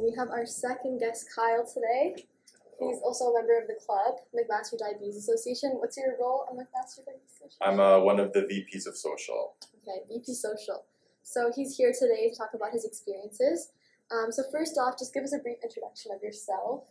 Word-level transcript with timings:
So 0.00 0.06
we 0.06 0.16
have 0.16 0.30
our 0.30 0.46
second 0.46 0.98
guest, 0.98 1.26
Kyle, 1.34 1.66
today. 1.66 2.24
He's 2.78 3.00
also 3.04 3.26
a 3.26 3.34
member 3.34 3.58
of 3.60 3.68
the 3.68 3.74
club, 3.74 4.14
McMaster 4.34 4.78
Diabetes 4.78 5.16
Association. 5.16 5.72
What's 5.74 5.98
your 5.98 6.16
role 6.18 6.46
on 6.50 6.56
McMaster 6.56 7.04
Diabetes 7.04 7.32
Association? 7.36 7.60
I'm 7.60 7.80
uh, 7.80 8.00
one 8.00 8.18
of 8.18 8.32
the 8.32 8.40
VPs 8.40 8.86
of 8.86 8.96
social. 8.96 9.56
Okay, 9.82 10.00
VP 10.08 10.32
Social. 10.32 10.86
So 11.22 11.52
he's 11.54 11.76
here 11.76 11.92
today 11.92 12.30
to 12.30 12.34
talk 12.34 12.52
about 12.54 12.72
his 12.72 12.86
experiences. 12.86 13.72
Um, 14.10 14.32
so 14.32 14.42
first 14.50 14.78
off, 14.78 14.98
just 14.98 15.12
give 15.12 15.22
us 15.22 15.34
a 15.34 15.38
brief 15.38 15.58
introduction 15.62 16.12
of 16.12 16.22
yourself. 16.22 16.84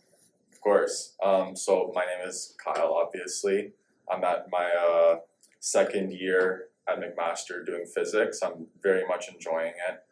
Of 0.54 0.62
course. 0.62 1.16
Um, 1.24 1.56
so 1.56 1.92
my 1.96 2.06
name 2.06 2.28
is 2.28 2.56
Kyle. 2.64 2.94
Obviously, 2.94 3.72
I'm 4.12 4.24
at 4.24 4.46
my 4.52 4.70
uh, 4.70 5.16
second 5.60 6.14
year 6.14 6.66
at 6.88 7.00
McMaster 7.00 7.66
doing 7.66 7.86
physics. 7.86 8.42
I'm 8.44 8.68
very 8.84 9.08
much 9.08 9.30
enjoying 9.30 9.74
it. 9.90 10.04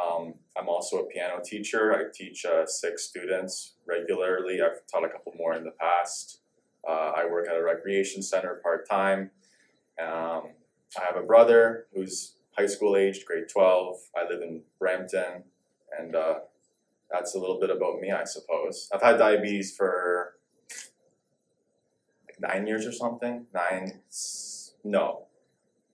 Um, 0.00 0.34
I'm 0.58 0.68
also 0.68 0.98
a 0.98 1.04
piano 1.06 1.40
teacher. 1.44 1.94
I 1.94 2.04
teach 2.12 2.44
uh, 2.44 2.66
six 2.66 3.04
students 3.04 3.74
regularly. 3.86 4.60
I've 4.60 4.86
taught 4.90 5.04
a 5.04 5.08
couple 5.08 5.32
more 5.36 5.54
in 5.54 5.64
the 5.64 5.70
past. 5.72 6.40
Uh, 6.88 7.12
I 7.16 7.24
work 7.26 7.48
at 7.48 7.56
a 7.56 7.62
recreation 7.62 8.22
center 8.22 8.60
part 8.62 8.88
time. 8.88 9.30
Um, 10.00 10.50
I 10.98 11.04
have 11.04 11.16
a 11.16 11.22
brother 11.26 11.86
who's 11.94 12.36
high 12.56 12.66
school 12.66 12.96
aged, 12.96 13.26
grade 13.26 13.48
12. 13.52 13.96
I 14.16 14.28
live 14.30 14.42
in 14.42 14.62
Brampton, 14.78 15.44
and 15.98 16.14
uh, 16.14 16.34
that's 17.10 17.34
a 17.34 17.38
little 17.38 17.58
bit 17.58 17.70
about 17.70 18.00
me, 18.00 18.10
I 18.10 18.24
suppose. 18.24 18.88
I've 18.94 19.02
had 19.02 19.18
diabetes 19.18 19.74
for 19.76 20.34
like 22.26 22.40
nine 22.40 22.66
years 22.66 22.86
or 22.86 22.92
something. 22.92 23.46
Nine, 23.52 24.00
no, 24.84 25.26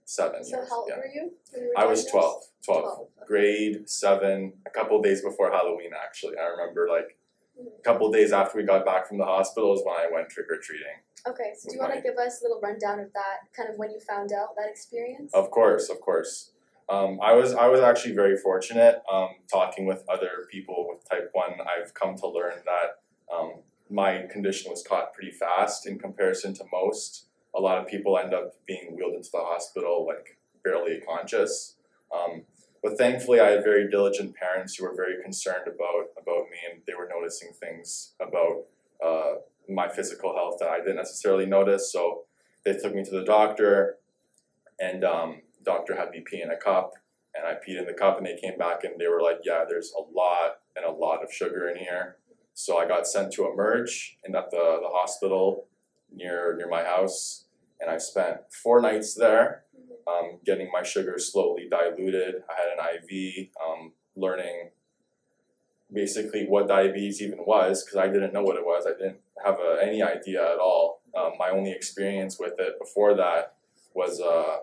seven 0.05 0.45
So 0.45 0.57
years. 0.59 0.69
how 0.69 0.81
old 0.81 0.89
yeah. 0.91 0.97
were 0.97 1.07
you? 1.07 1.33
you 1.55 1.73
were 1.77 1.83
I 1.83 1.87
was 1.87 2.05
12, 2.07 2.23
12, 2.25 2.43
12, 2.65 2.85
okay. 3.01 3.09
grade 3.27 3.89
seven, 3.89 4.53
a 4.67 4.71
couple 4.71 5.01
days 5.03 5.23
before 5.23 5.51
Halloween, 5.51 5.91
actually. 5.95 6.37
I 6.39 6.45
remember 6.45 6.89
like 6.89 7.17
Mhm. 7.59 7.79
a 7.79 7.83
couple 7.83 8.11
days 8.11 8.33
after 8.33 8.57
we 8.59 8.65
got 8.65 8.85
back 8.85 9.07
from 9.07 9.19
the 9.19 9.25
hospital 9.25 9.75
is 9.75 9.85
when 9.85 9.95
I 9.97 10.09
went 10.11 10.29
trick 10.31 10.47
or 10.51 10.57
treating. 10.59 11.01
Okay, 11.27 11.53
so 11.57 11.69
do 11.69 11.75
you 11.77 11.81
want 11.81 11.95
to 11.95 12.01
give 12.01 12.17
us 12.17 12.41
a 12.41 12.45
little 12.45 12.61
rundown 12.61 12.99
of 12.99 13.13
that, 13.13 13.41
kind 13.53 13.69
of 13.69 13.77
when 13.79 13.91
you 13.91 14.01
found 14.01 14.33
out 14.33 14.57
that 14.57 14.69
experience? 14.69 15.33
Of 15.35 15.51
course, 15.51 15.89
of 15.91 16.01
course. 16.01 16.53
Um, 16.89 17.21
I 17.23 17.33
was 17.35 17.55
I 17.55 17.69
was 17.69 17.81
actually 17.81 18.15
very 18.15 18.37
fortunate. 18.37 19.03
Um, 19.11 19.31
talking 19.51 19.87
with 19.87 20.05
other 20.09 20.47
people 20.51 20.89
with 20.89 21.09
type 21.09 21.31
one, 21.33 21.61
I've 21.61 21.95
come 21.95 22.17
to 22.17 22.27
learn 22.27 22.63
that 22.65 23.01
um, 23.33 23.63
my 23.89 24.23
condition 24.31 24.71
was 24.71 24.83
caught 24.83 25.13
pretty 25.15 25.31
fast 25.31 25.87
in 25.87 25.99
comparison 25.99 26.55
to 26.55 26.65
most. 26.73 27.29
A 27.55 27.61
lot 27.61 27.79
of 27.79 27.87
people 27.87 28.19
end 28.19 28.35
up 28.35 28.55
being 28.67 28.97
wheeled 28.97 29.15
into 29.15 29.31
the 29.33 29.39
hospital 29.41 30.07
like 30.07 30.39
barely 30.65 31.01
conscious. 31.01 31.77
Um, 32.13 32.45
but 32.83 32.99
thankfully, 32.99 33.39
I 33.41 33.51
had 33.51 33.63
very 33.63 33.89
diligent 33.89 34.35
parents 34.35 34.75
who 34.75 34.85
were 34.85 34.95
very 34.95 35.23
concerned 35.23 35.67
about 35.67 36.11
about 36.21 36.51
me, 36.51 36.59
and 36.71 36.83
they 36.87 36.95
were 36.95 37.09
noticing 37.09 37.53
things 37.53 38.15
about 38.21 38.65
uh, 39.05 39.35
my 39.69 39.89
physical 39.89 40.35
health 40.35 40.57
that 40.61 40.69
I 40.69 40.79
didn't 40.79 40.97
necessarily 40.97 41.47
notice. 41.47 41.93
So 41.93 42.23
they 42.65 42.75
took 42.75 42.95
me 42.95 43.05
to 43.05 43.11
the 43.11 43.25
doctor, 43.25 43.99
and 44.81 45.05
um, 45.05 45.43
doctor 45.65 45.97
had 45.97 46.11
me 46.11 46.23
pee 46.25 46.43
in 46.43 46.51
a 46.51 46.57
cup, 46.57 46.95
and 47.35 47.47
I 47.47 47.55
peed 47.55 47.79
in 47.79 47.87
the 47.87 47.95
cup, 47.95 48.19
and 48.19 48.27
they 48.27 48.37
came 48.37 48.59
back 48.59 48.85
and 48.85 49.01
they 49.01 49.07
were 49.07 49.23
like, 49.23 49.39
"Yeah, 49.45 49.65
there's 49.69 49.93
a 49.97 50.03
lot 50.03 50.59
and 50.75 50.85
a 50.85 50.91
lot 50.91 51.23
of 51.23 51.33
sugar 51.33 51.69
in 51.69 51.77
here." 51.77 52.17
So 52.55 52.79
I 52.79 52.87
got 52.87 53.07
sent 53.07 53.33
to 53.35 53.51
Emerge 53.51 54.19
and 54.25 54.35
at 54.37 54.51
the 54.51 54.79
the 54.83 54.89
hospital 54.89 55.67
near 56.13 56.57
near 56.57 56.69
my 56.69 56.83
house, 56.83 57.47
and 57.81 57.91
I 57.91 57.99
spent 57.99 58.39
four 58.53 58.81
nights 58.81 59.15
there. 59.15 59.65
Um, 60.07 60.39
getting 60.45 60.71
my 60.73 60.83
sugar 60.83 61.19
slowly 61.19 61.69
diluted. 61.71 62.43
I 62.49 62.55
had 62.55 62.79
an 62.79 63.05
IV, 63.05 63.49
um, 63.65 63.93
learning 64.17 64.71
basically 65.93 66.47
what 66.47 66.69
diabetes 66.69 67.21
even 67.21 67.39
was 67.41 67.85
because 67.85 67.99
I 67.99 68.09
didn't 68.09 68.33
know 68.33 68.43
what 68.43 68.57
it 68.57 68.65
was. 68.65 68.87
I 68.87 68.93
didn't 68.93 69.21
have 69.45 69.57
uh 69.57 69.75
any 69.75 70.03
idea 70.03 70.43
at 70.43 70.59
all. 70.59 71.03
Um, 71.15 71.33
my 71.39 71.51
only 71.51 71.73
experience 71.73 72.39
with 72.39 72.55
it 72.59 72.79
before 72.81 73.15
that 73.15 73.55
was 73.95 74.21
uh, 74.21 74.59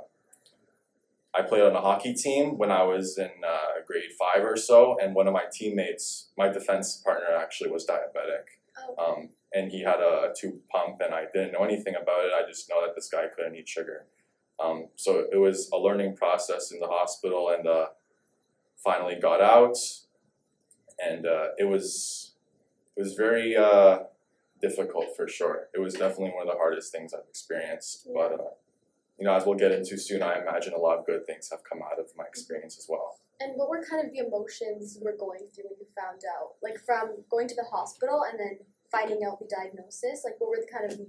I 1.36 1.44
played 1.44 1.62
on 1.62 1.76
a 1.76 1.82
hockey 1.82 2.14
team 2.14 2.58
when 2.58 2.72
I 2.72 2.84
was 2.84 3.18
in 3.18 3.30
uh, 3.48 3.82
grade 3.86 4.12
five 4.18 4.44
or 4.44 4.58
so, 4.58 4.98
and 5.02 5.14
one 5.14 5.28
of 5.28 5.34
my 5.34 5.44
teammates, 5.52 6.30
my 6.38 6.50
defense 6.50 7.02
partner, 7.06 7.36
actually 7.36 7.70
was 7.70 7.86
diabetic. 7.86 8.58
Oh, 8.98 9.14
Um, 9.14 9.30
and 9.54 9.72
he 9.72 9.84
had 9.84 10.00
a, 10.00 10.32
a 10.32 10.34
tube 10.36 10.60
pump, 10.72 11.02
and 11.02 11.14
I 11.14 11.26
didn't 11.32 11.54
know 11.54 11.64
anything 11.64 11.96
about 11.96 12.26
it. 12.26 12.32
I 12.34 12.48
just 12.48 12.70
know 12.70 12.84
that 12.86 12.96
this 12.96 13.10
guy 13.10 13.26
couldn't 13.36 13.56
eat 13.56 13.70
sugar. 13.70 14.06
Um, 14.64 14.88
so 14.96 15.26
it 15.32 15.38
was 15.38 15.70
a 15.74 15.78
learning 15.78 16.16
process 16.16 16.72
in 16.72 16.80
the 16.80 16.88
hospital, 16.88 17.50
and 17.50 17.68
uh, 17.68 17.88
finally 18.84 19.18
got 19.22 19.42
out, 19.42 19.78
and 21.00 21.26
uh, 21.26 21.50
it 21.58 21.68
was 21.68 22.34
it 22.98 23.02
was 23.02 23.14
very 23.14 23.56
uh, 23.56 24.00
difficult 24.62 25.16
for 25.16 25.28
sure. 25.28 25.70
It 25.74 25.80
was 25.80 25.94
definitely 25.94 26.32
one 26.32 26.48
of 26.48 26.54
the 26.54 26.58
hardest 26.58 26.92
things 26.92 27.14
I've 27.14 27.28
experienced. 27.30 28.08
But 28.14 28.34
uh, 28.34 28.54
you 29.18 29.26
know, 29.26 29.34
as 29.34 29.46
we'll 29.46 29.58
get 29.58 29.72
into 29.72 29.98
soon, 29.98 30.22
I 30.22 30.40
imagine 30.40 30.74
a 30.74 30.78
lot 30.78 30.98
of 31.00 31.06
good 31.06 31.26
things 31.26 31.50
have 31.52 31.62
come 31.64 31.80
out 31.82 32.00
of 32.00 32.08
my 32.18 32.26
experience 32.26 32.78
as 32.78 32.88
well. 32.90 33.20
and 33.42 33.54
what 33.56 33.70
were 33.70 33.84
kind 33.84 34.06
of 34.06 34.12
the 34.12 34.20
emotions 34.20 34.98
you 34.98 35.04
were 35.04 35.16
going 35.18 35.48
through 35.56 35.72
when 35.72 35.80
you 35.80 35.88
found 35.96 36.22
out? 36.28 36.56
Like 36.62 36.78
from 36.86 37.24
going 37.30 37.48
to 37.48 37.56
the 37.56 37.68
hospital 37.72 38.24
and 38.30 38.38
then 38.40 38.60
finding 38.92 39.24
out 39.24 39.40
the 39.40 39.48
diagnosis? 39.48 40.24
Like 40.26 40.36
what 40.40 40.50
were 40.50 40.60
the 40.60 40.72
kind 40.72 40.92
of 40.92 41.00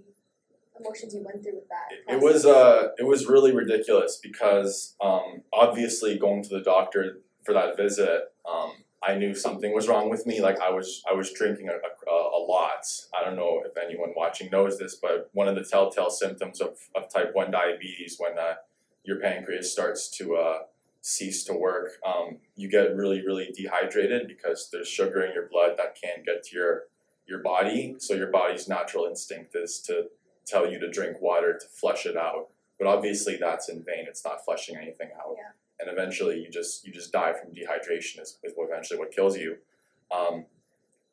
emotions 0.80 1.14
you 1.14 1.22
went 1.22 1.42
through 1.42 1.56
with 1.56 1.68
that? 1.68 1.88
It, 1.90 2.16
it 2.16 2.20
was 2.20 2.44
uh, 2.44 2.88
it 2.98 3.06
was 3.06 3.26
really 3.26 3.54
ridiculous 3.54 4.18
because 4.22 4.96
um, 5.00 5.42
obviously 5.52 6.18
going 6.18 6.42
to 6.42 6.48
the 6.48 6.60
doctor 6.60 7.20
for 7.44 7.54
that 7.54 7.76
visit, 7.76 8.32
um, 8.50 8.72
I 9.02 9.14
knew 9.14 9.34
something 9.34 9.74
was 9.74 9.88
wrong 9.88 10.10
with 10.10 10.26
me. 10.26 10.40
Like 10.40 10.60
I 10.60 10.70
was 10.70 11.02
I 11.10 11.14
was 11.14 11.32
drinking 11.32 11.68
a, 11.68 11.72
a, 11.72 12.14
a 12.14 12.40
lot. 12.46 12.84
I 13.18 13.24
don't 13.24 13.36
know 13.36 13.62
if 13.64 13.76
anyone 13.76 14.12
watching 14.16 14.50
knows 14.50 14.78
this, 14.78 14.96
but 14.96 15.30
one 15.32 15.48
of 15.48 15.54
the 15.54 15.64
telltale 15.64 16.10
symptoms 16.10 16.60
of, 16.60 16.76
of 16.94 17.08
type 17.12 17.30
one 17.32 17.50
diabetes 17.50 18.16
when 18.18 18.38
uh, 18.38 18.54
your 19.04 19.18
pancreas 19.20 19.72
starts 19.72 20.08
to 20.18 20.36
uh, 20.36 20.58
cease 21.00 21.44
to 21.44 21.54
work, 21.54 21.92
um, 22.06 22.38
you 22.56 22.70
get 22.70 22.94
really 22.94 23.24
really 23.24 23.50
dehydrated 23.56 24.28
because 24.28 24.68
there's 24.70 24.88
sugar 24.88 25.22
in 25.22 25.32
your 25.32 25.48
blood 25.48 25.76
that 25.78 25.96
can't 26.00 26.24
get 26.26 26.42
to 26.44 26.56
your 26.56 26.82
your 27.26 27.38
body. 27.38 27.94
So 27.98 28.14
your 28.14 28.30
body's 28.30 28.68
natural 28.68 29.06
instinct 29.06 29.54
is 29.54 29.80
to 29.86 30.08
tell 30.50 30.70
you 30.70 30.78
to 30.80 30.90
drink 30.90 31.20
water 31.20 31.58
to 31.58 31.66
flush 31.66 32.06
it 32.06 32.16
out. 32.16 32.48
But 32.78 32.88
obviously 32.88 33.36
that's 33.36 33.68
in 33.68 33.84
vain. 33.84 34.06
It's 34.08 34.24
not 34.24 34.44
flushing 34.44 34.76
anything 34.76 35.10
out. 35.18 35.36
Yeah. 35.36 35.50
And 35.80 35.90
eventually 35.90 36.38
you 36.40 36.50
just 36.50 36.86
you 36.86 36.92
just 36.92 37.12
die 37.12 37.32
from 37.32 37.52
dehydration 37.52 38.20
is, 38.20 38.38
is 38.42 38.54
eventually 38.56 38.98
what 38.98 39.12
kills 39.12 39.36
you. 39.36 39.56
Um, 40.10 40.46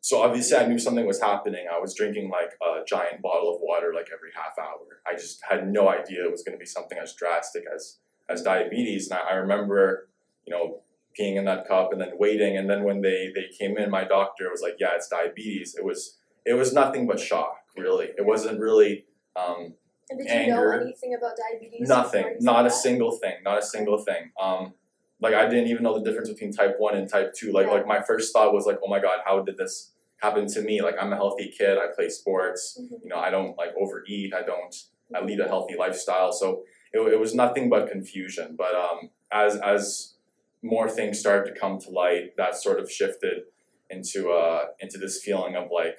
so 0.02 0.22
obviously 0.22 0.58
I 0.58 0.66
knew 0.66 0.80
something 0.80 1.06
was 1.06 1.22
happening. 1.22 1.68
I 1.72 1.80
was 1.80 1.94
drinking 1.94 2.30
like 2.30 2.52
a 2.62 2.86
giant 2.86 3.22
bottle 3.22 3.54
of 3.54 3.62
water 3.62 3.92
like 3.94 4.08
every 4.14 4.30
half 4.34 4.58
hour. 4.58 5.02
I 5.06 5.14
just 5.14 5.42
had 5.48 5.68
no 5.68 5.90
idea 5.90 6.24
it 6.24 6.32
was 6.32 6.44
gonna 6.44 6.58
be 6.58 6.66
something 6.66 6.98
as 6.98 7.14
drastic 7.14 7.66
as 7.74 7.98
as 8.30 8.42
diabetes. 8.42 9.10
And 9.10 9.20
I, 9.20 9.32
I 9.32 9.34
remember, 9.36 10.08
you 10.46 10.54
know, 10.54 10.82
peeing 11.20 11.36
in 11.36 11.46
that 11.46 11.68
cup 11.68 11.92
and 11.92 12.00
then 12.00 12.12
waiting 12.18 12.58
and 12.58 12.70
then 12.70 12.84
when 12.84 13.02
they 13.02 13.32
they 13.36 13.48
came 13.58 13.78
in, 13.78 13.90
my 13.90 14.06
doctor 14.06 14.50
was 14.50 14.62
like, 14.62 14.76
Yeah, 14.80 14.96
it's 14.96 15.10
diabetes. 15.10 15.76
It 15.76 15.84
was 15.84 16.18
it 16.46 16.54
was 16.54 16.72
nothing 16.72 17.08
but 17.08 17.20
shock, 17.20 17.58
really. 17.76 18.06
It 18.18 18.26
wasn't 18.26 18.62
really 18.62 19.06
um, 19.38 19.74
And 20.10 20.20
did 20.20 20.28
you 20.28 20.34
anger. 20.34 20.72
know 20.78 20.84
anything 20.86 21.14
about 21.18 21.34
diabetes? 21.38 21.88
Nothing. 21.88 22.26
you 22.26 22.38
Not 22.42 22.66
a 22.66 22.70
that? 22.70 22.76
single 22.76 23.12
thing. 23.12 23.36
Not 23.44 23.60
a 23.60 23.62
single 23.62 23.98
thing. 24.00 24.32
Um, 24.42 24.74
like 25.20 25.34
I 25.34 25.48
didn't 25.50 25.68
even 25.68 25.84
know 25.84 25.98
the 25.98 26.04
difference 26.08 26.30
between 26.30 26.52
type 26.54 26.76
one 26.78 26.96
and 26.96 27.10
type 27.10 27.34
two. 27.34 27.52
Like 27.52 27.68
Yeah. 27.68 27.74
like 27.74 27.88
my 27.88 28.02
first 28.02 28.34
thought 28.34 28.54
was 28.54 28.66
like, 28.66 28.80
oh 28.84 28.88
my 28.88 29.00
god, 29.00 29.20
how 29.26 29.42
did 29.42 29.58
this 29.58 29.94
happen 30.22 30.48
to 30.48 30.62
me? 30.62 30.82
Like 30.82 30.96
I'm 31.02 31.12
a 31.14 31.16
healthy 31.16 31.52
kid. 31.58 31.78
I 31.78 31.88
play 31.96 32.10
sports. 32.10 32.80
Mhm. 32.80 33.04
You 33.04 33.10
know, 33.10 33.18
I 33.18 33.30
don't 33.30 33.58
like 33.58 33.72
overeat. 33.80 34.34
I 34.34 34.44
don't. 34.44 34.74
I 35.16 35.22
lead 35.24 35.40
a 35.40 35.48
healthy 35.48 35.76
lifestyle. 35.78 36.32
So 36.34 36.64
it, 36.94 37.00
it 37.14 37.20
was 37.20 37.34
nothing 37.34 37.70
but 37.70 37.90
confusion. 37.90 38.56
But 38.58 38.76
um, 38.76 39.10
as 39.32 39.56
as 39.58 40.14
more 40.62 40.90
things 40.90 41.20
started 41.20 41.54
to 41.54 41.60
come 41.60 41.80
to 41.80 41.90
light, 41.90 42.36
that 42.38 42.56
sort 42.56 42.80
of 42.80 42.92
shifted 42.92 43.44
into 43.90 44.30
uh 44.32 44.66
into 44.80 44.98
this 44.98 45.22
feeling 45.24 45.56
of 45.56 45.70
like, 45.72 45.96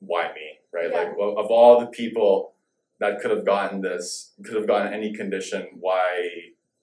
why 0.00 0.24
me? 0.34 0.58
Right? 0.72 0.92
Like 0.92 1.08
of 1.18 1.38
of 1.38 1.46
all 1.50 1.80
the 1.80 1.86
people 1.86 2.52
that 3.00 3.20
could 3.20 3.30
have 3.30 3.44
gotten 3.44 3.80
this, 3.80 4.32
could 4.44 4.56
have 4.56 4.66
gotten 4.66 4.92
any 4.92 5.12
condition, 5.12 5.68
why 5.80 6.30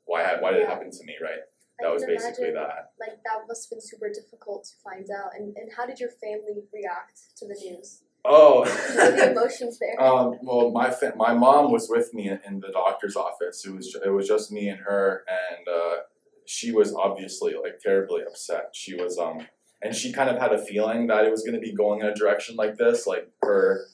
why 0.06 0.24
had 0.24 0.42
why 0.42 0.52
did 0.52 0.62
it 0.62 0.68
happen 0.68 0.92
to 0.92 1.04
me? 1.06 1.16
Right? 1.22 1.40
I 1.80 1.84
That 1.84 1.94
was 1.94 2.04
basically 2.04 2.50
imagine, 2.50 2.56
that. 2.56 2.92
Like 3.00 3.18
that 3.24 3.48
must 3.48 3.66
have 3.66 3.78
been 3.78 3.82
super 3.82 4.10
difficult 4.10 4.66
to 4.66 4.72
find 4.84 5.08
out. 5.12 5.32
And 5.38 5.56
and 5.56 5.70
how 5.76 5.86
did 5.86 6.00
your 6.00 6.10
family 6.10 6.64
react 6.74 7.38
to 7.38 7.48
the 7.48 7.54
news? 7.54 8.02
Oh. 8.26 8.66
The 8.98 9.32
emotions 9.32 9.80
there? 9.80 9.96
Um, 10.02 10.38
well, 10.42 10.72
my 10.72 10.90
fa- 10.90 11.14
my 11.16 11.34
mom 11.34 11.72
was 11.72 11.88
with 11.90 12.14
me 12.14 12.30
in, 12.30 12.60
the 12.60 12.72
doctor's 12.72 13.16
office. 13.16 13.66
It 13.66 13.74
was 13.74 13.96
it 14.04 14.10
was 14.10 14.28
just 14.28 14.52
me 14.52 14.70
and 14.70 14.80
her, 14.82 15.24
and 15.28 15.68
uh, 15.68 15.98
she 16.46 16.72
was 16.72 16.94
obviously 16.94 17.54
like 17.54 17.80
terribly 17.80 18.24
upset. 18.28 18.70
She 18.74 18.96
was 18.96 19.18
um, 19.18 19.48
and 19.82 19.96
she 19.96 20.12
kind 20.12 20.30
of 20.30 20.40
had 20.40 20.52
a 20.52 20.64
feeling 20.64 21.08
that 21.08 21.26
it 21.26 21.32
was 21.32 21.44
going 21.44 21.56
to 21.56 21.62
be 21.62 21.74
going 21.74 22.02
in 22.02 22.08
a 22.08 22.14
direction 22.14 22.56
like 22.56 22.78
this. 22.78 23.06
Like 23.06 23.30
her 23.44 23.86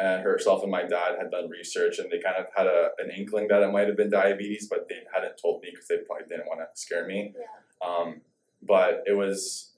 and 0.00 0.22
herself 0.22 0.62
and 0.62 0.70
my 0.70 0.82
dad 0.82 1.16
had 1.18 1.30
done 1.30 1.48
research, 1.50 1.98
and 1.98 2.10
they 2.10 2.20
kind 2.20 2.36
of 2.36 2.46
had 2.56 2.66
a, 2.66 2.90
an 2.98 3.10
inkling 3.16 3.48
that 3.48 3.62
it 3.62 3.72
might 3.72 3.86
have 3.86 3.96
been 3.96 4.10
diabetes, 4.10 4.68
but 4.68 4.88
they 4.88 4.96
hadn't 5.14 5.36
told 5.40 5.62
me 5.62 5.68
because 5.70 5.88
they 5.88 5.98
probably 6.06 6.26
didn't 6.28 6.46
want 6.46 6.60
to 6.60 6.66
scare 6.74 7.06
me. 7.06 7.34
Yeah. 7.36 7.88
Um, 7.88 8.20
but 8.62 9.02
it 9.06 9.16
was 9.16 9.70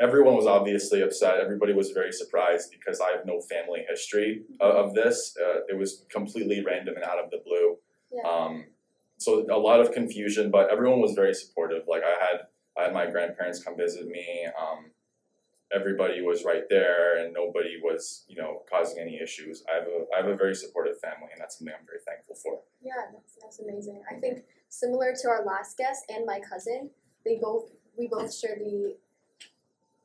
everyone 0.00 0.36
was 0.36 0.46
obviously 0.46 1.02
upset. 1.02 1.40
Everybody 1.40 1.72
was 1.72 1.90
very 1.90 2.12
surprised 2.12 2.70
because 2.70 3.00
I 3.00 3.10
have 3.16 3.26
no 3.26 3.40
family 3.40 3.84
history 3.88 4.42
of, 4.60 4.74
of 4.74 4.94
this. 4.94 5.36
Uh, 5.40 5.60
it 5.68 5.76
was 5.76 6.04
completely 6.08 6.62
random 6.64 6.94
and 6.96 7.04
out 7.04 7.18
of 7.18 7.30
the 7.30 7.40
blue. 7.44 7.76
Yeah. 8.12 8.30
Um, 8.30 8.64
so 9.18 9.44
a 9.50 9.58
lot 9.58 9.80
of 9.80 9.92
confusion, 9.92 10.50
but 10.50 10.70
everyone 10.70 11.00
was 11.00 11.12
very 11.14 11.34
supportive. 11.34 11.82
Like 11.88 12.02
I 12.04 12.24
had, 12.24 12.40
I 12.78 12.84
had 12.84 12.94
my 12.94 13.10
grandparents 13.10 13.62
come 13.62 13.76
visit 13.76 14.06
me. 14.06 14.46
Um, 14.46 14.92
everybody 15.72 16.22
was 16.22 16.44
right 16.44 16.64
there, 16.68 17.18
and 17.18 17.32
nobody 17.32 17.78
was, 17.82 18.24
you 18.28 18.36
know, 18.36 18.62
causing 18.70 18.98
any 19.00 19.20
issues. 19.20 19.64
I 19.70 19.76
have 19.78 19.86
a, 19.86 20.04
I 20.14 20.16
have 20.22 20.28
a 20.28 20.36
very 20.36 20.54
supportive 20.54 20.98
family, 21.00 21.28
and 21.32 21.40
that's 21.40 21.58
something 21.58 21.74
I'm 21.78 21.86
very 21.86 22.00
thankful 22.06 22.36
for. 22.36 22.60
Yeah, 22.80 22.92
that's 23.12 23.36
that's 23.40 23.58
amazing. 23.60 24.02
I 24.10 24.14
think 24.14 24.44
similar 24.68 25.14
to 25.22 25.28
our 25.28 25.44
last 25.44 25.76
guest 25.76 26.04
and 26.08 26.24
my 26.26 26.40
cousin, 26.40 26.90
they 27.24 27.38
both 27.40 27.70
we 27.96 28.08
both 28.08 28.34
share 28.34 28.56
the 28.58 28.96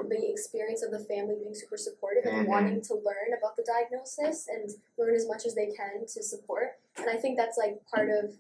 the 0.10 0.32
experience 0.32 0.84
of 0.84 0.92
the 0.92 1.00
family 1.00 1.36
being 1.40 1.56
super 1.56 1.78
supportive 1.78 2.26
and 2.26 2.46
Mhm. 2.46 2.48
wanting 2.50 2.82
to 2.82 2.96
learn 2.96 3.32
about 3.38 3.56
the 3.56 3.64
diagnosis 3.64 4.50
and 4.50 4.70
learn 4.98 5.16
as 5.16 5.26
much 5.28 5.46
as 5.46 5.56
they 5.56 5.68
can 5.68 6.06
to 6.06 6.22
support. 6.22 6.78
And 6.98 7.10
I 7.10 7.16
think 7.16 7.38
that's 7.38 7.58
like 7.58 7.86
part 7.86 8.10
of 8.10 8.38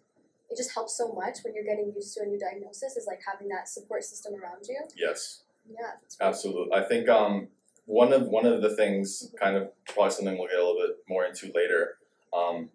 it 0.50 0.58
just 0.58 0.74
helps 0.74 0.98
so 0.98 1.14
much 1.14 1.40
when 1.44 1.56
you're 1.56 1.64
getting 1.64 1.94
used 1.96 2.14
to 2.16 2.24
a 2.24 2.26
new 2.26 2.38
diagnosis 2.38 2.98
is 2.98 3.08
like 3.08 3.22
having 3.26 3.48
that 3.48 3.70
support 3.70 4.04
system 4.04 4.36
around 4.36 4.68
you. 4.68 4.78
Yes. 4.96 5.43
Yeah, 5.70 5.92
Absolutely. 6.22 6.74
I 6.74 6.84
think 6.84 7.10
um, 7.10 7.48
one 7.86 8.14
of 8.14 8.28
one 8.28 8.46
of 8.46 8.62
the 8.62 8.76
things, 8.76 9.34
kind 9.40 9.56
of 9.56 9.70
probably 9.88 10.12
something 10.12 10.38
we'll 10.38 10.48
get 10.48 10.60
a 10.60 10.66
little 10.66 10.82
bit 10.88 10.98
more 11.08 11.26
into 11.26 11.52
later. 11.54 11.98
Um, 12.34 12.70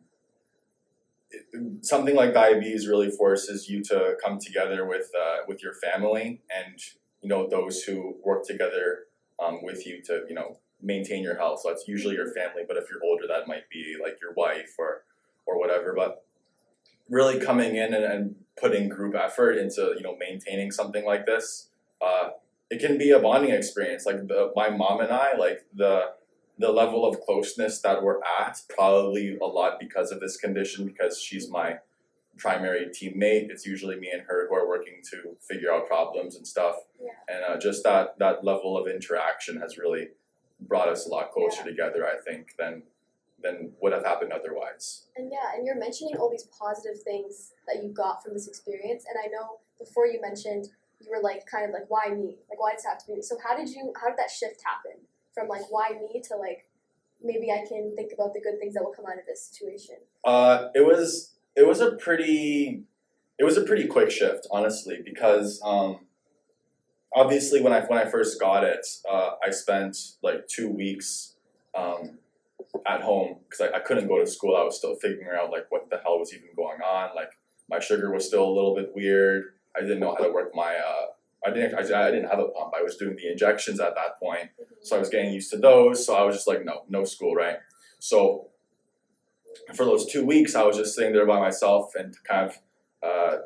it- 1.31 1.85
something 1.85 2.15
like 2.15 2.33
diabetes 2.33 2.89
really 2.89 3.11
forces 3.11 3.69
you 3.69 3.83
to 3.85 4.17
come 4.23 4.39
together 4.39 4.87
with 4.87 5.11
uh, 5.19 5.39
with 5.47 5.63
your 5.63 5.75
family 5.75 6.41
and 6.55 6.81
you 7.23 7.29
know 7.29 7.49
those 7.49 7.83
who 7.83 8.17
work 8.25 8.45
together 8.47 9.07
um, 9.39 9.63
with 9.63 9.87
you 9.87 10.03
to 10.03 10.25
you 10.29 10.35
know 10.35 10.59
maintain 10.81 11.23
your 11.23 11.37
health. 11.37 11.61
So 11.63 11.69
that's 11.69 11.87
usually 11.89 12.15
your 12.15 12.33
family, 12.33 12.63
but 12.67 12.77
if 12.77 12.85
you're 12.91 13.03
older, 13.05 13.27
that 13.29 13.49
might 13.49 13.69
be 13.69 13.97
like 14.03 14.19
your 14.21 14.33
wife 14.35 14.75
or 14.79 15.03
or 15.47 15.59
whatever. 15.59 15.95
But 15.95 16.25
really 17.09 17.41
coming 17.41 17.77
in 17.77 17.95
and, 17.95 18.05
and 18.05 18.37
putting 18.61 18.89
group 18.89 19.15
effort 19.15 19.53
into 19.59 19.95
you 19.97 20.03
know 20.03 20.17
maintaining 20.19 20.71
something 20.71 21.05
like 21.05 21.27
this. 21.27 21.69
Uh, 22.01 22.31
it 22.71 22.81
can 22.81 22.99
be 22.99 23.11
a 23.11 23.19
bonding 23.19 23.53
experience. 23.53 24.07
Like 24.07 24.27
the 24.27 24.53
my 24.55 24.71
mom 24.71 25.01
and 25.01 25.13
I, 25.13 25.37
like 25.37 25.67
the 25.75 26.13
the 26.59 26.73
level 26.73 27.07
of 27.07 27.21
closeness 27.21 27.81
that 27.81 28.03
we're 28.03 28.21
at, 28.41 28.61
probably 28.69 29.39
a 29.41 29.47
lot 29.47 29.79
because 29.79 30.11
of 30.11 30.21
this 30.21 30.37
condition, 30.37 30.87
because 30.87 31.21
she's 31.21 31.49
my 31.49 31.79
primary 32.37 32.87
teammate. 32.87 33.51
It's 33.51 33.67
usually 33.67 33.97
me 33.97 34.11
and 34.11 34.23
her 34.23 34.49
who 34.49 34.55
are 34.55 34.67
working 34.67 35.03
to 35.11 35.37
figure 35.41 35.73
out 35.73 35.87
problems 35.87 36.37
and 36.37 36.47
stuff. 36.47 36.77
Yeah. 37.01 37.11
And 37.29 37.45
uh, 37.45 37.59
just 37.59 37.85
that 37.85 38.19
that 38.19 38.45
level 38.45 38.77
of 38.77 38.87
interaction 38.89 39.61
has 39.61 39.79
really 39.79 40.09
brought 40.61 40.89
us 40.89 41.07
a 41.07 41.09
lot 41.09 41.31
closer 41.33 41.63
together, 41.65 42.07
I 42.07 42.21
think, 42.21 42.55
than 42.59 42.83
than 43.41 43.73
would 43.81 43.93
have 43.93 44.05
happened 44.05 44.33
otherwise. 44.33 45.07
And 45.17 45.31
yeah, 45.31 45.57
and 45.57 45.65
you're 45.65 45.79
mentioning 45.79 46.17
all 46.17 46.31
these 46.31 46.49
positive 46.59 47.03
things 47.03 47.53
that 47.67 47.83
you 47.83 47.91
got 47.91 48.23
from 48.23 48.35
this 48.35 48.49
experience. 48.49 49.05
And 49.09 49.17
I 49.23 49.29
know 49.29 49.61
before 49.79 50.07
you 50.07 50.21
mentioned 50.21 50.71
you 51.01 51.11
were 51.11 51.23
like 51.23 51.47
kind 51.47 51.65
of 51.65 51.73
like 51.73 51.89
why 51.89 52.09
me? 52.15 52.37
Like 52.51 52.61
why 52.61 52.73
does 52.73 52.85
it 52.85 52.89
have 52.89 52.99
to 52.99 53.07
be 53.07 53.15
me? 53.15 53.23
So 53.23 53.37
how 53.45 53.57
did 53.57 53.69
you 53.69 53.93
how 54.01 54.09
did 54.09 54.19
that 54.19 54.31
shift 54.31 54.63
happen 54.65 55.01
from 55.33 55.49
like 55.49 55.71
why 55.71 55.91
me 55.91 56.21
to 56.29 56.37
like 56.37 56.67
maybe 57.23 57.51
I 57.51 57.65
can 57.69 57.95
think 57.97 58.13
about 58.13 58.35
the 58.35 58.41
good 58.41 58.59
things 58.59 58.75
that 58.75 58.83
will 58.83 58.93
come 58.93 59.07
out 59.07 59.19
of 59.19 59.27
this 59.27 59.43
situation? 59.43 59.97
Uh, 60.25 60.69
it 60.75 60.85
was 60.85 61.35
it 61.57 61.67
was 61.67 61.81
a 61.81 61.93
pretty 61.93 62.85
it 63.39 63.45
was 63.45 63.57
a 63.57 63.63
pretty 63.63 63.87
quick 63.87 64.11
shift, 64.11 64.47
honestly, 64.51 64.99
because 65.05 65.61
um, 65.65 66.01
obviously 67.15 67.63
when 67.63 67.73
I 67.73 67.81
when 67.83 67.99
I 67.99 68.11
first 68.11 68.41
got 68.41 68.65
it, 68.65 68.87
uh, 69.11 69.31
I 69.45 69.51
spent 69.51 69.97
like 70.23 70.47
two 70.49 70.71
weeks 70.71 71.35
um, 71.77 72.19
at 72.87 73.03
home 73.03 73.39
because 73.49 73.69
I, 73.73 73.77
I 73.77 73.81
couldn't 73.81 74.09
go 74.09 74.19
to 74.19 74.27
school. 74.27 74.57
I 74.57 74.65
was 74.65 74.77
still 74.77 74.97
figuring 74.97 75.39
out 75.41 75.51
like 75.51 75.67
what 75.71 75.89
the 75.91 75.99
hell 75.99 76.19
was 76.19 76.35
even 76.35 76.49
going 76.57 76.81
on. 76.81 77.15
Like 77.15 77.31
my 77.71 77.79
sugar 77.79 78.13
was 78.13 78.27
still 78.27 78.45
a 78.45 78.53
little 78.53 78.75
bit 78.75 78.93
weird. 78.95 79.55
I 79.77 79.81
didn't 79.81 80.01
know 80.01 80.15
how 80.15 80.25
to 80.25 80.33
work 80.33 80.55
my. 80.55 80.75
Uh, 80.77 81.07
I 81.47 81.51
didn't. 81.51 81.75
I, 81.75 82.09
I 82.09 82.11
didn't 82.11 82.29
have 82.29 82.39
a 82.39 82.49
pump. 82.49 82.73
I 82.77 82.83
was 82.83 82.97
doing 82.97 83.17
the 83.17 83.31
injections 83.31 83.81
at 83.81 83.95
that 83.95 84.19
point. 84.21 84.51
So 84.83 84.97
I 84.97 84.99
was 84.99 85.09
getting 85.09 85.33
used 85.33 85.51
to 85.53 85.59
those. 85.59 86.05
So 86.05 86.15
I 86.15 86.23
was 86.23 86.35
just 86.37 86.49
like, 86.49 86.65
no, 86.65 86.83
no 86.89 87.05
school, 87.05 87.35
right? 87.35 87.57
So 87.99 88.49
for 89.75 89.85
those 89.85 90.07
two 90.07 90.25
weeks, 90.25 90.55
I 90.55 90.65
was 90.65 90.77
just 90.77 90.95
sitting 90.95 91.13
there 91.13 91.27
by 91.27 91.39
myself 91.39 91.93
and 91.95 92.15
kind 92.25 92.51
of 92.51 92.59
uh, 93.03 93.37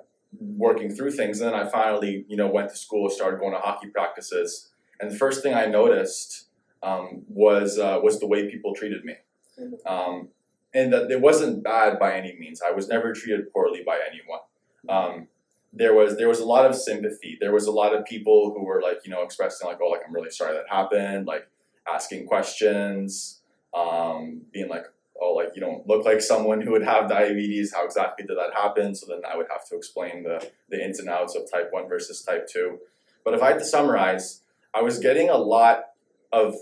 working 0.41 0.95
through 0.95 1.13
things. 1.13 1.41
And 1.41 1.53
then 1.53 1.59
I 1.59 1.69
finally, 1.69 2.25
you 2.29 2.37
know, 2.37 2.49
went 2.49 2.71
to 2.71 2.77
school, 2.77 3.09
started 3.11 3.41
going 3.41 3.53
to 3.53 3.59
hockey 3.59 3.89
practices. 3.89 4.71
And 5.01 5.11
the 5.11 5.17
first 5.17 5.43
thing 5.43 5.55
I 5.55 5.67
noticed 5.67 6.47
um, 6.83 7.23
was 7.29 7.79
uh, 7.79 8.01
was 8.03 8.21
the 8.21 8.27
way 8.27 8.51
people 8.51 8.75
treated 8.75 9.05
me. 9.05 9.15
Mhm. 9.59 9.87
Um, 9.87 10.29
and 10.75 10.93
that 10.93 11.11
it 11.11 11.21
wasn't 11.21 11.63
bad 11.63 11.99
by 11.99 12.17
any 12.17 12.35
means. 12.39 12.63
I 12.63 12.71
was 12.71 12.89
never 12.89 13.13
treated 13.13 13.53
poorly 13.53 13.83
by 13.85 14.01
anyone. 14.11 14.41
Um, 14.89 15.29
there 15.73 15.95
was 15.95 16.17
there 16.17 16.29
was 16.29 16.41
a 16.41 16.45
lot 16.45 16.67
of 16.67 16.75
sympathy. 16.75 17.39
There 17.41 17.53
was 17.53 17.67
a 17.67 17.73
lot 17.73 17.95
of 17.95 18.05
people 18.05 18.53
who 18.55 18.65
were 18.65 18.83
like, 18.83 19.01
you 19.05 19.11
know, 19.11 19.23
expressing 19.23 19.67
like, 19.67 19.79
oh, 19.83 19.89
like 19.89 20.03
I'm 20.07 20.15
really 20.15 20.31
sorry 20.31 20.55
that 20.55 20.65
happened, 20.69 21.27
like 21.27 21.49
asking 21.93 22.27
questions, 22.27 23.41
um, 23.75 24.43
being 24.53 24.69
like, 24.69 24.85
oh, 25.21 25.33
like 25.33 25.51
you 25.55 25.61
don't 25.61 25.87
look 25.87 26.05
like 26.05 26.21
someone 26.21 26.61
who 26.61 26.73
would 26.73 26.83
have 26.85 27.09
diabetes. 27.09 27.73
How 27.73 27.85
exactly 27.85 28.27
did 28.27 28.37
that 28.37 28.53
happen? 28.55 28.95
So 28.95 29.07
then 29.09 29.23
I 29.31 29.37
would 29.37 29.47
have 29.51 29.67
to 29.69 29.77
explain 29.77 30.25
the 30.25 30.51
the 30.69 30.83
ins 30.85 30.99
and 31.01 31.09
outs 31.09 31.35
of 31.35 31.51
type 31.51 31.69
one 31.71 31.89
versus 31.89 32.23
type 32.23 32.47
two. 32.49 32.79
But 33.25 33.35
if 33.35 33.43
I 33.43 33.49
had 33.51 33.59
to 33.61 33.65
summarize, 33.65 34.43
I 34.75 34.83
was 34.83 34.99
getting 34.99 35.29
a 35.31 35.37
lot 35.39 35.91
of 36.33 36.55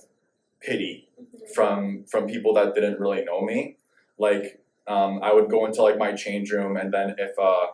pity 0.60 1.08
Mhm. 1.20 1.54
from 1.54 2.04
from 2.04 2.26
people 2.26 2.54
that 2.54 2.74
didn't 2.74 3.00
really 3.00 3.24
know 3.24 3.40
me. 3.40 3.76
Like 4.18 4.60
um, 4.86 5.20
I 5.22 5.32
would 5.32 5.48
go 5.50 5.66
into 5.66 5.82
like 5.82 5.98
my 5.98 6.12
change 6.12 6.50
room, 6.52 6.76
and 6.76 6.92
then 6.92 7.14
if 7.18 7.38
uh, 7.38 7.68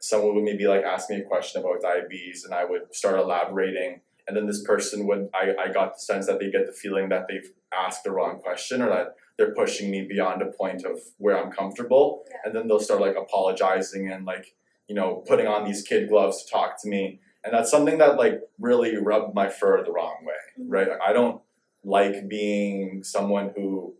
someone 0.00 0.34
would 0.36 0.44
maybe 0.44 0.66
like 0.66 0.84
ask 0.84 1.10
me 1.10 1.16
a 1.16 1.24
question 1.24 1.60
about 1.60 1.82
diabetes, 1.82 2.44
and 2.44 2.54
I 2.54 2.64
would 2.64 2.94
start 2.94 3.18
elaborating, 3.18 4.00
and 4.26 4.36
then 4.36 4.46
this 4.46 4.62
person 4.62 5.06
would 5.06 5.28
I, 5.34 5.54
I 5.58 5.72
got 5.72 5.94
the 5.94 6.00
sense 6.00 6.26
that 6.26 6.38
they 6.40 6.50
get 6.50 6.66
the 6.66 6.72
feeling 6.72 7.08
that 7.10 7.26
they've 7.28 7.50
asked 7.74 8.04
the 8.04 8.10
wrong 8.12 8.38
question 8.38 8.82
or 8.82 8.88
that 8.88 9.14
they're 9.36 9.54
pushing 9.54 9.90
me 9.90 10.06
beyond 10.08 10.42
a 10.42 10.46
point 10.46 10.84
of 10.84 10.98
where 11.18 11.36
I'm 11.42 11.50
comfortable, 11.52 12.24
Yeah. 12.30 12.36
and 12.44 12.54
then 12.54 12.68
they'll 12.68 12.80
start 12.80 13.00
like 13.00 13.16
apologizing 13.16 14.10
and 14.10 14.24
like 14.24 14.54
you 14.88 14.94
know 14.94 15.22
putting 15.26 15.46
on 15.46 15.64
these 15.64 15.82
kid 15.82 16.08
gloves 16.08 16.44
to 16.44 16.50
talk 16.50 16.80
to 16.82 16.88
me, 16.88 17.20
and 17.44 17.52
that's 17.54 17.70
something 17.70 17.98
that 17.98 18.16
like 18.16 18.40
really 18.58 18.96
rubbed 18.96 19.34
my 19.34 19.48
fur 19.48 19.82
the 19.84 19.92
wrong 19.92 20.16
way 20.24 20.34
Mhm. 20.60 20.66
right? 20.68 20.88
Like, 20.88 21.00
I 21.06 21.12
don't 21.12 21.40
like 21.84 22.28
being 22.28 23.02
someone 23.04 23.52
who 23.54 23.94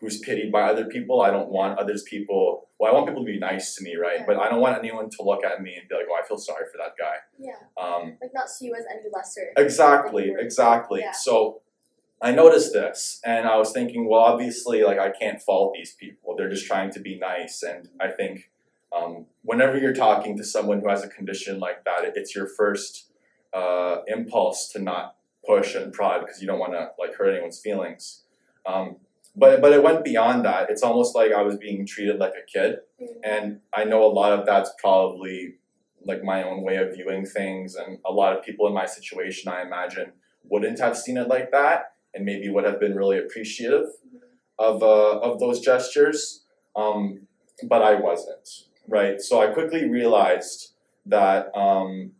who's 0.00 0.18
pitied 0.18 0.52
by 0.52 0.62
other 0.62 0.84
people. 0.84 1.20
I 1.20 1.30
don't 1.30 1.48
want 1.48 1.78
others 1.78 2.02
people. 2.04 2.68
Well, 2.78 2.90
I 2.90 2.94
want 2.94 3.08
people 3.08 3.24
to 3.24 3.26
be 3.32 3.38
nice 3.38 3.74
to 3.76 3.82
me, 3.84 3.96
right? 3.96 4.20
Yeah. 4.20 4.24
But 4.26 4.36
I 4.38 4.48
don't 4.48 4.60
want 4.60 4.78
anyone 4.78 5.10
to 5.10 5.22
look 5.22 5.44
at 5.44 5.60
me 5.62 5.74
and 5.76 5.88
be 5.88 5.94
like, 5.94 6.06
"Oh, 6.10 6.18
I 6.22 6.26
feel 6.26 6.38
sorry 6.38 6.64
for 6.70 6.78
that 6.78 6.92
guy." 6.98 7.16
Yeah. 7.38 7.52
Um, 7.82 8.16
Like 8.20 8.32
not 8.34 8.48
see 8.48 8.66
you 8.66 8.74
as 8.74 8.84
any 8.90 9.08
lesser. 9.12 9.52
exactly, 9.56 10.32
exactly. 10.38 11.00
Yeah. 11.00 11.12
So 11.12 11.62
I 12.20 12.32
noticed 12.32 12.72
this, 12.72 13.20
and 13.24 13.46
I 13.48 13.56
was 13.56 13.72
thinking, 13.72 14.08
well, 14.08 14.20
obviously, 14.20 14.82
like 14.84 14.98
I 14.98 15.10
can't 15.10 15.40
fault 15.42 15.72
these 15.74 15.94
people. 15.94 16.34
They're 16.36 16.50
just 16.50 16.66
trying 16.66 16.90
to 16.92 17.00
be 17.00 17.18
nice, 17.18 17.62
and 17.62 17.88
I 18.00 18.08
think 18.08 18.50
um, 18.96 19.26
whenever 19.42 19.76
you're 19.78 19.94
talking 19.94 20.36
to 20.38 20.44
someone 20.44 20.80
who 20.80 20.88
has 20.88 21.02
a 21.02 21.08
condition 21.08 21.58
like 21.58 21.84
that, 21.84 22.12
it's 22.14 22.34
your 22.34 22.46
first 22.46 23.10
uh, 23.52 23.98
impulse 24.06 24.68
to 24.72 24.78
not 24.78 25.16
push 25.46 25.74
and 25.74 25.92
prod 25.92 26.20
because 26.20 26.40
you 26.40 26.46
don't 26.46 26.58
want 26.58 26.72
to 26.72 26.90
like 26.98 27.14
hurt 27.16 27.30
anyone's 27.32 27.58
feelings. 27.60 28.22
Um, 28.66 28.96
but 29.38 29.60
but 29.62 29.72
it 29.72 29.82
went 29.82 30.04
beyond 30.04 30.44
that. 30.44 30.70
It's 30.70 30.82
almost 30.82 31.14
like 31.14 31.32
I 31.32 31.42
was 31.42 31.56
being 31.56 31.86
treated 31.86 32.18
like 32.18 32.34
a 32.42 32.46
kid, 32.54 32.80
Mhm. 33.00 33.20
and 33.24 33.60
I 33.72 33.84
know 33.84 34.04
a 34.04 34.12
lot 34.20 34.32
of 34.38 34.46
that's 34.46 34.70
probably 34.78 35.56
like 36.04 36.22
my 36.22 36.42
own 36.42 36.62
way 36.62 36.76
of 36.76 36.94
viewing 36.94 37.24
things, 37.26 37.74
and 37.74 37.98
a 38.04 38.12
lot 38.12 38.36
of 38.36 38.44
people 38.44 38.66
in 38.66 38.74
my 38.74 38.86
situation, 38.86 39.50
I 39.52 39.62
imagine, 39.62 40.12
wouldn't 40.50 40.78
have 40.80 40.96
seen 40.96 41.16
it 41.16 41.28
like 41.28 41.50
that, 41.52 41.92
and 42.14 42.24
maybe 42.24 42.48
would 42.48 42.64
have 42.64 42.80
been 42.80 42.96
really 42.96 43.18
appreciative 43.18 43.86
of 44.58 44.82
uh, 44.82 45.18
of 45.20 45.38
those 45.40 45.60
gestures. 45.60 46.44
Um, 46.76 47.26
but 47.64 47.82
I 47.82 47.94
wasn't, 47.96 48.46
right? 48.86 49.20
So 49.20 49.40
I 49.40 49.48
quickly 49.48 49.88
realized 49.88 50.72
that 51.06 51.50
um, 51.56 52.12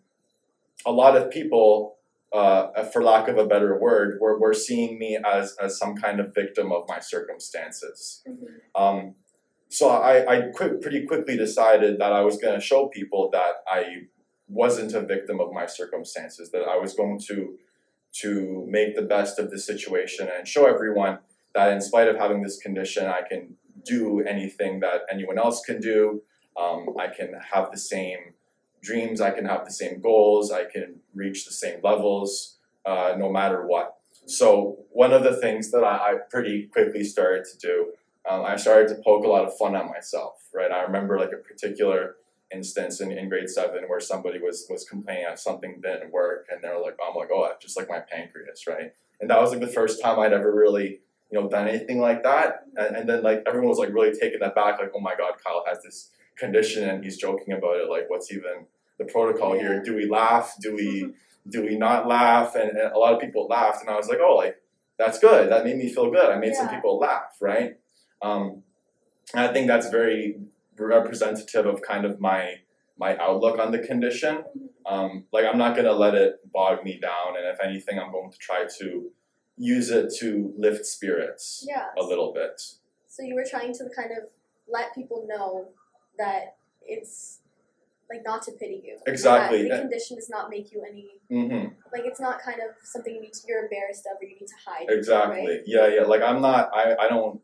a 0.87 0.93
lot 0.93 1.17
of 1.17 1.31
people, 1.31 1.98
uh, 2.33 2.85
for 2.85 3.03
lack 3.03 3.29
of 3.29 3.39
a 3.39 3.47
better 3.47 3.79
word, 3.79 4.19
were, 4.21 4.39
were 4.39 4.55
seeing 4.55 4.99
me 4.99 5.19
as 5.25 5.57
as 5.61 5.79
some 5.79 5.97
kind 5.97 6.21
of 6.21 6.35
victim 6.35 6.73
of 6.73 6.85
my 6.89 7.01
circumstances. 7.01 8.23
Mhm. 8.29 8.61
Um, 8.75 9.15
so 9.69 9.91
I, 9.91 10.15
I 10.33 10.41
quick, 10.55 10.81
pretty 10.81 11.07
quickly 11.07 11.37
decided 11.37 11.99
that 11.99 12.13
I 12.13 12.23
was 12.23 12.39
going 12.39 12.55
to 12.55 12.61
show 12.61 12.89
people 12.89 13.29
that 13.33 13.57
I 13.71 14.07
wasn't 14.49 14.95
a 14.95 15.03
victim 15.03 15.41
of 15.41 15.53
my 15.53 15.67
circumstances, 15.67 16.51
that 16.53 16.63
I 16.63 16.77
was 16.77 16.95
going 16.95 17.19
to 17.29 17.59
to 18.11 18.67
make 18.69 18.97
the 18.97 19.03
best 19.03 19.39
of 19.39 19.51
the 19.51 19.59
situation 19.59 20.29
and 20.35 20.49
show 20.49 20.65
everyone 20.65 21.19
that 21.55 21.71
in 21.73 21.81
spite 21.81 22.09
of 22.09 22.17
having 22.17 22.43
this 22.43 22.57
condition, 22.59 23.07
I 23.07 23.21
can 23.29 23.57
do 23.85 24.21
anything 24.21 24.81
that 24.81 25.03
anyone 25.11 25.39
else 25.39 25.63
can 25.65 25.81
do. 25.81 26.23
Um, 26.57 26.97
I 26.99 27.09
can 27.09 27.35
have 27.53 27.71
the 27.71 27.79
same 27.79 28.35
dreams, 28.83 29.21
I 29.21 29.31
can 29.31 29.45
have 29.47 29.65
the 29.65 29.73
same 29.73 30.01
goals, 30.01 30.51
I 30.51 30.65
can 30.65 31.01
reach 31.15 31.45
the 31.45 31.53
same 31.53 31.81
levels 31.83 32.59
uh, 32.87 33.15
no 33.19 33.31
matter 33.31 33.67
what. 33.67 33.97
So 34.27 34.79
one 34.91 35.13
of 35.13 35.23
the 35.23 35.37
things 35.37 35.71
that 35.71 35.83
I, 35.85 35.97
I 35.97 36.15
pretty 36.31 36.65
quickly 36.67 37.03
started 37.05 37.45
to 37.47 37.59
do, 37.59 37.93
um, 38.29 38.45
I 38.45 38.57
started 38.57 38.89
to 38.89 39.03
poke 39.03 39.25
a 39.25 39.29
lot 39.29 39.45
of 39.45 39.57
fun 39.57 39.75
at 39.75 39.87
myself. 39.87 40.35
Right, 40.55 40.71
I 40.71 40.83
remember 40.83 41.19
like 41.19 41.33
a 41.33 41.37
particular 41.37 42.17
instance 42.53 43.01
in, 43.01 43.13
in 43.13 43.29
grade 43.29 43.49
seven 43.49 43.85
where 43.87 44.01
somebody 44.01 44.39
was 44.39 44.67
was 44.71 44.85
complaining 44.85 45.25
that 45.25 45.39
something 45.39 45.81
didn't 45.83 46.13
work, 46.13 46.47
and 46.51 46.63
they're 46.63 46.81
like, 46.81 46.97
"I'm 47.07 47.15
like, 47.15 47.29
oh, 47.33 47.47
that's 47.47 47.65
just 47.65 47.77
like 47.77 47.89
my 47.89 48.01
pancreas, 48.01 48.67
right?" 48.67 48.93
And 49.21 49.31
that 49.31 49.41
was 49.41 49.51
like 49.51 49.61
the 49.61 49.67
first 49.67 50.03
time 50.03 50.19
I'd 50.19 50.33
ever 50.33 50.55
really 50.55 51.01
you 51.31 51.41
know 51.41 51.49
done 51.49 51.69
anything 51.69 52.01
like 52.01 52.23
that, 52.25 52.65
and, 52.77 52.97
and 52.97 53.09
then 53.09 53.23
like 53.23 53.43
everyone 53.47 53.69
was 53.69 53.79
like 53.79 53.93
really 53.93 54.19
taken 54.19 54.43
aback, 54.43 54.79
like, 54.79 54.93
"Oh 54.95 55.01
my 55.01 55.15
God, 55.17 55.35
Kyle 55.45 55.65
has 55.67 55.83
this 55.83 56.11
condition 56.39 56.89
and 56.89 57.05
he's 57.05 57.17
joking 57.17 57.53
about 57.53 57.77
it. 57.77 57.89
Like, 57.89 58.09
what's 58.09 58.33
even 58.33 58.67
the 58.99 59.05
protocol 59.05 59.55
Yeah. 59.57 59.63
here? 59.63 59.83
Do 59.83 59.95
we 59.95 60.07
laugh? 60.09 60.55
Do 60.61 60.75
we 60.75 61.13
do 61.49 61.63
we 61.63 61.77
not 61.79 62.07
laugh? 62.07 62.55
And, 62.57 62.71
and 62.71 62.93
a 62.93 62.99
lot 62.99 63.15
of 63.15 63.21
people 63.21 63.47
laughed, 63.47 63.81
and 63.81 63.89
I 63.91 63.97
was 63.97 64.09
like, 64.09 64.19
oh, 64.21 64.35
like 64.37 64.57
that's 64.99 65.19
good. 65.19 65.51
That 65.51 65.65
made 65.65 65.77
me 65.77 65.89
feel 65.89 66.11
good. 66.11 66.29
I 66.31 66.37
made 66.39 66.55
some 66.55 66.69
people 66.69 66.99
laugh, 66.99 67.37
right? 67.41 67.79
Um, 68.21 68.63
and 69.35 69.45
I 69.49 69.53
think 69.53 69.67
that's 69.67 69.89
very 69.89 70.41
representative 70.79 71.67
of 71.67 71.83
kind 71.83 72.05
of 72.05 72.21
my 72.21 72.57
my 72.99 73.17
outlook 73.19 73.59
on 73.61 73.71
the 73.71 73.79
condition. 73.79 74.45
Um, 74.87 75.25
like 75.33 75.45
I'm 75.45 75.59
not 75.59 75.77
gonna 75.77 75.93
let 75.93 76.15
it 76.15 76.41
bog 76.53 76.85
me 76.85 76.99
down, 77.01 77.37
and 77.37 77.47
if 77.47 77.61
anything, 77.65 77.99
I'm 77.99 78.11
going 78.13 78.31
to 78.31 78.39
try 78.39 78.65
to 78.81 79.11
use 79.57 79.91
it 79.91 80.13
to 80.21 80.53
lift 80.57 80.87
spirits 80.87 81.65
Yeah. 81.69 81.87
a 81.99 82.03
little 82.03 82.33
bit. 82.33 82.61
So 83.09 83.23
you 83.23 83.35
were 83.35 83.45
trying 83.49 83.73
to 83.75 83.85
kind 83.95 84.11
of 84.13 84.29
let 84.69 84.95
people 84.95 85.27
know 85.29 85.69
that 86.19 86.57
it's 86.87 87.41
like 88.11 88.23
not 88.25 88.43
to 88.43 88.53
pity 88.53 88.83
you. 88.85 88.99
Exactly. 89.07 89.69
That 89.69 89.85
recondition 89.85 90.17
does 90.17 90.31
not 90.31 90.51
make 90.51 90.73
you 90.73 90.83
any 90.89 91.09
hmm 91.31 91.67
like 91.93 92.05
it's 92.05 92.21
not 92.21 92.41
kind 92.41 92.59
of 92.61 92.75
something 92.83 93.15
you 93.15 93.21
need 93.21 93.33
to, 93.35 93.41
you're 93.47 93.63
embarrassed 93.65 94.07
of 94.07 94.17
or 94.21 94.25
you 94.25 94.37
need 94.41 94.47
to 94.47 94.55
hide. 94.67 94.87
Exactly. 94.89 95.47
Right? 95.47 95.61
Yeah, 95.67 95.87
yeah. 95.89 96.03
Like 96.03 96.23
I'm 96.23 96.41
not. 96.41 96.71
I, 96.75 96.95
I 97.01 97.09
don't. 97.09 97.41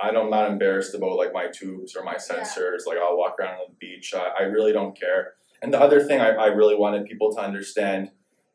I 0.00 0.10
don't, 0.10 0.24
I'm 0.24 0.30
not 0.30 0.50
embarrassed 0.50 0.92
about 0.94 1.16
like 1.16 1.32
my 1.32 1.46
tubes 1.46 1.94
or 1.94 2.02
my 2.02 2.16
sensors. 2.16 2.80
Like 2.86 2.98
I'll 2.98 3.16
walk 3.16 3.36
around 3.38 3.54
on 3.54 3.66
the 3.68 3.76
beach. 3.78 4.12
I, 4.14 4.40
I 4.40 4.42
really 4.42 4.72
don't 4.72 4.98
care. 4.98 5.34
And 5.62 5.72
the 5.72 5.80
other 5.80 6.02
thing 6.02 6.20
I, 6.20 6.30
I 6.30 6.46
really 6.46 6.74
wanted 6.74 7.04
people 7.06 7.32
to 7.34 7.40
understand 7.40 8.10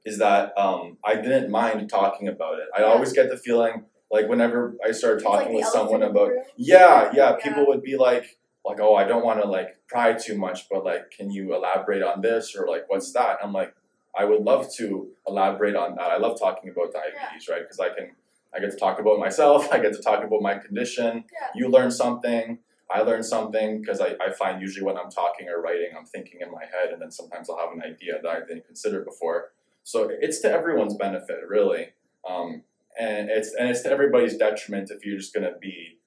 is 0.05 0.17
that 0.17 0.51
um, 0.57 0.97
I 1.05 1.15
didn't 1.15 1.49
mind 1.49 1.89
talking 1.89 2.27
about 2.27 2.59
it. 2.59 2.65
I 2.75 2.81
Yeah. 2.81 2.87
always 2.87 3.13
get 3.13 3.29
the 3.29 3.37
feeling 3.37 3.85
like 4.11 4.27
whenever 4.27 4.75
I 4.85 4.91
started 4.91 5.17
It's 5.17 5.25
like 5.25 5.39
talking 5.45 5.55
with 5.55 5.65
someone 5.67 6.01
the 6.01 6.09
about 6.09 6.31
yeah, 6.57 7.09
yeah, 7.13 7.13
Yeah. 7.13 7.35
people 7.41 7.65
would 7.67 7.83
be 7.83 7.95
like 7.95 8.37
like 8.65 8.79
oh 8.79 8.95
I 8.95 9.05
don't 9.05 9.25
want 9.25 9.41
to 9.41 9.47
like 9.47 9.77
pry 9.87 10.13
too 10.13 10.37
much, 10.37 10.67
but 10.69 10.83
like 10.83 11.11
can 11.11 11.31
you 11.31 11.55
elaborate 11.55 12.03
on 12.03 12.21
this 12.21 12.55
or 12.55 12.67
like 12.67 12.85
what's 12.87 13.11
that? 13.13 13.37
I'm 13.43 13.53
like 13.53 13.73
I 14.17 14.25
would 14.25 14.41
love 14.41 14.73
to 14.77 15.09
elaborate 15.27 15.75
on 15.75 15.95
that. 15.95 16.11
I 16.11 16.17
love 16.17 16.39
talking 16.39 16.69
about 16.69 16.93
diabetes, 16.93 17.47
right? 17.49 17.61
Because 17.61 17.79
I 17.79 17.89
can 17.89 18.11
I 18.53 18.59
get 18.59 18.71
to 18.71 18.77
talk 18.77 18.99
about 18.99 19.19
myself. 19.19 19.67
I 19.71 19.79
get 19.79 19.93
to 19.93 20.01
talk 20.01 20.23
about 20.23 20.41
my 20.41 20.57
condition. 20.57 21.25
Yeah. 21.31 21.47
You 21.55 21.69
learn 21.69 21.91
something. 21.91 22.59
I 22.91 23.01
learn 23.01 23.21
something 23.21 23.81
because 23.81 24.01
I, 24.01 24.15
I 24.19 24.31
find 24.31 24.61
usually 24.61 24.83
when 24.83 24.97
I'm 24.97 25.11
talking 25.11 25.47
or 25.47 25.61
writing, 25.61 25.89
I'm 25.97 26.05
thinking 26.05 26.41
in 26.41 26.51
my 26.51 26.63
head, 26.63 26.91
and 26.91 26.99
then 26.99 27.11
sometimes 27.11 27.47
I'll 27.49 27.59
have 27.59 27.71
an 27.71 27.83
idea 27.83 28.19
that 28.21 28.29
I 28.29 28.39
didn't 28.39 28.65
consider 28.65 29.01
before. 29.01 29.51
So 29.83 30.09
it's 30.09 30.39
to 30.39 30.51
everyone's 30.51 30.95
benefit, 30.95 31.37
really, 31.47 31.89
um, 32.27 32.63
and 32.99 33.29
it's 33.29 33.53
and 33.53 33.69
it's 33.69 33.81
to 33.81 33.91
everybody's 33.91 34.37
detriment 34.37 34.89
if 34.89 35.05
you're 35.05 35.17
just 35.17 35.33
gonna 35.33 35.53
be, 35.61 35.99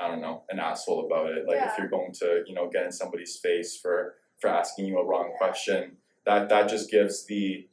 I 0.00 0.08
don't 0.08 0.20
know, 0.20 0.42
an 0.50 0.58
asshole 0.58 1.06
about 1.06 1.30
it. 1.32 1.46
Like 1.46 1.56
Yeah. 1.56 1.72
if 1.72 1.78
you're 1.78 1.88
going 1.88 2.12
to 2.14 2.42
you 2.46 2.54
know 2.54 2.68
get 2.68 2.84
in 2.86 2.92
somebody's 2.92 3.36
face 3.36 3.76
for 3.76 4.16
for 4.40 4.48
asking 4.48 4.86
you 4.86 4.98
a 4.98 5.04
wrong 5.04 5.32
question, 5.38 5.96
that 6.24 6.48
that 6.48 6.68
just 6.68 6.90
gives 6.90 7.24
the 7.26 7.66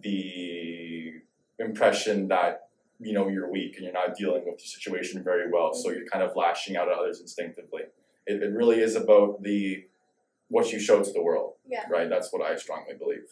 the 0.00 1.14
impression 1.58 2.28
that 2.28 2.68
you 3.00 3.12
know 3.12 3.28
you're 3.28 3.50
weak 3.50 3.74
and 3.76 3.84
you're 3.84 3.92
not 3.92 4.16
dealing 4.16 4.42
with 4.46 4.58
the 4.58 4.64
situation 4.64 5.22
very 5.22 5.50
well 5.50 5.74
so 5.74 5.90
you're 5.90 6.06
kind 6.06 6.24
of 6.24 6.34
lashing 6.36 6.76
out 6.76 6.88
at 6.88 6.94
others 6.98 7.20
instinctively 7.20 7.82
it, 8.26 8.42
it 8.42 8.52
really 8.52 8.80
is 8.80 8.96
about 8.96 9.42
the 9.42 9.84
what 10.48 10.72
you 10.72 10.80
show 10.80 11.02
to 11.02 11.12
the 11.12 11.22
world 11.22 11.54
Yeah. 11.68 11.84
right 11.90 12.08
that's 12.08 12.32
what 12.32 12.42
i 12.42 12.56
strongly 12.56 12.94
believe 12.94 13.26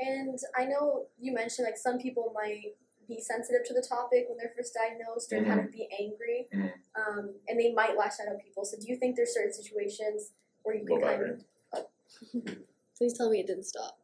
And 0.00 0.38
I 0.56 0.64
know 0.66 1.06
you 1.20 1.32
mentioned 1.32 1.66
like 1.66 1.76
some 1.78 1.98
people 1.98 2.32
might 2.34 2.74
be 3.14 3.20
sensitive 3.20 3.64
to 3.66 3.74
the 3.74 3.82
topic 3.86 4.26
when 4.28 4.38
they're 4.38 4.52
first 4.56 4.74
diagnosed 4.74 5.32
or 5.32 5.44
kind 5.44 5.60
of 5.60 5.70
be 5.72 5.88
angry, 5.98 6.48
Mhm. 6.52 6.72
um, 6.96 7.34
and 7.48 7.58
they 7.60 7.72
might 7.72 7.96
lash 7.96 8.20
out 8.20 8.28
at 8.28 8.38
people. 8.42 8.64
So 8.64 8.76
do 8.78 8.86
you 8.88 8.96
think 8.96 9.16
there's 9.16 9.34
certain 9.34 9.52
situations 9.52 10.32
where 10.62 10.74
you 10.74 10.84
Go 10.84 10.98
can 10.98 11.02
kind 11.08 11.20
battery. 11.20 11.44
of 11.72 12.58
Please 12.96 13.16
tell 13.16 13.30
me 13.30 13.40
it 13.40 13.46
didn't 13.46 13.64
stop. 13.64 13.98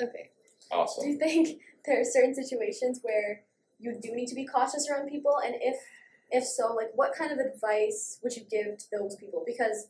okay? 0.00 0.30
Awesome. 0.70 1.04
Do 1.04 1.10
you 1.10 1.18
think 1.18 1.60
there 1.86 2.00
are 2.00 2.04
certain 2.04 2.34
situations 2.34 3.00
where 3.02 3.42
you 3.78 3.94
do 4.00 4.14
need 4.14 4.26
to 4.28 4.34
be 4.34 4.46
cautious 4.46 4.88
around 4.88 5.08
people, 5.08 5.36
and 5.44 5.54
if 5.60 5.76
if 6.30 6.44
so, 6.44 6.74
like 6.74 6.90
what 6.94 7.14
kind 7.14 7.32
of 7.32 7.38
advice 7.38 8.18
would 8.22 8.36
you 8.36 8.44
give 8.44 8.76
to 8.78 8.90
those 8.90 9.16
people? 9.16 9.42
Because 9.46 9.88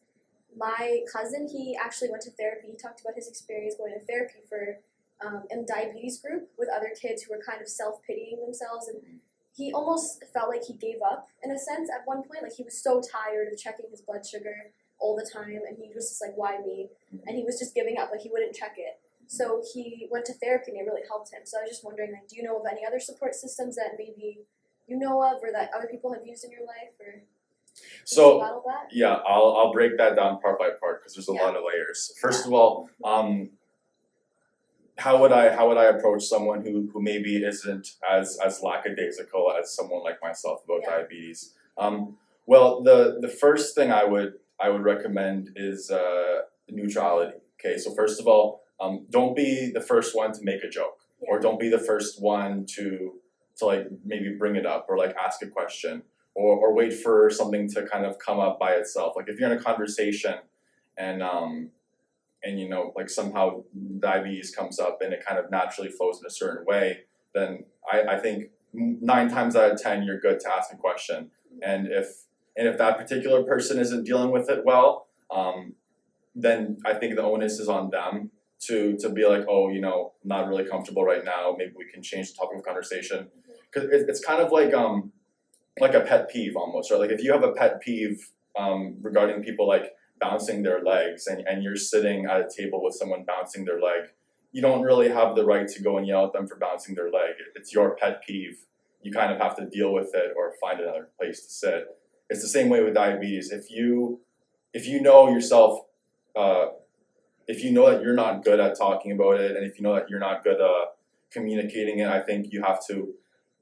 my 0.56 1.02
cousin, 1.12 1.48
he 1.48 1.76
actually 1.76 2.10
went 2.10 2.22
to 2.22 2.30
therapy. 2.30 2.68
He 2.68 2.76
talked 2.76 3.00
about 3.00 3.14
his 3.16 3.28
experience 3.28 3.74
going 3.76 3.92
to 3.92 4.00
therapy 4.06 4.40
for 4.48 4.78
um, 5.25 5.44
in 5.50 5.66
diabetes 5.66 6.20
group 6.20 6.50
with 6.58 6.68
other 6.68 6.90
kids 7.00 7.22
who 7.22 7.34
were 7.34 7.42
kind 7.42 7.60
of 7.60 7.68
self 7.68 8.02
pitying 8.06 8.40
themselves, 8.40 8.88
and 8.88 9.20
he 9.56 9.72
almost 9.72 10.22
felt 10.32 10.48
like 10.48 10.64
he 10.64 10.75
gave 10.75 11.02
up 11.04 11.28
in 11.42 11.50
a 11.50 11.58
sense 11.58 11.90
at 11.90 12.06
one 12.06 12.22
point. 12.22 12.42
Like 12.42 12.54
he 12.56 12.62
was 12.62 12.80
so 12.82 13.00
tired 13.00 13.52
of 13.52 13.58
checking 13.58 13.87
his 13.90 14.00
blood 14.00 14.25
sugar 14.26 14.70
all 15.00 15.16
the 15.16 15.28
time, 15.28 15.60
and 15.66 15.76
he 15.78 15.90
was 15.94 16.08
just 16.08 16.22
like, 16.22 16.37
"Why 16.37 16.58
me?" 16.58 16.88
And 17.26 17.37
he 17.37 17.44
was 17.44 17.58
just 17.58 17.75
giving 17.75 17.98
up. 17.98 18.10
Like 18.10 18.20
he 18.20 18.30
wouldn't 18.30 18.54
check 18.54 18.75
it. 18.76 19.00
So 19.30 19.62
he 19.75 20.08
went 20.10 20.25
to 20.26 20.32
therapy 20.32 20.70
and 20.72 20.80
it 20.80 20.84
really 20.90 21.02
helped 21.06 21.30
him. 21.32 21.42
So 21.44 21.58
I 21.58 21.62
was 21.62 21.70
just 21.70 21.84
wondering, 21.84 22.12
like, 22.12 22.28
do 22.28 22.37
you 22.37 22.42
know 22.42 22.56
of 22.58 22.64
any 22.70 22.87
other 22.87 22.98
support 22.98 23.34
systems 23.34 23.76
that 23.76 23.90
maybe 23.98 24.38
you 24.88 24.98
know 24.98 25.22
of 25.22 25.42
or 25.42 25.52
that 25.52 25.70
other 25.76 25.87
people 25.87 26.12
have 26.14 26.26
used 26.26 26.44
in 26.44 26.50
your 26.50 26.62
life 26.62 26.96
or 26.98 27.22
so 28.04 28.40
yeah 28.90 29.18
i'll, 29.28 29.54
I'll 29.56 29.72
break 29.72 29.96
that 29.98 30.16
down 30.16 30.40
part 30.40 30.58
by 30.58 30.70
part 30.80 31.00
because 31.02 31.14
there's 31.14 31.28
a 31.28 31.32
Yeah. 31.34 31.42
lot 31.44 31.56
of 31.56 31.62
layers 31.62 32.12
first 32.20 32.46
of 32.46 32.52
all 32.52 32.88
um, 33.04 33.50
how 34.98 35.20
would 35.20 35.32
I 35.32 35.54
how 35.54 35.68
would 35.68 35.78
I 35.78 35.84
approach 35.84 36.24
someone 36.24 36.62
who, 36.62 36.90
who 36.92 37.00
maybe 37.00 37.36
isn't 37.44 37.92
as 38.10 38.38
as 38.44 38.62
lackadaisical 38.62 39.52
as 39.58 39.74
someone 39.74 40.02
like 40.02 40.20
myself 40.20 40.64
about 40.64 40.80
Yeah. 40.82 40.90
diabetes? 40.98 41.54
Um, 41.78 42.16
well, 42.46 42.82
the 42.82 43.18
the 43.20 43.28
first 43.28 43.74
thing 43.74 43.90
I 43.92 44.04
would 44.04 44.34
I 44.60 44.68
would 44.70 44.82
recommend 44.82 45.50
is 45.56 45.90
uh, 45.90 46.40
neutrality. 46.68 47.38
Okay, 47.60 47.78
so 47.78 47.94
first 47.94 48.20
of 48.20 48.26
all, 48.26 48.62
um, 48.80 49.06
don't 49.10 49.34
be 49.36 49.70
the 49.72 49.80
first 49.80 50.16
one 50.16 50.32
to 50.32 50.40
make 50.42 50.62
a 50.64 50.68
joke, 50.68 50.98
or 51.20 51.38
don't 51.38 51.60
be 51.60 51.68
the 51.68 51.78
first 51.78 52.20
one 52.20 52.66
to 52.76 53.14
to 53.58 53.66
like 53.66 53.86
maybe 54.04 54.34
bring 54.36 54.56
it 54.56 54.66
up 54.66 54.86
or 54.88 54.98
like 54.98 55.14
ask 55.16 55.42
a 55.42 55.46
question, 55.46 56.02
or 56.34 56.56
or 56.56 56.74
wait 56.74 56.92
for 56.92 57.30
something 57.30 57.68
to 57.70 57.86
kind 57.86 58.04
of 58.04 58.18
come 58.18 58.40
up 58.40 58.58
by 58.58 58.72
itself. 58.72 59.14
Like 59.16 59.28
if 59.28 59.38
you're 59.38 59.50
in 59.52 59.58
a 59.58 59.62
conversation 59.62 60.34
and 60.96 61.22
um, 61.22 61.70
and 62.45 62.61
you 62.61 62.68
know 62.68 62.92
like 62.97 63.11
somehow 63.11 63.62
diabetes 63.99 64.54
comes 64.54 64.78
up 64.78 64.99
and 65.00 65.12
it 65.12 65.25
kind 65.26 65.38
of 65.38 65.50
naturally 65.50 65.90
flows 65.90 66.21
in 66.21 66.26
a 66.26 66.30
certain 66.30 66.64
way 66.66 67.00
then 67.35 67.64
i, 67.92 68.02
I 68.02 68.18
think 68.18 68.50
nine 68.73 69.28
times 69.28 69.57
out 69.57 69.73
of 69.73 69.80
ten 69.80 70.02
you're 70.02 70.21
good 70.21 70.40
to 70.40 70.52
ask 70.52 70.73
a 70.73 70.76
question. 70.76 71.30
And 71.62 71.88
if 71.88 72.25
and 72.57 72.68
if 72.68 72.78
that 72.78 72.99
particular 72.99 73.42
person 73.45 73.78
isn't 73.78 74.04
dealing 74.04 74.30
with 74.30 74.50
it 74.50 74.64
well 74.64 75.09
um, 75.30 75.75
then 76.35 76.78
i 76.87 76.95
think 76.95 77.16
the 77.16 77.23
onus 77.23 77.59
is 77.59 77.68
on 77.68 77.90
them 77.90 78.30
to 78.61 78.97
to 78.99 79.09
be 79.09 79.26
like 79.26 79.45
oh 79.49 79.68
you 79.68 79.80
know 79.80 80.12
I'm 80.23 80.28
not 80.28 80.49
really 80.49 80.64
comfortable 80.64 81.04
right 81.04 81.25
now. 81.25 81.54
Maybe 81.57 81.73
we 81.76 81.87
can 81.90 82.02
change 82.02 82.33
the 82.33 82.38
topic 82.38 82.59
of 82.59 82.64
conversation. 82.64 83.28
Because 83.73 83.88
it, 83.90 84.07
it's 84.09 84.25
kind 84.25 84.42
of 84.42 84.50
like 84.52 84.75
um 84.75 85.12
like 85.80 85.95
a 85.95 86.00
pet 86.00 86.28
peeve 86.28 86.57
almost 86.57 86.90
right? 86.90 87.00
Like 87.00 87.11
if 87.11 87.23
you 87.23 87.33
have 87.33 87.45
a 87.45 87.52
pet 87.52 87.80
peeve 87.80 88.30
um, 88.59 88.97
regarding 89.00 89.42
people 89.45 89.68
like 89.68 89.92
bouncing 90.20 90.62
their 90.62 90.82
legs 90.82 91.26
and, 91.26 91.46
and 91.46 91.62
you're 91.62 91.76
sitting 91.76 92.26
at 92.26 92.40
a 92.40 92.48
table 92.54 92.82
with 92.82 92.94
someone 92.94 93.25
bouncing 93.26 93.64
their 93.64 93.80
leg, 93.80 94.10
you 94.52 94.62
don't 94.62 94.82
really 94.82 95.08
have 95.08 95.37
the 95.37 95.44
right 95.44 95.68
to 95.68 95.82
go 95.82 95.98
and 95.98 96.06
yell 96.06 96.26
at 96.26 96.32
them 96.32 96.46
for 96.46 96.56
bouncing 96.56 96.94
their 96.94 97.10
leg. 97.10 97.34
It's 97.54 97.72
your 97.72 97.96
pet 97.96 98.22
peeve. 98.26 98.58
You 99.02 99.12
kind 99.12 99.32
of 99.32 99.38
have 99.40 99.56
to 99.56 99.66
deal 99.66 99.92
with 99.92 100.10
it 100.14 100.32
or 100.37 100.54
find 100.60 100.80
another 100.80 101.08
place 101.18 101.42
to 101.42 101.50
sit. 101.50 101.98
It's 102.30 102.42
the 102.42 102.48
same 102.48 102.68
way 102.68 102.82
with 102.82 102.94
diabetes. 102.94 103.50
If 103.52 103.70
you 103.70 104.20
if 104.75 104.87
you 104.87 105.00
know 105.00 105.30
yourself, 105.30 105.80
uh, 106.37 106.66
if 107.46 107.64
you 107.64 107.72
know 107.72 107.90
that 107.90 108.02
you're 108.02 108.14
not 108.14 108.44
good 108.44 108.60
at 108.60 108.76
talking 108.76 109.12
about 109.12 109.40
it, 109.40 109.56
and 109.56 109.64
if 109.64 109.78
you 109.78 109.82
know 109.82 109.94
that 109.94 110.10
you're 110.10 110.18
not 110.18 110.44
good 110.44 110.60
at 110.60 110.96
communicating 111.30 112.00
it, 112.00 112.08
I 112.08 112.20
think 112.20 112.52
you 112.52 112.62
have 112.62 112.87
to 112.88 113.14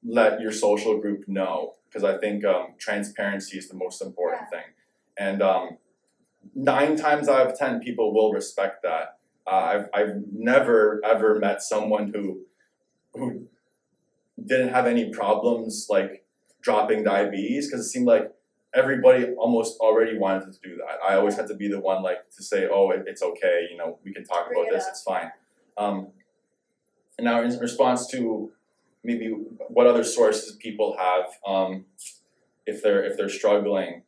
let 0.05 0.41
your 0.41 0.53
social 0.53 0.99
group 0.99 1.29
know 1.29 1.75
because 1.89 2.05
I 2.05 2.19
think 2.19 2.45
um, 2.45 2.75
transparency 2.79 3.59
is 3.59 3.69
the 3.69 3.77
most 3.77 4.03
important 4.03 4.43
Yeah. 4.53 4.59
thing. 4.59 4.69
And 5.19 5.43
um, 5.43 5.79
nine 6.55 6.97
times 6.97 7.29
out 7.29 7.47
of 7.51 7.59
ten, 7.59 7.81
people 7.81 8.15
will 8.15 8.33
respect 8.33 8.83
that. 8.83 9.19
Uh, 9.47 9.51
I've 9.51 9.89
I've 9.95 10.15
never 10.33 11.01
ever 11.05 11.39
met 11.39 11.63
someone 11.63 12.13
who 12.15 12.43
who 13.15 13.47
didn't 14.45 14.69
have 14.69 14.87
any 14.87 15.11
problems 15.11 15.87
like 15.89 16.25
dropping 16.61 17.05
diabetes 17.05 17.69
because 17.69 17.87
it 17.87 17.89
seemed 17.89 18.07
like 18.07 18.33
everybody 18.75 19.33
almost 19.39 19.79
already 19.81 20.19
wanted 20.19 20.53
to 20.53 20.59
do 20.63 20.77
that. 20.77 20.99
I 21.09 21.15
always 21.15 21.37
had 21.37 21.49
to 21.49 21.55
be 21.55 21.69
the 21.69 21.81
one 21.81 22.03
like 22.03 22.31
to 22.37 22.43
say, 22.43 22.69
"Oh, 22.71 22.91
it, 22.91 23.05
it's 23.07 23.23
okay. 23.23 23.69
You 23.71 23.79
know, 23.79 23.99
we 24.05 24.13
can 24.13 24.25
talk 24.25 24.49
Bring 24.49 24.61
about 24.61 24.73
it 24.73 24.77
this. 24.77 24.85
up. 24.85 24.91
It's 24.91 25.03
fine." 25.03 25.31
Um, 25.79 26.09
and 27.19 27.25
now 27.25 27.43
in 27.43 27.57
response 27.59 28.07
to 28.09 28.53
maybe 29.03 29.29
what 29.69 29.87
other 29.87 30.05
sources 30.05 30.57
people 30.57 30.97
have 30.99 31.27
um, 31.47 31.87
if 32.67 32.83
they're 32.83 33.05
if 33.05 33.17
they're 33.17 33.29
struggling 33.29 34.03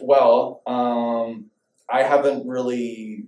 well 0.00 0.62
um, 0.66 1.46
i 1.90 2.02
haven't 2.02 2.46
really 2.46 3.24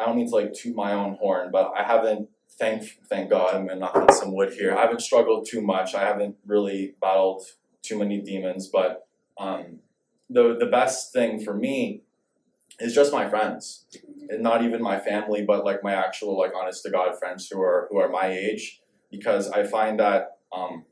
i 0.00 0.04
don't 0.04 0.16
mean 0.16 0.28
to 0.28 0.34
like 0.34 0.52
toot 0.52 0.74
my 0.74 0.92
own 0.92 1.14
horn 1.14 1.50
but 1.52 1.72
i 1.76 1.82
haven't 1.82 2.28
thank 2.58 2.98
thank 3.08 3.30
god 3.30 3.54
i'm 3.54 3.78
knocking 3.78 4.14
some 4.14 4.34
wood 4.34 4.52
here. 4.52 4.76
I 4.76 4.82
haven't 4.82 5.00
struggled 5.00 5.46
too 5.48 5.60
much. 5.60 5.94
I 5.94 6.02
haven't 6.02 6.36
really 6.46 6.94
battled 7.00 7.42
too 7.82 7.98
many 7.98 8.20
demons 8.20 8.68
but 8.68 9.06
um, 9.38 9.80
the 10.30 10.56
the 10.58 10.66
best 10.66 11.12
thing 11.12 11.42
for 11.44 11.54
me 11.54 12.02
is 12.80 12.94
just 12.94 13.12
my 13.12 13.28
friends. 13.28 13.86
And 14.28 14.42
not 14.42 14.64
even 14.64 14.82
my 14.82 14.98
family 14.98 15.44
but 15.46 15.64
like 15.64 15.82
my 15.82 15.94
actual 15.94 16.38
like 16.38 16.52
honest 16.54 16.82
to 16.84 16.90
god 16.90 17.18
friends 17.18 17.48
who 17.50 17.60
are 17.60 17.88
who 17.90 17.98
are 17.98 18.08
my 18.08 18.28
age. 18.28 18.80
Because 19.10 19.50
i 19.50 19.64
find 19.64 20.00
that 20.00 20.38
um, 20.52 20.84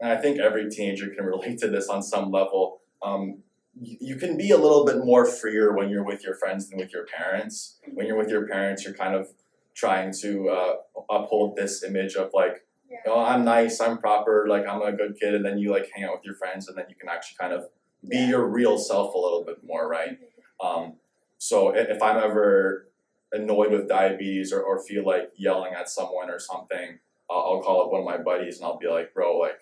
and 0.00 0.12
i 0.12 0.16
think 0.16 0.38
every 0.38 0.70
teenager 0.70 1.08
can 1.10 1.24
relate 1.34 1.58
to 1.58 1.68
this 1.68 1.88
on 1.88 2.02
some 2.02 2.30
level. 2.30 2.80
Um, 3.02 3.38
you, 3.80 4.16
can 4.16 4.36
be 4.36 4.50
a 4.50 4.56
little 4.56 4.84
bit 4.84 4.98
more 4.98 5.24
freer 5.24 5.74
when 5.74 5.88
you're 5.88 6.04
with 6.04 6.22
your 6.22 6.34
friends 6.34 6.68
than 6.68 6.78
with 6.78 6.92
your 6.92 7.06
parents 7.06 7.78
when 7.94 8.06
you're 8.06 8.18
with 8.18 8.28
your 8.28 8.46
parents 8.46 8.84
you're 8.84 8.94
kind 8.94 9.14
of 9.14 9.28
trying 9.74 10.12
to 10.20 10.50
uh, 10.50 10.74
uphold 11.10 11.56
this 11.56 11.82
image 11.82 12.14
of 12.14 12.30
like 12.34 12.66
Yeah. 12.90 12.98
oh 13.06 13.24
i'm 13.24 13.44
nice 13.44 13.80
i'm 13.80 13.98
proper 13.98 14.46
like 14.48 14.66
i'm 14.68 14.82
a 14.82 14.92
good 14.92 15.16
kid 15.18 15.34
and 15.34 15.44
then 15.44 15.58
you 15.58 15.70
like 15.70 15.90
hang 15.94 16.04
out 16.04 16.12
with 16.16 16.24
your 16.24 16.34
friends 16.34 16.68
and 16.68 16.76
then 16.76 16.84
you 16.88 16.94
can 16.94 17.08
actually 17.08 17.36
kind 17.40 17.52
of 17.52 17.64
be 18.08 18.16
Yeah. 18.18 18.28
your 18.28 18.46
real 18.46 18.76
self 18.78 19.14
a 19.14 19.18
little 19.18 19.44
bit 19.44 19.64
more 19.64 19.88
right 19.88 20.18
um, 20.62 20.94
so 21.38 21.74
if 21.74 22.00
I'm 22.00 22.18
ever 22.18 22.88
annoyed 23.32 23.72
with 23.72 23.88
diabetes 23.88 24.52
or, 24.52 24.62
or 24.62 24.80
feel 24.80 25.04
like 25.04 25.32
yelling 25.36 25.72
at 25.74 25.88
someone 25.88 26.30
or 26.30 26.38
something, 26.38 27.00
I'll, 27.28 27.36
I'll 27.38 27.62
call 27.62 27.82
up 27.84 27.90
one 27.90 28.00
of 28.02 28.06
my 28.06 28.18
buddies 28.18 28.58
and 28.58 28.66
I'll 28.66 28.78
be 28.78 28.86
like, 28.88 29.12
bro, 29.12 29.38
like, 29.38 29.58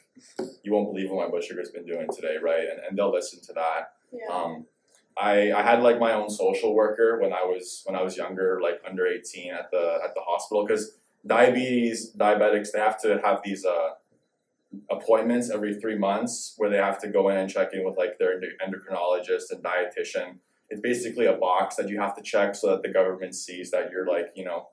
you 0.62 0.72
won't 0.74 0.92
believe 0.92 1.10
what 1.10 1.24
my 1.24 1.30
blood 1.30 1.42
sugar's 1.44 1.70
been 1.70 1.86
doing 1.86 2.06
today, 2.14 2.36
right? 2.42 2.64
And, 2.70 2.80
and 2.86 2.98
they'll 2.98 3.10
listen 3.10 3.40
to 3.46 3.54
that. 3.54 3.92
Yeah. 4.12 4.34
Um, 4.34 4.66
I, 5.20 5.52
I 5.52 5.62
had 5.62 5.82
like 5.82 5.98
my 5.98 6.12
own 6.12 6.30
social 6.30 6.74
worker 6.74 7.18
when 7.20 7.32
I 7.32 7.44
was 7.44 7.82
when 7.84 7.96
I 7.96 8.02
was 8.02 8.16
younger, 8.16 8.60
like 8.62 8.80
under 8.88 9.06
eighteen 9.06 9.52
at 9.52 9.70
the 9.70 9.98
at 10.04 10.14
the 10.14 10.22
hospital, 10.26 10.64
because 10.66 10.96
diabetes 11.26 12.12
diabetics 12.16 12.72
they 12.72 12.78
have 12.78 13.00
to 13.02 13.20
have 13.22 13.40
these 13.44 13.64
uh, 13.64 13.90
appointments 14.90 15.50
every 15.50 15.74
three 15.78 15.98
months 15.98 16.54
where 16.56 16.70
they 16.70 16.78
have 16.78 16.98
to 17.00 17.08
go 17.08 17.28
in 17.28 17.36
and 17.36 17.50
check 17.50 17.72
in 17.72 17.84
with 17.84 17.96
like 17.98 18.18
their 18.18 18.40
endocrinologist 18.40 19.50
and 19.50 19.62
dietitian. 19.62 20.36
It's 20.70 20.80
basically 20.80 21.26
a 21.26 21.34
box 21.34 21.76
that 21.76 21.88
you 21.88 22.00
have 22.00 22.16
to 22.16 22.22
check 22.22 22.54
so 22.54 22.68
that 22.68 22.82
the 22.82 22.88
government 22.88 23.34
sees 23.34 23.70
that 23.72 23.90
you're 23.90 24.06
like 24.06 24.32
you 24.34 24.44
know 24.44 24.68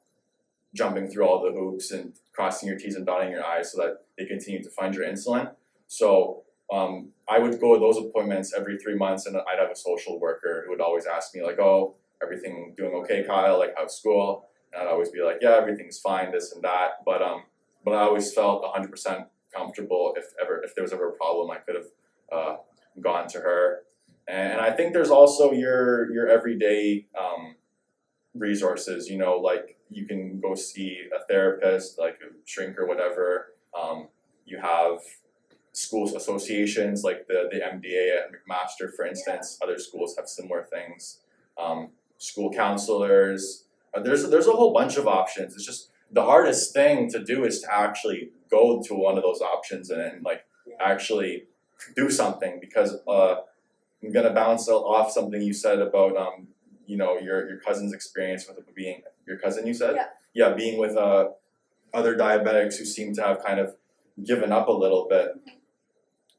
jumping 0.73 1.09
through 1.09 1.27
all 1.27 1.43
the 1.43 1.51
hoops 1.51 1.91
and 1.91 2.13
crossing 2.33 2.69
your 2.69 2.77
T's 2.77 2.95
and 2.95 3.05
dotting 3.05 3.31
your 3.31 3.43
I's 3.43 3.71
so 3.71 3.81
that 3.81 4.05
they 4.17 4.25
continue 4.25 4.63
to 4.63 4.69
fund 4.69 4.95
your 4.95 5.05
insulin. 5.05 5.51
So 5.87 6.43
um, 6.71 7.09
I 7.29 7.39
would 7.39 7.59
go 7.59 7.73
to 7.73 7.79
those 7.79 7.97
appointments 7.97 8.53
every 8.55 8.77
three 8.77 8.95
months, 8.95 9.25
and 9.25 9.35
I'd 9.35 9.59
have 9.59 9.71
a 9.71 9.75
social 9.75 10.19
worker 10.19 10.63
who 10.65 10.71
would 10.71 10.81
always 10.81 11.05
ask 11.05 11.35
me 11.35 11.43
like, 11.43 11.59
"Oh, 11.59 11.95
everything 12.23 12.73
doing 12.77 12.93
okay, 12.95 13.23
Kyle? 13.23 13.57
Like, 13.59 13.73
how's 13.77 13.97
school?" 13.97 14.49
And 14.73 14.81
I'd 14.81 14.91
always 14.91 15.09
be 15.09 15.21
like, 15.21 15.37
"Yeah, 15.41 15.55
everything's 15.55 15.99
fine, 15.99 16.31
this 16.31 16.53
and 16.53 16.63
that." 16.63 17.03
But 17.05 17.21
um, 17.21 17.43
but 17.83 17.93
I 17.93 18.01
always 18.01 18.33
felt 18.33 18.63
hundred 18.65 18.91
percent 18.91 19.27
comfortable 19.55 20.13
if 20.17 20.25
ever 20.41 20.61
if 20.63 20.75
there 20.75 20.83
was 20.83 20.93
ever 20.93 21.09
a 21.09 21.13
problem, 21.13 21.51
I 21.51 21.57
could 21.57 21.75
have 21.75 21.91
uh, 22.31 22.55
gone 23.01 23.27
to 23.29 23.39
her. 23.39 23.83
And 24.27 24.59
I 24.59 24.71
think 24.71 24.93
there's 24.93 25.09
also 25.09 25.51
your 25.51 26.11
your 26.13 26.27
everyday 26.27 27.07
um, 27.19 27.55
resources. 28.33 29.09
You 29.09 29.17
know, 29.17 29.35
like 29.37 29.77
you 29.89 30.05
can 30.05 30.39
go 30.39 30.55
see 30.55 31.03
a 31.15 31.25
therapist, 31.27 31.97
like 31.97 32.19
a 32.21 32.33
shrink 32.45 32.77
or 32.77 32.87
whatever. 32.87 33.53
Um, 33.79 34.07
you 34.45 34.59
have 34.59 34.99
schools 35.77 36.15
associations 36.15 37.03
like 37.03 37.27
the, 37.27 37.47
the 37.51 37.59
MDA 37.59 38.03
at 38.17 38.31
McMaster, 38.33 38.91
for 38.95 39.05
instance. 39.05 39.59
Other 39.61 39.77
schools 39.77 40.15
have 40.17 40.27
similar 40.27 40.63
things. 40.63 41.19
Um, 41.63 41.89
school 42.17 42.51
counselors. 42.51 43.65
Uh, 43.93 44.01
there's 44.01 44.27
there's 44.31 44.47
a 44.47 44.51
whole 44.51 44.73
bunch 44.73 44.97
of 44.97 45.07
options. 45.07 45.53
It's 45.55 45.65
just 45.65 45.91
the 46.11 46.23
hardest 46.23 46.73
thing 46.73 47.09
to 47.11 47.23
do 47.23 47.45
is 47.45 47.61
to 47.61 47.67
actually 47.71 48.31
go 48.49 48.81
to 48.87 48.93
one 48.95 49.17
of 49.17 49.23
those 49.23 49.41
options 49.41 49.89
and, 49.91 50.01
and 50.01 50.23
like 50.23 50.41
Yeah. 50.65 50.75
actually 50.93 51.33
do 51.95 52.09
something 52.09 52.53
because 52.59 52.91
uh, 53.07 53.35
I'm 54.03 54.11
gonna 54.11 54.33
bounce 54.33 54.67
off 54.69 55.11
something 55.11 55.41
you 55.41 55.53
said 55.53 55.79
about 55.79 56.17
um, 56.17 56.47
you 56.87 56.97
know 57.01 57.11
your 57.19 57.47
your 57.49 57.59
cousin's 57.67 57.93
experience 57.93 58.47
with 58.47 58.57
being 58.73 59.03
your 59.27 59.37
cousin 59.37 59.67
you 59.67 59.75
said 59.75 59.93
Yeah. 59.95 60.07
yeah 60.39 60.49
being 60.61 60.75
with 60.83 60.95
uh, 61.07 61.23
other 61.93 62.13
diabetics 62.25 62.75
who 62.79 62.85
seem 62.85 63.13
to 63.17 63.21
have 63.27 63.37
kind 63.47 63.59
of 63.59 63.75
given 64.31 64.51
up 64.51 64.67
a 64.67 64.77
little 64.83 65.05
bit 65.07 65.27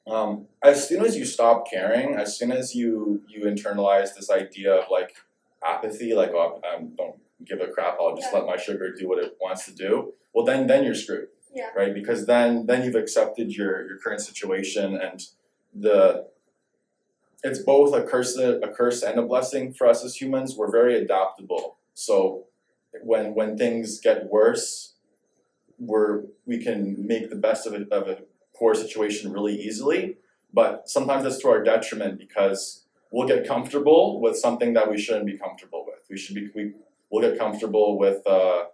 um, 0.09 0.47
as 0.62 0.88
soon 0.88 1.05
as 1.05 1.16
you 1.16 1.25
stop 1.25 1.68
caring 1.71 2.14
as 2.16 2.37
soon 2.38 2.51
as 2.53 2.75
you 2.75 3.23
you 3.29 3.42
internalize 3.44 4.14
this 4.14 4.31
idea 4.31 4.73
of 4.75 4.85
like 4.90 5.16
apathy 5.66 6.14
like 6.14 6.31
oh 6.31 6.61
I 6.64 6.81
don't 6.97 7.16
give 7.44 7.61
a 7.61 7.68
crap 7.68 7.97
I'll 8.01 8.16
just 8.16 8.29
Yeah. 8.33 8.38
let 8.40 8.47
my 8.47 8.57
sugar 8.57 8.92
do 8.92 9.09
what 9.09 9.23
it 9.23 9.37
wants 9.40 9.64
to 9.66 9.75
do 9.75 10.14
well 10.33 10.44
then 10.44 10.66
then 10.66 10.85
you're 10.85 10.94
screwed 10.94 11.29
Yeah. 11.55 11.71
right 11.77 11.92
because 11.94 12.27
then 12.27 12.66
then 12.66 12.85
you've 12.85 12.94
accepted 13.05 13.53
your 13.55 13.87
your 13.87 13.99
current 13.99 14.21
situation 14.21 14.97
and 14.97 15.23
the 15.75 16.27
it's 17.44 17.61
both 17.61 17.94
a 17.94 18.03
curse 18.03 18.37
a 18.37 18.68
curse 18.77 19.03
and 19.03 19.18
a 19.18 19.23
blessing 19.23 19.73
for 19.73 19.87
us 19.87 20.05
as 20.05 20.16
humans 20.21 20.57
we're 20.57 20.71
very 20.71 20.97
adaptable 21.01 21.77
so 21.94 22.44
when 23.03 23.35
when 23.35 23.57
things 23.57 24.01
get 24.01 24.27
worse 24.31 24.94
we're 25.79 26.23
we 26.47 26.59
can 26.62 27.07
make 27.07 27.31
the 27.31 27.37
best 27.37 27.66
of 27.66 27.73
it 27.75 27.88
of 27.92 28.09
a 28.09 28.18
poor 28.59 28.75
situation 28.75 29.33
really 29.33 29.55
easily 29.55 30.16
but 30.53 30.88
sometimes 30.88 31.25
it's 31.27 31.38
to 31.38 31.49
our 31.49 31.62
detriment 31.62 32.18
because 32.18 32.87
we'll 33.12 33.29
get 33.29 33.47
comfortable 33.47 34.21
with 34.21 34.37
something 34.37 34.73
that 34.75 34.90
we 34.90 34.99
shouldn't 34.99 35.27
be 35.27 35.37
comfortable 35.37 35.85
with 35.87 36.01
we 36.11 36.16
should 36.16 36.35
be 36.35 36.49
we, 36.55 36.73
we'll 37.11 37.23
get 37.29 37.38
comfortable 37.38 37.99
with 37.99 38.27
uh, 38.27 38.64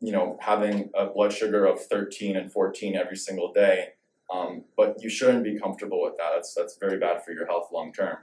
you 0.00 0.12
know 0.12 0.38
having 0.40 0.90
a 0.94 1.06
blood 1.06 1.32
sugar 1.32 1.64
of 1.66 1.80
13 1.80 2.36
and 2.36 2.52
14 2.52 2.96
every 2.96 3.16
single 3.16 3.52
day 3.52 3.90
um, 4.32 4.64
but 4.76 5.02
you 5.02 5.08
shouldn't 5.08 5.42
be 5.44 5.58
comfortable 5.58 6.02
with 6.02 6.16
that 6.18 6.30
that's 6.34 6.54
that's 6.54 6.76
very 6.76 6.98
bad 6.98 7.24
for 7.24 7.32
your 7.32 7.46
health 7.46 7.68
long 7.72 7.92
term 7.92 8.18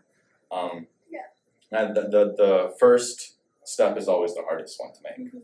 um, 0.51 0.87
Yeah. 1.11 1.27
and 1.71 1.95
the, 1.95 2.01
the 2.03 2.23
the 2.37 2.75
first 2.79 3.35
step 3.63 3.97
is 3.97 4.07
always 4.07 4.33
the 4.35 4.43
hardest 4.43 4.79
one 4.79 4.93
to 4.93 4.99
make 5.03 5.33
Mhm. 5.33 5.41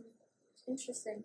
Interesting. 0.68 1.24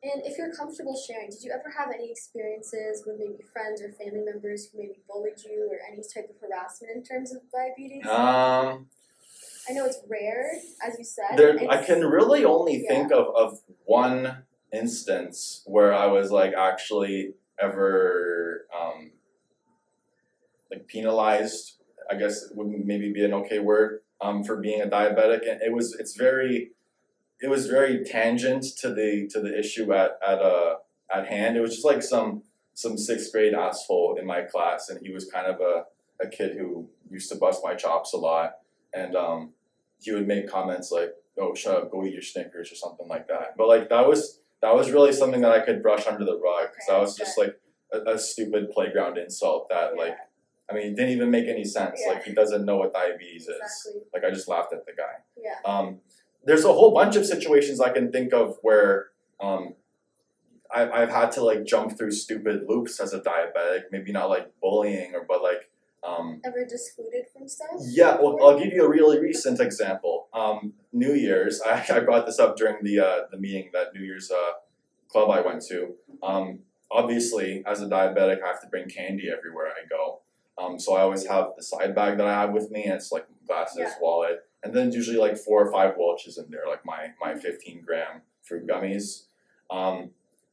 And 0.00 0.22
if 0.24 0.38
you're 0.38 0.54
comfortable 0.54 0.96
sharing, 0.96 1.28
did 1.28 1.42
you 1.42 1.50
ever 1.50 1.74
have 1.76 1.88
any 1.92 2.10
experiences 2.10 3.02
with 3.04 3.16
maybe 3.18 3.42
friends 3.52 3.82
or 3.82 3.90
family 3.92 4.24
members 4.24 4.68
who 4.70 4.78
maybe 4.78 5.00
bullied 5.08 5.42
you 5.44 5.68
or 5.68 5.78
any 5.90 6.02
type 6.02 6.30
of 6.30 6.36
harassment 6.40 6.94
in 6.94 7.02
terms 7.02 7.34
of 7.34 7.40
diabetes? 7.50 8.06
um, 8.06 8.86
I 9.68 9.72
know 9.72 9.84
it's 9.84 10.00
rare, 10.08 10.52
as 10.86 10.96
you 10.98 11.04
said. 11.04 11.36
there 11.36 11.58
I 11.68 11.84
can 11.84 12.04
really 12.04 12.44
only 12.44 12.82
yeah. 12.82 12.88
think 12.88 13.12
of, 13.12 13.26
of 13.34 13.58
one 13.84 14.44
instance 14.72 15.62
where 15.66 15.92
I 15.92 16.06
was 16.06 16.30
like 16.30 16.54
actually 16.54 17.34
ever 17.60 18.66
um, 18.78 19.10
like 20.70 20.86
penalized. 20.86 21.74
I 22.10 22.14
guess 22.14 22.48
would 22.52 22.68
maybe 22.86 23.12
be 23.12 23.24
an 23.24 23.34
okay 23.34 23.58
word 23.58 24.00
um, 24.20 24.42
for 24.42 24.56
being 24.56 24.80
a 24.80 24.86
diabetic, 24.86 25.42
and 25.48 25.60
it 25.60 25.72
was 25.72 25.94
it's 25.98 26.16
very 26.16 26.70
it 27.40 27.48
was 27.48 27.66
very 27.66 28.04
tangent 28.04 28.64
to 28.78 28.92
the 28.92 29.28
to 29.32 29.40
the 29.40 29.58
issue 29.58 29.92
at 29.92 30.18
at 30.26 30.40
uh, 30.40 30.76
at 31.14 31.26
hand. 31.28 31.56
It 31.56 31.60
was 31.60 31.74
just 31.74 31.84
like 31.84 32.02
some 32.02 32.42
some 32.74 32.96
sixth 32.96 33.32
grade 33.32 33.54
asshole 33.54 34.16
in 34.20 34.26
my 34.26 34.42
class, 34.42 34.88
and 34.88 35.04
he 35.04 35.12
was 35.12 35.30
kind 35.30 35.46
of 35.46 35.60
a, 35.60 35.84
a 36.24 36.28
kid 36.28 36.56
who 36.56 36.88
used 37.10 37.30
to 37.30 37.36
bust 37.36 37.60
my 37.64 37.74
chops 37.74 38.12
a 38.12 38.16
lot, 38.16 38.58
and 38.94 39.16
um, 39.16 39.50
he 40.00 40.12
would 40.12 40.26
make 40.26 40.48
comments 40.48 40.90
like, 40.90 41.14
"Oh, 41.38 41.54
shut 41.54 41.76
up, 41.76 41.90
go 41.90 42.04
eat 42.04 42.12
your 42.12 42.22
Snickers" 42.22 42.72
or 42.72 42.76
something 42.76 43.08
like 43.08 43.28
that. 43.28 43.56
But 43.56 43.68
like 43.68 43.88
that 43.88 44.06
was 44.06 44.40
that 44.62 44.74
was 44.74 44.90
really 44.90 45.12
something 45.12 45.40
that 45.42 45.52
I 45.52 45.60
could 45.60 45.82
brush 45.82 46.06
under 46.06 46.24
the 46.24 46.38
rug 46.38 46.68
because 46.70 46.86
that 46.88 47.00
was 47.00 47.16
just 47.16 47.38
like 47.38 47.58
a, 47.92 48.14
a 48.14 48.18
stupid 48.18 48.70
playground 48.70 49.16
insult 49.18 49.68
that 49.70 49.96
like 49.96 50.16
I 50.70 50.74
mean 50.74 50.88
it 50.88 50.96
didn't 50.96 51.12
even 51.12 51.30
make 51.30 51.46
any 51.46 51.64
sense. 51.64 52.00
Like 52.06 52.24
he 52.24 52.32
doesn't 52.32 52.64
know 52.64 52.76
what 52.78 52.92
diabetes 52.92 53.42
is. 53.42 53.56
exactly. 53.62 54.02
Like 54.12 54.24
I 54.24 54.30
just 54.30 54.48
laughed 54.48 54.72
at 54.72 54.84
the 54.86 54.92
guy. 54.92 55.22
Yeah. 55.40 55.54
Um, 55.64 56.00
there's 56.44 56.64
a 56.64 56.72
whole 56.72 56.92
bunch 56.92 57.16
of 57.16 57.26
situations 57.26 57.80
I 57.80 57.90
can 57.90 58.10
think 58.12 58.32
of 58.32 58.56
where 58.62 59.08
um, 59.40 59.74
I, 60.74 60.88
I've 60.90 61.10
had 61.10 61.32
to 61.32 61.44
like 61.44 61.64
jump 61.64 61.96
through 61.98 62.12
stupid 62.12 62.64
loops 62.68 63.00
as 63.00 63.12
a 63.12 63.20
diabetic. 63.20 63.84
Maybe 63.92 64.12
not 64.12 64.30
like 64.30 64.52
bullying 64.60 65.14
or 65.14 65.24
but 65.28 65.42
like 65.42 65.70
um, 66.04 66.40
Ever 66.44 66.64
discluded 66.64 67.24
from 67.32 67.48
stuff? 67.48 67.68
yeah, 67.80 68.16
well, 68.20 68.38
I'll 68.42 68.58
give 68.58 68.72
you 68.72 68.84
a 68.84 68.88
really 68.88 69.18
recent 69.20 69.60
example. 69.60 70.28
Um, 70.32 70.74
New 70.92 71.12
Year's, 71.14 71.60
I, 71.66 71.84
I 71.90 72.00
brought 72.00 72.24
this 72.26 72.38
up 72.38 72.56
during 72.56 72.82
the 72.82 73.00
uh, 73.00 73.18
the 73.30 73.38
meeting 73.38 73.70
that 73.72 73.94
New 73.94 74.04
Year's 74.04 74.30
uh, 74.30 74.52
club 75.08 75.30
I 75.30 75.40
went 75.40 75.62
to. 75.66 75.94
Um, 76.22 76.60
obviously, 76.90 77.62
as 77.66 77.82
a 77.82 77.86
diabetic, 77.86 78.42
I 78.42 78.46
have 78.48 78.60
to 78.62 78.68
bring 78.68 78.88
candy 78.88 79.28
everywhere 79.36 79.66
I 79.68 79.86
go. 79.88 80.20
Um, 80.56 80.78
so 80.78 80.94
I 80.96 81.02
always 81.02 81.26
have 81.26 81.50
the 81.56 81.62
side 81.62 81.94
bag 81.94 82.18
that 82.18 82.26
I 82.26 82.32
have 82.32 82.52
with 82.52 82.70
me, 82.70 82.84
and 82.84 82.94
it's 82.94 83.12
like 83.12 83.26
glasses, 83.46 83.78
Yeah. 83.78 83.92
wallet, 84.00 84.47
and 84.62 84.74
then 84.74 84.92
usually 84.92 85.16
like 85.16 85.36
four 85.36 85.66
or 85.66 85.72
five 85.72 85.94
Welch's 85.98 86.38
in 86.38 86.50
there, 86.50 86.66
like 86.68 86.84
my 86.84 87.08
my 87.20 87.34
15 87.34 87.82
gram 87.84 88.22
fruit 88.42 88.66
gummies. 88.66 89.26
Um, 89.70 90.10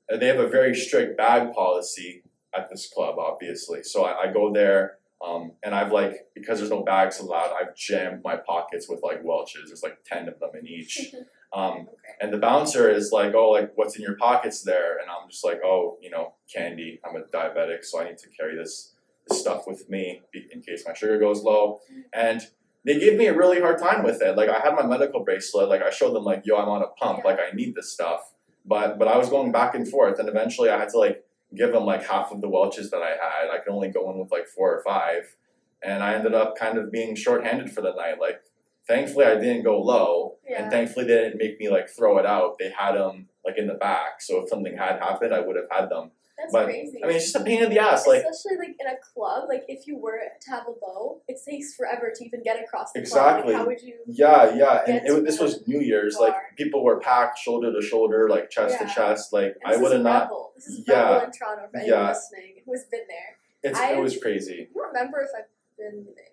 and 0.10 0.22
they 0.22 0.28
have 0.28 0.40
a 0.40 0.48
very 0.48 0.76
strict 0.76 1.18
bag 1.18 1.54
policy 1.54 2.24
at 2.56 2.70
this 2.70 2.90
club, 2.94 3.18
obviously. 3.18 3.84
So 3.84 4.06
I, 4.06 4.28
I 4.28 4.32
go 4.32 4.54
there, 4.54 4.98
um, 5.26 5.54
and 5.64 5.74
I've 5.74 5.92
like 5.92 6.28
because 6.36 6.60
there's 6.60 6.72
no 6.72 6.84
bags 6.84 7.20
allowed, 7.20 7.52
I've 7.60 7.76
jammed 7.76 8.24
my 8.24 8.38
pockets 8.38 8.88
with 8.88 9.02
like 9.04 9.24
Welch's. 9.24 9.68
There's 9.68 9.84
like 9.84 10.00
ten 10.06 10.28
of 10.28 10.40
them 10.40 10.52
in 10.60 10.68
each. 10.68 11.14
Um, 11.54 11.88
and 12.20 12.34
the 12.34 12.38
bouncer 12.38 12.90
is 12.90 13.14
like, 13.14 13.34
"Oh, 13.34 13.52
like 13.52 13.72
what's 13.76 13.96
in 13.96 14.02
your 14.02 14.18
pockets 14.18 14.62
there?" 14.64 14.98
And 14.98 15.10
I'm 15.10 15.30
just 15.30 15.46
like, 15.46 15.62
"Oh, 15.64 15.98
you 16.02 16.10
know, 16.10 16.34
candy. 16.54 17.00
I'm 17.06 17.16
a 17.16 17.22
diabetic, 17.22 17.86
so 17.86 18.02
I 18.02 18.06
need 18.06 18.18
to 18.18 18.30
carry 18.30 18.58
this, 18.58 18.94
this 19.28 19.40
stuff 19.40 19.66
with 19.66 19.90
me 19.90 20.22
in 20.52 20.62
case 20.62 20.84
my 20.86 20.94
sugar 20.94 21.18
goes 21.18 21.44
low." 21.44 21.80
And 22.14 22.42
they 22.86 23.00
gave 23.00 23.18
me 23.18 23.26
a 23.28 23.36
really 23.36 23.60
hard 23.60 23.80
time 23.80 24.04
with 24.04 24.22
it. 24.22 24.38
Like 24.38 24.50
I 24.50 24.60
had 24.60 24.76
my 24.76 24.86
medical 24.86 25.24
bracelet. 25.24 25.70
Like 25.70 25.82
I 25.82 25.90
showed 25.90 26.14
them, 26.16 26.24
like, 26.24 26.44
"Yo, 26.46 26.56
I'm 26.56 26.70
on 26.70 26.82
a 26.84 26.88
pump. 26.88 27.26
Like 27.26 27.40
I 27.40 27.54
need 27.56 27.76
this 27.76 27.92
stuff." 27.92 28.32
But 28.66 28.98
but 29.00 29.08
I 29.08 29.18
was 29.18 29.30
going 29.30 29.52
back 29.52 29.76
and 29.76 29.88
forth, 29.88 30.20
and 30.20 30.30
eventually 30.30 30.70
I 30.70 30.78
had 30.80 30.90
to 30.90 30.98
like 31.00 31.24
give 31.56 31.72
them 31.74 31.86
like 31.86 32.04
half 32.04 32.32
of 32.32 32.42
the 32.42 32.50
Welches 32.50 32.92
that 32.92 33.02
I 33.02 33.12
had. 33.12 33.50
I 33.54 33.58
could 33.60 33.74
only 33.74 33.90
go 33.90 34.10
in 34.12 34.20
with 34.20 34.32
like 34.32 34.48
four 34.48 34.74
or 34.76 34.82
five, 34.84 35.36
and 35.84 36.04
I 36.04 36.14
ended 36.14 36.34
up 36.34 36.56
kind 36.58 36.78
of 36.78 36.92
being 36.92 37.16
shorthanded 37.16 37.72
for 37.72 37.82
the 37.82 37.94
night. 37.94 38.20
Like 38.20 38.42
thankfully 38.88 39.26
I 39.26 39.36
didn't 39.36 39.64
go 39.64 39.82
low, 39.82 40.36
Yeah. 40.48 40.62
and 40.64 40.72
thankfully 40.72 41.06
they 41.06 41.16
didn't 41.16 41.38
make 41.38 41.60
me 41.60 41.70
like 41.70 41.90
throw 41.90 42.18
it 42.20 42.26
out. 42.26 42.58
They 42.60 42.70
had 42.72 42.94
them 42.96 43.30
like 43.46 43.58
in 43.58 43.68
the 43.68 43.76
back, 43.76 44.22
so 44.22 44.42
if 44.42 44.50
something 44.50 44.78
had 44.78 45.00
happened, 45.00 45.34
I 45.34 45.40
would 45.42 45.56
have 45.56 45.70
had 45.72 45.90
them. 45.90 46.12
That's 46.38 46.52
but, 46.52 46.66
crazy. 46.66 47.00
I 47.04 47.08
mean, 47.08 47.16
it's 47.16 47.32
just 47.32 47.36
a 47.38 47.44
pain 47.46 47.64
in 47.64 47.70
the 47.70 47.80
ass. 47.80 48.06
Like 48.06 48.24
especially 48.30 48.58
like 48.58 48.76
in 48.80 48.88
a 48.88 48.98
club, 49.14 49.46
like 49.48 49.64
if 49.70 49.88
you 49.88 49.98
were 49.98 50.20
to 50.42 50.50
have 50.52 50.64
a 50.68 50.74
bow, 50.80 51.22
it 51.28 51.38
takes 51.48 51.74
forever 51.76 52.12
to 52.14 52.26
even 52.26 52.44
get 52.44 52.62
across 52.62 52.92
the 52.94 53.00
Exactly. 53.00 53.54
club. 53.54 53.54
Like 53.54 53.56
how 53.56 53.66
would 53.68 53.82
you? 53.82 53.96
yeah, 54.08 54.54
yeah, 54.56 54.82
and 54.86 55.08
it, 55.08 55.26
this 55.26 55.40
was 55.40 55.66
New 55.68 55.80
Year's. 55.80 56.18
Like 56.20 56.36
people 56.58 56.84
were 56.84 57.00
packed 57.00 57.40
shoulder 57.40 57.72
to 57.72 57.82
shoulder, 57.82 58.28
like 58.30 58.50
chest 58.50 58.76
Yeah. 58.80 58.88
to 58.88 58.94
chest. 58.94 59.32
Like 59.32 59.56
And 59.64 59.74
I 59.74 59.78
would 59.78 59.94
have 59.94 60.02
not. 60.02 60.30
This 60.56 60.68
is 60.68 60.84
Yeah. 60.88 61.04
Rebel 61.14 61.26
in 61.26 61.32
Toronto 61.32 61.68
for 61.72 61.78
anyone 61.78 62.00
Yeah. 62.02 62.08
listening 62.10 62.54
who 62.66 62.72
has 62.74 62.84
been 62.92 63.08
there. 63.08 63.38
It's 63.64 63.80
I- 63.80 63.94
it 63.94 64.02
was 64.02 64.18
crazy. 64.22 64.70
I 64.70 64.74
don't 64.78 64.88
remember 64.88 65.22
if 65.22 65.30
I've 65.38 65.46
been 65.78 66.06
there, 66.16 66.26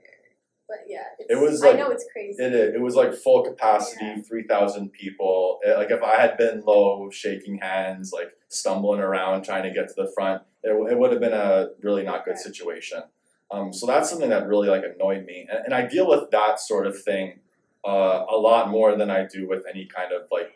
but 0.72 0.80
yeah, 0.88 1.04
it's, 1.18 1.30
It 1.30 1.38
was, 1.44 1.60
Like, 1.62 1.74
I 1.74 1.78
know 1.78 1.90
it's 1.96 2.06
crazy. 2.12 2.42
It 2.42 2.52
it 2.76 2.80
was 2.80 2.94
like 2.96 3.12
full 3.14 3.42
capacity, 3.50 4.04
Yeah. 4.06 4.22
three 4.28 4.44
thousand 4.52 4.84
people. 5.00 5.60
It- 5.62 5.76
like 5.80 5.90
if 5.98 6.02
I 6.02 6.16
had 6.24 6.36
been 6.42 6.56
low, 6.72 7.10
shaking 7.10 7.58
hands, 7.58 8.06
like 8.18 8.30
stumbling 8.48 9.00
around 9.00 9.42
trying 9.44 9.64
to 9.68 9.72
get 9.78 9.88
to 9.88 9.94
the 10.02 10.10
front, 10.16 10.42
it, 10.62 10.70
it 10.92 10.96
would 10.98 11.10
have 11.14 11.20
been 11.26 11.32
a 11.34 11.70
really 11.82 12.04
not 12.10 12.24
good 12.24 12.34
Okay. 12.38 12.42
situation. 12.48 13.00
Um, 13.50 13.72
so 13.78 13.86
that's 13.86 14.08
something 14.10 14.30
that 14.30 14.46
really 14.52 14.68
like 14.74 14.84
annoyed 14.94 15.24
me, 15.26 15.46
and, 15.50 15.58
and 15.66 15.74
I 15.74 15.82
deal 15.86 16.06
with 16.08 16.30
that 16.30 16.58
sort 16.58 16.86
of 16.86 16.94
thing 17.08 17.40
uh, 17.84 18.24
a 18.30 18.38
lot 18.48 18.70
more 18.76 18.96
than 18.96 19.10
I 19.10 19.26
do 19.26 19.46
with 19.52 19.62
any 19.72 19.84
kind 19.96 20.10
of 20.12 20.22
like 20.36 20.50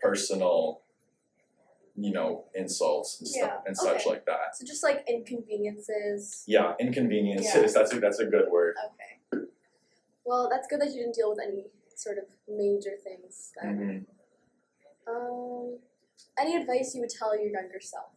personal, 0.00 0.82
you 1.96 2.12
know, 2.12 2.44
insults 2.54 3.20
and 3.20 3.28
stuff 3.28 3.50
Yeah, 3.54 3.66
and 3.66 3.76
such 3.76 4.04
like 4.06 4.26
that. 4.26 4.48
so 4.56 4.66
just 4.66 4.82
like 4.82 5.04
inconveniences. 5.08 6.44
Yeah, 6.46 6.74
inconveniences. 6.80 7.54
Yeah. 7.54 7.62
That's 7.74 7.94
a, 7.94 8.00
that's 8.00 8.18
a 8.18 8.26
good 8.26 8.50
word. 8.50 8.74
Okay. 8.86 9.12
Well, 10.24 10.48
that's 10.50 10.66
good 10.68 10.80
that 10.80 10.88
you 10.88 11.00
didn't 11.00 11.14
deal 11.14 11.30
with 11.30 11.40
any 11.40 11.66
sort 11.96 12.18
of 12.18 12.24
major 12.48 12.96
things. 13.02 13.52
Then. 13.60 14.06
hmm 15.06 15.10
Um, 15.10 15.78
any 16.38 16.56
advice 16.56 16.94
you 16.94 17.00
would 17.00 17.10
tell 17.10 17.36
your 17.36 17.50
younger 17.50 17.80
self? 17.80 18.12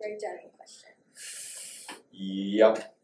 Very 0.00 0.16
general 0.18 0.50
question. 0.56 0.90
Yep, 2.12 2.96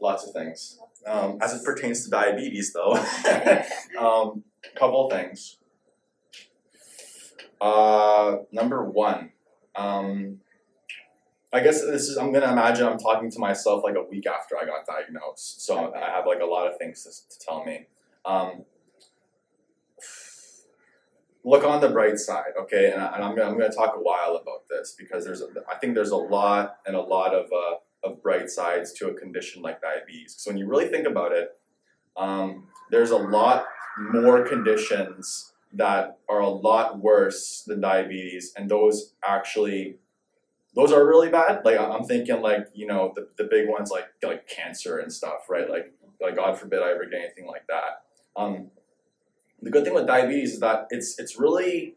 lots 0.00 0.26
of 0.26 0.32
things. 0.32 0.78
Um, 1.06 1.38
as 1.40 1.54
it 1.54 1.64
pertains 1.64 2.04
to 2.04 2.10
diabetes, 2.10 2.72
though, 2.72 2.94
um, 3.98 4.42
couple 4.74 5.08
things. 5.10 5.58
Uh, 7.60 8.36
number 8.52 8.84
one, 8.84 9.30
um, 9.76 10.40
I 11.52 11.60
guess 11.60 11.80
this 11.80 12.08
is. 12.08 12.16
I'm 12.16 12.32
gonna 12.32 12.50
imagine 12.50 12.86
I'm 12.86 12.98
talking 12.98 13.30
to 13.30 13.38
myself 13.38 13.84
like 13.84 13.94
a 13.94 14.02
week 14.02 14.26
after 14.26 14.56
I 14.58 14.64
got 14.64 14.86
diagnosed, 14.86 15.64
so 15.64 15.94
I 15.94 16.10
have 16.10 16.26
like 16.26 16.40
a 16.40 16.44
lot 16.46 16.66
of 16.66 16.76
things 16.78 17.04
to, 17.04 17.38
to 17.38 17.46
tell 17.46 17.64
me. 17.64 17.86
Um, 18.24 18.64
look 21.44 21.64
on 21.64 21.80
the 21.80 21.88
bright 21.88 22.18
side, 22.18 22.52
okay? 22.60 22.90
And, 22.90 23.00
I, 23.00 23.18
gonna 23.18 23.44
I'm 23.44 23.58
gonna 23.58 23.70
talk 23.72 23.94
a 23.96 24.00
while 24.00 24.34
about 24.42 24.68
this 24.68 24.96
because 24.98 25.24
there's 25.24 25.40
a, 25.40 25.46
I 25.70 25.76
think 25.76 25.94
there's 25.94 26.10
a 26.10 26.16
lot 26.16 26.78
and 26.84 26.96
a 26.96 27.00
lot 27.00 27.32
of 27.32 27.46
uh, 27.52 27.76
of 28.08 28.22
bright 28.22 28.50
sides 28.50 28.92
to 28.94 29.08
a 29.08 29.14
condition 29.14 29.62
like 29.62 29.80
diabetes. 29.80 30.34
So 30.36 30.50
when 30.50 30.58
you 30.58 30.68
really 30.68 30.88
think 30.88 31.06
about 31.06 31.32
it, 31.32 31.50
um, 32.16 32.64
there's 32.90 33.10
a 33.10 33.16
lot 33.16 33.66
more 33.98 34.46
conditions 34.46 35.52
that 35.72 36.18
are 36.28 36.40
a 36.40 36.48
lot 36.48 36.98
worse 36.98 37.62
than 37.66 37.80
diabetes, 37.80 38.52
and 38.56 38.68
those 38.68 39.14
actually 39.24 39.98
those 40.76 40.92
are 40.92 41.04
really 41.04 41.30
bad. 41.30 41.62
Like 41.64 41.80
I'm 41.80 42.04
thinking, 42.04 42.42
like 42.42 42.68
you 42.74 42.86
know, 42.86 43.12
the, 43.14 43.28
the 43.38 43.44
big 43.44 43.68
ones 43.68 43.90
like 43.90 44.06
like 44.22 44.46
cancer 44.46 44.98
and 44.98 45.12
stuff, 45.12 45.48
right? 45.48 45.68
Like 45.68 45.94
like 46.20 46.36
God 46.36 46.58
forbid 46.58 46.82
I 46.82 46.92
ever 46.92 47.06
get 47.06 47.20
anything 47.20 47.46
like 47.46 47.66
that. 47.68 48.02
Um, 48.36 48.70
the 49.62 49.70
good 49.70 49.84
thing 49.84 49.94
with 49.94 50.06
diabetes 50.06 50.52
is 50.52 50.60
that 50.60 50.86
it's 50.90 51.18
it's 51.18 51.38
really 51.38 51.94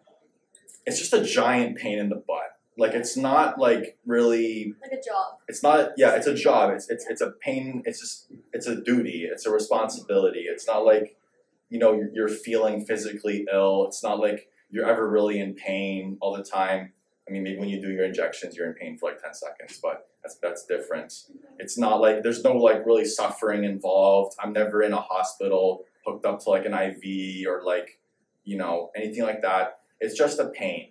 it's 0.85 0.97
just 0.97 1.13
a 1.13 1.23
giant 1.23 1.77
pain 1.77 1.99
in 1.99 2.09
the 2.09 2.15
butt. 2.15 2.55
Like 2.77 2.93
it's 2.93 3.17
not 3.17 3.59
like 3.59 3.97
really 4.05 4.73
like 4.81 4.93
a 4.93 4.95
job. 4.95 5.39
it's 5.49 5.61
not 5.61 5.91
yeah 5.97 6.15
it's 6.15 6.27
a 6.27 6.33
job 6.33 6.71
it's 6.73 6.89
it's 6.89 7.05
it's 7.09 7.19
a 7.19 7.31
pain 7.31 7.83
it's 7.85 7.99
just 7.99 8.31
it's 8.53 8.67
a 8.67 8.81
duty 8.81 9.27
it's 9.29 9.45
a 9.45 9.51
responsibility 9.51 10.45
it's 10.47 10.65
not 10.65 10.85
like 10.85 11.17
you 11.69 11.77
know 11.77 11.91
you're, 11.91 12.09
you're 12.13 12.29
feeling 12.29 12.85
physically 12.85 13.45
ill 13.51 13.85
it's 13.85 14.01
not 14.01 14.17
like 14.17 14.47
you're 14.71 14.85
ever 14.85 15.09
really 15.09 15.41
in 15.41 15.55
pain 15.55 16.17
all 16.21 16.33
the 16.33 16.41
time 16.41 16.93
i 17.29 17.31
mean 17.31 17.43
maybe 17.43 17.59
when 17.59 17.69
you 17.69 17.79
do 17.81 17.91
your 17.91 18.05
injections 18.05 18.55
you're 18.55 18.67
in 18.67 18.73
pain 18.73 18.97
for 18.97 19.09
like 19.09 19.21
10 19.21 19.33
seconds 19.33 19.79
but 19.81 20.09
that's 20.21 20.35
that's 20.35 20.65
different. 20.65 21.13
It's 21.57 21.77
not 21.77 22.01
like 22.01 22.23
there's 22.23 22.43
no 22.43 22.53
like 22.53 22.85
really 22.85 23.05
suffering 23.05 23.63
involved. 23.63 24.35
I'm 24.41 24.53
never 24.53 24.81
in 24.81 24.93
a 24.93 25.01
hospital 25.01 25.85
hooked 26.05 26.25
up 26.25 26.39
to 26.43 26.49
like 26.49 26.65
an 26.65 26.73
iv 26.73 27.03
or 27.47 27.63
like 27.63 27.99
you 28.43 28.57
know 28.57 28.91
anything 28.95 29.23
like 29.23 29.41
that. 29.41 29.79
It's 29.99 30.17
just 30.17 30.39
a 30.39 30.49
pain. 30.49 30.89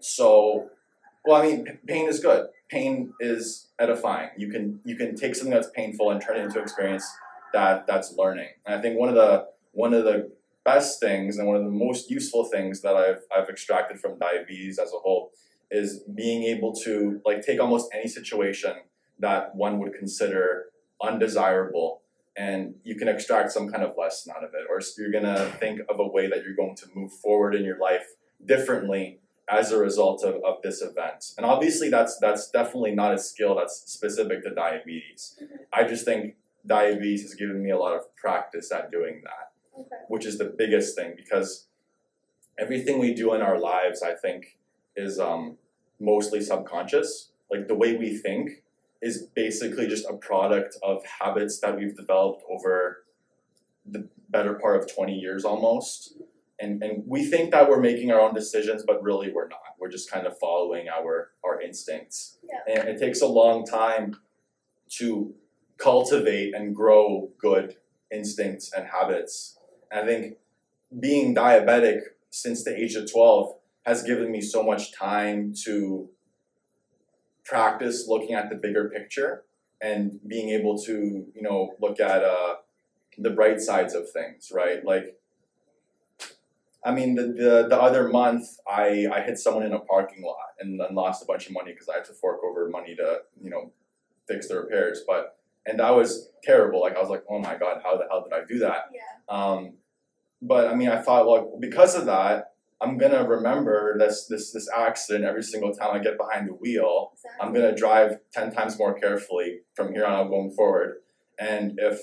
So 0.00 0.70
well 1.24 1.40
i 1.40 1.46
mean 1.46 1.78
pain 1.86 2.08
is 2.08 2.20
good. 2.20 2.48
Pain 2.68 3.14
is 3.20 3.68
edifying. 3.78 4.30
You 4.36 4.50
can 4.50 4.80
you 4.84 4.96
can 4.96 5.16
take 5.16 5.34
something 5.34 5.54
that's 5.54 5.70
painful 5.70 6.10
and 6.10 6.20
turn 6.20 6.36
it 6.36 6.44
into 6.44 6.60
experience 6.60 7.06
that 7.52 7.86
that's 7.86 8.14
learning. 8.16 8.48
And 8.66 8.78
I 8.78 8.82
think 8.82 8.98
one 8.98 9.08
of 9.08 9.14
the 9.14 9.48
one 9.72 9.94
of 9.94 10.04
the 10.04 10.32
best 10.64 10.98
things 11.00 11.38
and 11.38 11.46
one 11.46 11.56
of 11.56 11.62
the 11.62 11.70
most 11.70 12.10
useful 12.10 12.44
things 12.44 12.82
that 12.82 12.96
I've 12.96 13.22
I've 13.34 13.48
extracted 13.48 14.00
from 14.00 14.18
diabetes 14.18 14.78
as 14.78 14.92
a 14.92 14.98
whole 14.98 15.30
is 15.70 16.00
being 16.14 16.44
able 16.44 16.72
to 16.72 17.20
like 17.24 17.42
take 17.44 17.60
almost 17.60 17.90
any 17.92 18.08
situation 18.08 18.74
that 19.18 19.54
one 19.54 19.78
would 19.78 19.92
consider 19.94 20.66
undesirable 21.02 22.02
and 22.36 22.74
you 22.84 22.94
can 22.94 23.08
extract 23.08 23.50
some 23.50 23.70
kind 23.70 23.82
of 23.82 23.94
lesson 23.98 24.32
out 24.36 24.44
of 24.44 24.50
it 24.54 24.66
or 24.68 24.80
you're 24.98 25.10
going 25.10 25.24
to 25.24 25.50
think 25.58 25.80
of 25.88 25.98
a 25.98 26.06
way 26.06 26.28
that 26.28 26.42
you're 26.42 26.54
going 26.54 26.76
to 26.76 26.86
move 26.94 27.12
forward 27.12 27.54
in 27.54 27.64
your 27.64 27.78
life 27.78 28.06
differently 28.44 29.18
as 29.48 29.72
a 29.72 29.78
result 29.78 30.22
of, 30.22 30.34
of 30.44 30.60
this 30.62 30.82
event. 30.82 31.32
And 31.36 31.46
obviously 31.46 31.88
that's 31.88 32.18
that's 32.18 32.50
definitely 32.50 32.94
not 32.94 33.14
a 33.14 33.18
skill 33.18 33.56
that's 33.56 33.82
specific 33.86 34.42
to 34.44 34.54
diabetes. 34.54 35.38
Mm-hmm. 35.42 35.54
I 35.72 35.84
just 35.84 36.04
think 36.04 36.36
diabetes 36.66 37.22
has 37.22 37.34
given 37.34 37.62
me 37.62 37.70
a 37.70 37.78
lot 37.78 37.94
of 37.94 38.14
practice 38.16 38.72
at 38.72 38.90
doing 38.90 39.22
that, 39.24 39.52
Okay. 39.78 40.02
which 40.08 40.24
is 40.26 40.38
the 40.38 40.46
biggest 40.46 40.96
thing 40.96 41.14
because 41.16 41.66
everything 42.58 42.98
we 42.98 43.12
do 43.14 43.34
in 43.34 43.42
our 43.42 43.58
lives 43.58 44.02
I 44.02 44.14
think 44.14 44.58
is 44.96 45.18
um, 45.18 45.56
mostly 46.00 46.40
subconscious. 46.40 47.30
Like 47.50 47.68
the 47.68 47.74
way 47.74 47.96
we 47.96 48.16
think 48.16 48.62
is 49.02 49.22
basically 49.34 49.86
just 49.86 50.06
a 50.08 50.14
product 50.14 50.76
of 50.82 51.02
habits 51.20 51.60
that 51.60 51.76
we've 51.76 51.96
developed 51.96 52.42
over 52.50 53.04
the 53.84 54.08
better 54.28 54.54
part 54.54 54.80
of 54.80 54.92
20 54.92 55.14
years 55.14 55.44
almost 55.44 56.14
and 56.58 56.82
and 56.82 57.04
we 57.06 57.24
think 57.24 57.52
that 57.52 57.68
we're 57.68 57.80
making 57.80 58.10
our 58.10 58.20
own 58.20 58.34
decisions 58.34 58.82
but 58.84 59.00
really 59.02 59.30
we're 59.32 59.46
not 59.46 59.60
we're 59.78 59.88
just 59.90 60.10
kind 60.10 60.26
of 60.26 60.36
following 60.38 60.88
our 60.88 61.30
our 61.44 61.60
instincts 61.60 62.38
Yeah. 62.50 62.80
and 62.80 62.88
it 62.88 62.98
takes 62.98 63.20
a 63.20 63.26
long 63.26 63.64
time 63.64 64.16
to 64.98 65.34
cultivate 65.78 66.54
and 66.54 66.74
grow 66.74 67.30
good 67.38 67.76
instincts 68.10 68.72
and 68.72 68.88
habits 68.88 69.58
and 69.90 70.00
i 70.00 70.06
think 70.06 70.36
being 70.98 71.34
diabetic 71.34 72.00
since 72.30 72.64
the 72.64 72.76
age 72.76 72.94
of 72.96 73.10
12 73.10 73.54
has 73.86 74.02
given 74.02 74.30
me 74.30 74.40
so 74.40 74.62
much 74.62 74.92
time 74.92 75.54
to 75.64 76.08
practice 77.44 78.06
looking 78.08 78.34
at 78.34 78.50
the 78.50 78.56
bigger 78.56 78.90
picture 78.90 79.44
and 79.80 80.18
being 80.26 80.50
able 80.50 80.76
to 80.78 81.26
you 81.34 81.42
know 81.42 81.74
look 81.80 82.00
at 82.00 82.22
uh, 82.22 82.56
the 83.18 83.30
bright 83.30 83.60
sides 83.60 83.94
of 83.94 84.10
things 84.10 84.50
right 84.52 84.84
like 84.84 85.16
I 86.86 86.92
mean, 86.92 87.16
the, 87.16 87.22
the, 87.22 87.66
the 87.68 87.80
other 87.80 88.08
month, 88.08 88.46
I, 88.64 89.08
I 89.12 89.20
hit 89.22 89.38
someone 89.38 89.64
in 89.64 89.72
a 89.72 89.80
parking 89.80 90.22
lot 90.22 90.36
and 90.60 90.78
then 90.78 90.94
lost 90.94 91.20
a 91.20 91.26
bunch 91.26 91.48
of 91.48 91.52
money 91.52 91.72
because 91.72 91.88
I 91.88 91.94
had 91.94 92.04
to 92.04 92.12
fork 92.12 92.38
over 92.48 92.68
money 92.68 92.94
to, 92.94 93.22
you 93.42 93.50
know, 93.50 93.72
fix 94.28 94.46
the 94.46 94.60
repairs. 94.60 95.00
But, 95.04 95.36
and 95.66 95.80
that 95.80 95.96
was 95.96 96.30
terrible. 96.44 96.80
Like, 96.80 96.96
I 96.96 97.00
was 97.00 97.10
like, 97.10 97.24
oh 97.28 97.40
my 97.40 97.56
God, 97.56 97.80
how 97.82 97.96
the 97.96 98.04
hell 98.08 98.22
did 98.22 98.32
I 98.32 98.44
do 98.44 98.60
that? 98.60 98.92
Yeah. 98.94 99.00
Um, 99.28 99.72
but 100.40 100.68
I 100.68 100.76
mean, 100.76 100.88
I 100.88 101.02
thought, 101.02 101.26
well, 101.26 101.58
because 101.58 101.96
of 101.96 102.06
that, 102.06 102.52
I'm 102.80 102.98
gonna 102.98 103.26
remember 103.26 103.96
this 103.98 104.26
this 104.26 104.52
this 104.52 104.68
accident 104.76 105.24
every 105.24 105.42
single 105.42 105.72
time 105.72 105.94
I 105.94 105.98
get 105.98 106.18
behind 106.18 106.48
the 106.48 106.52
wheel. 106.52 107.12
Exactly. 107.14 107.46
I'm 107.46 107.54
gonna 107.54 107.74
drive 107.74 108.18
ten 108.32 108.52
times 108.52 108.78
more 108.78 108.94
carefully 108.98 109.60
from 109.74 109.92
here 109.92 110.04
on 110.04 110.12
out 110.12 110.28
going 110.28 110.50
forward. 110.50 110.96
And 111.38 111.78
if 111.78 112.00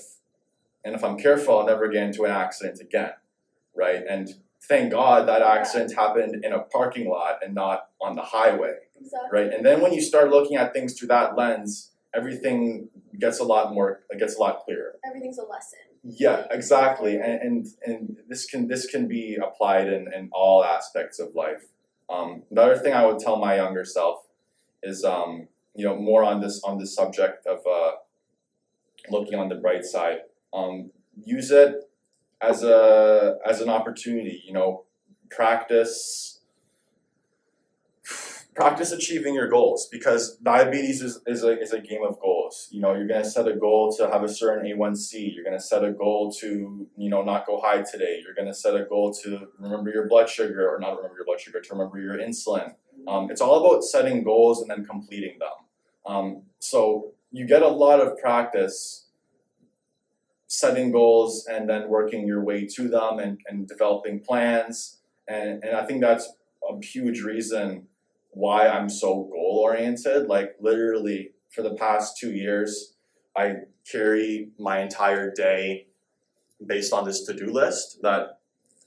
and 0.84 0.94
if 0.94 1.04
I'm 1.04 1.16
careful, 1.16 1.58
I'll 1.58 1.66
never 1.66 1.88
get 1.88 2.02
into 2.02 2.24
an 2.24 2.32
accident 2.32 2.80
again, 2.80 3.12
right? 3.74 4.02
And 4.08 4.28
thank 4.68 4.92
God 4.92 5.28
that 5.28 5.42
accident 5.42 5.94
happened 5.94 6.44
in 6.44 6.52
a 6.52 6.60
parking 6.60 7.08
lot 7.08 7.38
and 7.44 7.54
not 7.54 7.88
on 8.00 8.16
the 8.16 8.22
highway, 8.22 8.74
Exactly. 9.00 9.28
right? 9.32 9.52
And 9.52 9.64
then 9.64 9.80
when 9.80 9.92
you 9.92 10.00
start 10.02 10.30
looking 10.30 10.56
at 10.56 10.72
things 10.74 10.98
through 10.98 11.08
that 11.08 11.36
lens, 11.36 11.92
everything 12.14 12.88
gets 13.18 13.40
a 13.40 13.44
lot 13.44 13.72
more, 13.72 14.00
it 14.10 14.18
gets 14.18 14.36
a 14.36 14.40
lot 14.40 14.60
clearer. 14.64 14.96
Everything's 15.06 15.38
a 15.38 15.42
lesson. 15.44 15.78
Yeah, 16.06 16.44
exactly, 16.50 17.16
and 17.16 17.40
and, 17.40 17.66
and 17.86 18.16
this 18.28 18.44
can 18.44 18.68
this 18.68 18.86
can 18.86 19.08
be 19.08 19.38
applied 19.42 19.88
in, 19.88 20.12
in 20.14 20.28
all 20.32 20.62
aspects 20.62 21.18
of 21.18 21.34
life. 21.34 21.64
Um, 22.10 22.42
the 22.50 22.60
other 22.60 22.76
thing 22.76 22.92
I 22.92 23.06
would 23.06 23.18
tell 23.18 23.36
my 23.36 23.56
younger 23.56 23.86
self 23.86 24.26
is 24.82 25.02
um, 25.02 25.48
you 25.74 25.86
know 25.86 25.96
more 25.96 26.22
on 26.22 26.42
this 26.42 26.60
on 26.62 26.76
this 26.78 26.94
subject 26.94 27.46
of 27.46 27.60
uh, 27.66 27.92
looking 29.08 29.38
on 29.38 29.48
the 29.48 29.54
bright 29.54 29.86
side. 29.86 30.18
Um, 30.52 30.90
use 31.24 31.50
it 31.50 31.90
as 32.42 32.62
a 32.62 33.38
as 33.48 33.62
an 33.62 33.70
opportunity. 33.70 34.42
You 34.46 34.52
know, 34.52 34.84
practice 35.30 36.33
practice 38.54 38.92
achieving 38.92 39.34
your 39.34 39.48
goals 39.48 39.88
because 39.90 40.36
diabetes 40.36 41.02
is, 41.02 41.20
is, 41.26 41.42
a, 41.42 41.60
is 41.60 41.72
a 41.72 41.80
game 41.80 42.02
of 42.04 42.20
goals. 42.20 42.68
You 42.70 42.80
know 42.80 42.94
you're 42.94 43.06
going 43.06 43.22
to 43.22 43.28
set 43.28 43.48
a 43.48 43.54
goal 43.54 43.92
to 43.96 44.08
have 44.08 44.22
a 44.22 44.28
certain 44.28 44.64
a1c 44.70 45.34
you're 45.34 45.44
going 45.44 45.56
to 45.56 45.62
set 45.62 45.84
a 45.84 45.92
goal 45.92 46.32
to 46.40 46.86
you 46.96 47.10
know 47.10 47.22
not 47.22 47.46
go 47.46 47.60
high 47.60 47.82
today 47.82 48.20
you're 48.24 48.34
going 48.34 48.48
to 48.48 48.54
set 48.54 48.74
a 48.74 48.84
goal 48.84 49.12
to 49.22 49.48
remember 49.58 49.90
your 49.90 50.08
blood 50.08 50.28
sugar 50.28 50.68
or 50.68 50.78
not 50.78 50.96
remember 50.96 51.16
your 51.16 51.24
blood 51.24 51.40
sugar 51.40 51.60
to 51.60 51.72
remember 51.72 51.98
your 51.98 52.16
insulin. 52.16 52.74
Um, 53.08 53.30
it's 53.30 53.40
all 53.40 53.64
about 53.64 53.82
setting 53.82 54.22
goals 54.22 54.62
and 54.62 54.70
then 54.70 54.84
completing 54.84 55.38
them. 55.38 55.50
Um, 56.06 56.42
so 56.58 57.12
you 57.32 57.46
get 57.46 57.62
a 57.62 57.68
lot 57.68 58.00
of 58.00 58.16
practice 58.18 59.06
setting 60.46 60.92
goals 60.92 61.46
and 61.46 61.68
then 61.68 61.88
working 61.88 62.26
your 62.26 62.44
way 62.44 62.66
to 62.66 62.88
them 62.88 63.18
and, 63.18 63.38
and 63.48 63.66
developing 63.66 64.20
plans 64.20 65.00
and, 65.26 65.64
and 65.64 65.74
i 65.74 65.84
think 65.84 66.00
that's 66.00 66.32
a 66.70 66.84
huge 66.84 67.22
reason 67.22 67.86
why 68.34 68.68
I'm 68.68 68.88
so 68.88 69.28
goal 69.32 69.60
oriented. 69.62 70.26
Like 70.26 70.56
literally 70.60 71.32
for 71.50 71.62
the 71.62 71.74
past 71.74 72.18
two 72.18 72.32
years, 72.32 72.94
I 73.36 73.54
carry 73.90 74.50
my 74.58 74.80
entire 74.80 75.32
day 75.32 75.86
based 76.64 76.92
on 76.92 77.04
this 77.04 77.24
to-do 77.24 77.46
list 77.46 77.98
that 78.02 78.38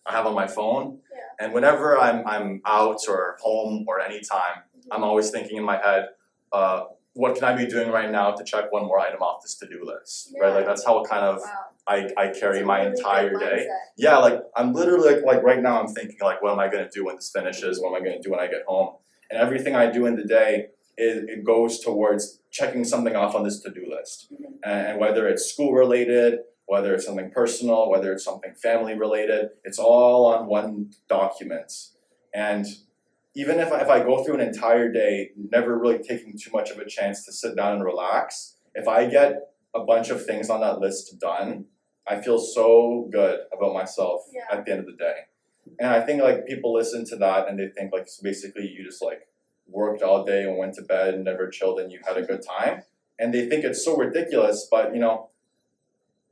I 0.05 0.13
have 0.13 0.25
on 0.25 0.35
my 0.35 0.47
phone. 0.47 0.99
Yeah. 1.11 1.45
And 1.45 1.53
whenever 1.53 1.97
I'm 1.97 2.25
I'm 2.27 2.61
out 2.65 3.01
or 3.07 3.37
home 3.41 3.85
or 3.87 3.99
anytime, 3.99 4.63
I'm 4.91 5.03
always 5.03 5.29
thinking 5.29 5.57
in 5.57 5.63
my 5.63 5.77
head, 5.77 6.09
uh, 6.51 6.85
what 7.13 7.35
can 7.35 7.43
I 7.43 7.55
be 7.55 7.65
doing 7.65 7.89
right 7.89 8.11
now 8.11 8.31
to 8.31 8.43
check 8.43 8.71
one 8.71 8.85
more 8.85 8.99
item 8.99 9.21
off 9.21 9.41
this 9.41 9.55
to-do 9.55 9.83
list? 9.83 10.33
Right? 10.39 10.53
Like 10.53 10.65
that's 10.65 10.85
how 10.85 11.03
kind 11.03 11.25
of 11.25 11.39
Wow. 11.39 11.65
I, 11.89 12.09
I 12.17 12.33
carry 12.37 12.63
my 12.65 12.79
really 12.79 12.91
entire 12.97 13.39
day 13.39 13.65
yeah, 13.97 14.17
like 14.17 14.41
I'm 14.57 14.73
literally 14.73 15.15
like 15.15 15.23
like 15.23 15.41
right 15.41 15.61
now 15.61 15.81
I'm 15.81 15.87
thinking 15.87 16.17
like 16.21 16.41
what 16.41 16.51
am 16.51 16.59
I 16.59 16.67
gonna 16.67 16.89
do 16.89 17.05
when 17.05 17.15
this 17.15 17.31
finishes? 17.31 17.79
What 17.79 17.95
am 17.95 17.95
I 17.95 18.05
gonna 18.05 18.21
do 18.21 18.31
when 18.31 18.41
I 18.41 18.47
get 18.47 18.63
home? 18.67 18.95
And 19.29 19.39
everything 19.39 19.75
I 19.75 19.91
do 19.91 20.05
in 20.05 20.15
the 20.15 20.23
day 20.23 20.67
it, 20.97 21.29
it 21.29 21.43
goes 21.43 21.79
towards 21.79 22.39
checking 22.51 22.83
something 22.83 23.15
off 23.15 23.35
on 23.35 23.43
this 23.43 23.59
to-do 23.61 23.85
list. 23.87 24.33
Mhm. 24.33 24.53
And, 24.63 24.87
and 24.87 24.99
whether 24.99 25.27
it's 25.27 25.45
school 25.45 25.73
related, 25.73 26.39
whether 26.65 26.93
it's 26.95 27.05
something 27.05 27.29
personal, 27.29 27.89
whether 27.89 28.11
it's 28.11 28.23
something 28.23 28.53
family 28.55 28.95
related, 28.97 29.49
it's 29.63 29.77
all 29.79 30.25
on 30.25 30.47
one 30.47 30.91
document. 31.07 31.71
And 32.33 32.65
even 33.35 33.59
if 33.59 33.71
I, 33.71 33.81
if 33.81 33.89
I 33.89 33.99
go 34.03 34.23
through 34.23 34.35
an 34.35 34.41
entire 34.41 34.91
day 34.91 35.29
never 35.37 35.77
really 35.77 35.99
taking 35.99 36.35
too 36.37 36.49
much 36.51 36.71
of 36.71 36.79
a 36.79 36.85
chance 36.85 37.23
to 37.25 37.31
sit 37.31 37.55
down 37.55 37.73
and 37.75 37.83
relax, 37.83 38.55
if 38.73 38.87
I 38.87 39.05
get 39.05 39.51
a 39.75 39.81
bunch 39.81 40.09
of 40.09 40.25
things 40.25 40.49
on 40.49 40.61
that 40.61 40.79
list 40.79 41.19
done, 41.19 41.65
I 42.07 42.21
feel 42.21 42.39
so 42.39 43.07
good 43.11 43.41
about 43.55 43.73
myself 43.73 44.21
Yeah. 44.33 44.45
at 44.57 44.65
the 44.65 44.71
end 44.71 44.79
of 44.79 44.85
the 44.87 44.93
day. 44.93 45.17
And 45.79 45.89
I 45.89 46.01
think 46.01 46.21
like 46.21 46.45
people 46.47 46.73
listen 46.73 47.05
to 47.07 47.15
that 47.17 47.47
and 47.47 47.59
they 47.59 47.67
think 47.69 47.93
like 47.93 48.07
so 48.07 48.21
basically 48.23 48.67
you 48.67 48.83
just 48.83 49.01
like 49.03 49.27
worked 49.67 50.01
all 50.01 50.23
day 50.25 50.43
and 50.43 50.57
went 50.57 50.73
to 50.75 50.81
bed 50.81 51.13
and 51.13 51.23
never 51.23 51.49
chilled 51.49 51.79
and 51.79 51.91
you 51.91 51.99
had 52.07 52.17
a 52.17 52.21
good 52.23 52.41
time. 52.41 52.83
And 53.19 53.33
they 53.33 53.47
think 53.49 53.63
it's 53.65 53.83
so 53.83 53.97
ridiculous, 53.97 54.67
but 54.69 54.93
you 54.93 54.99
know, 54.99 55.29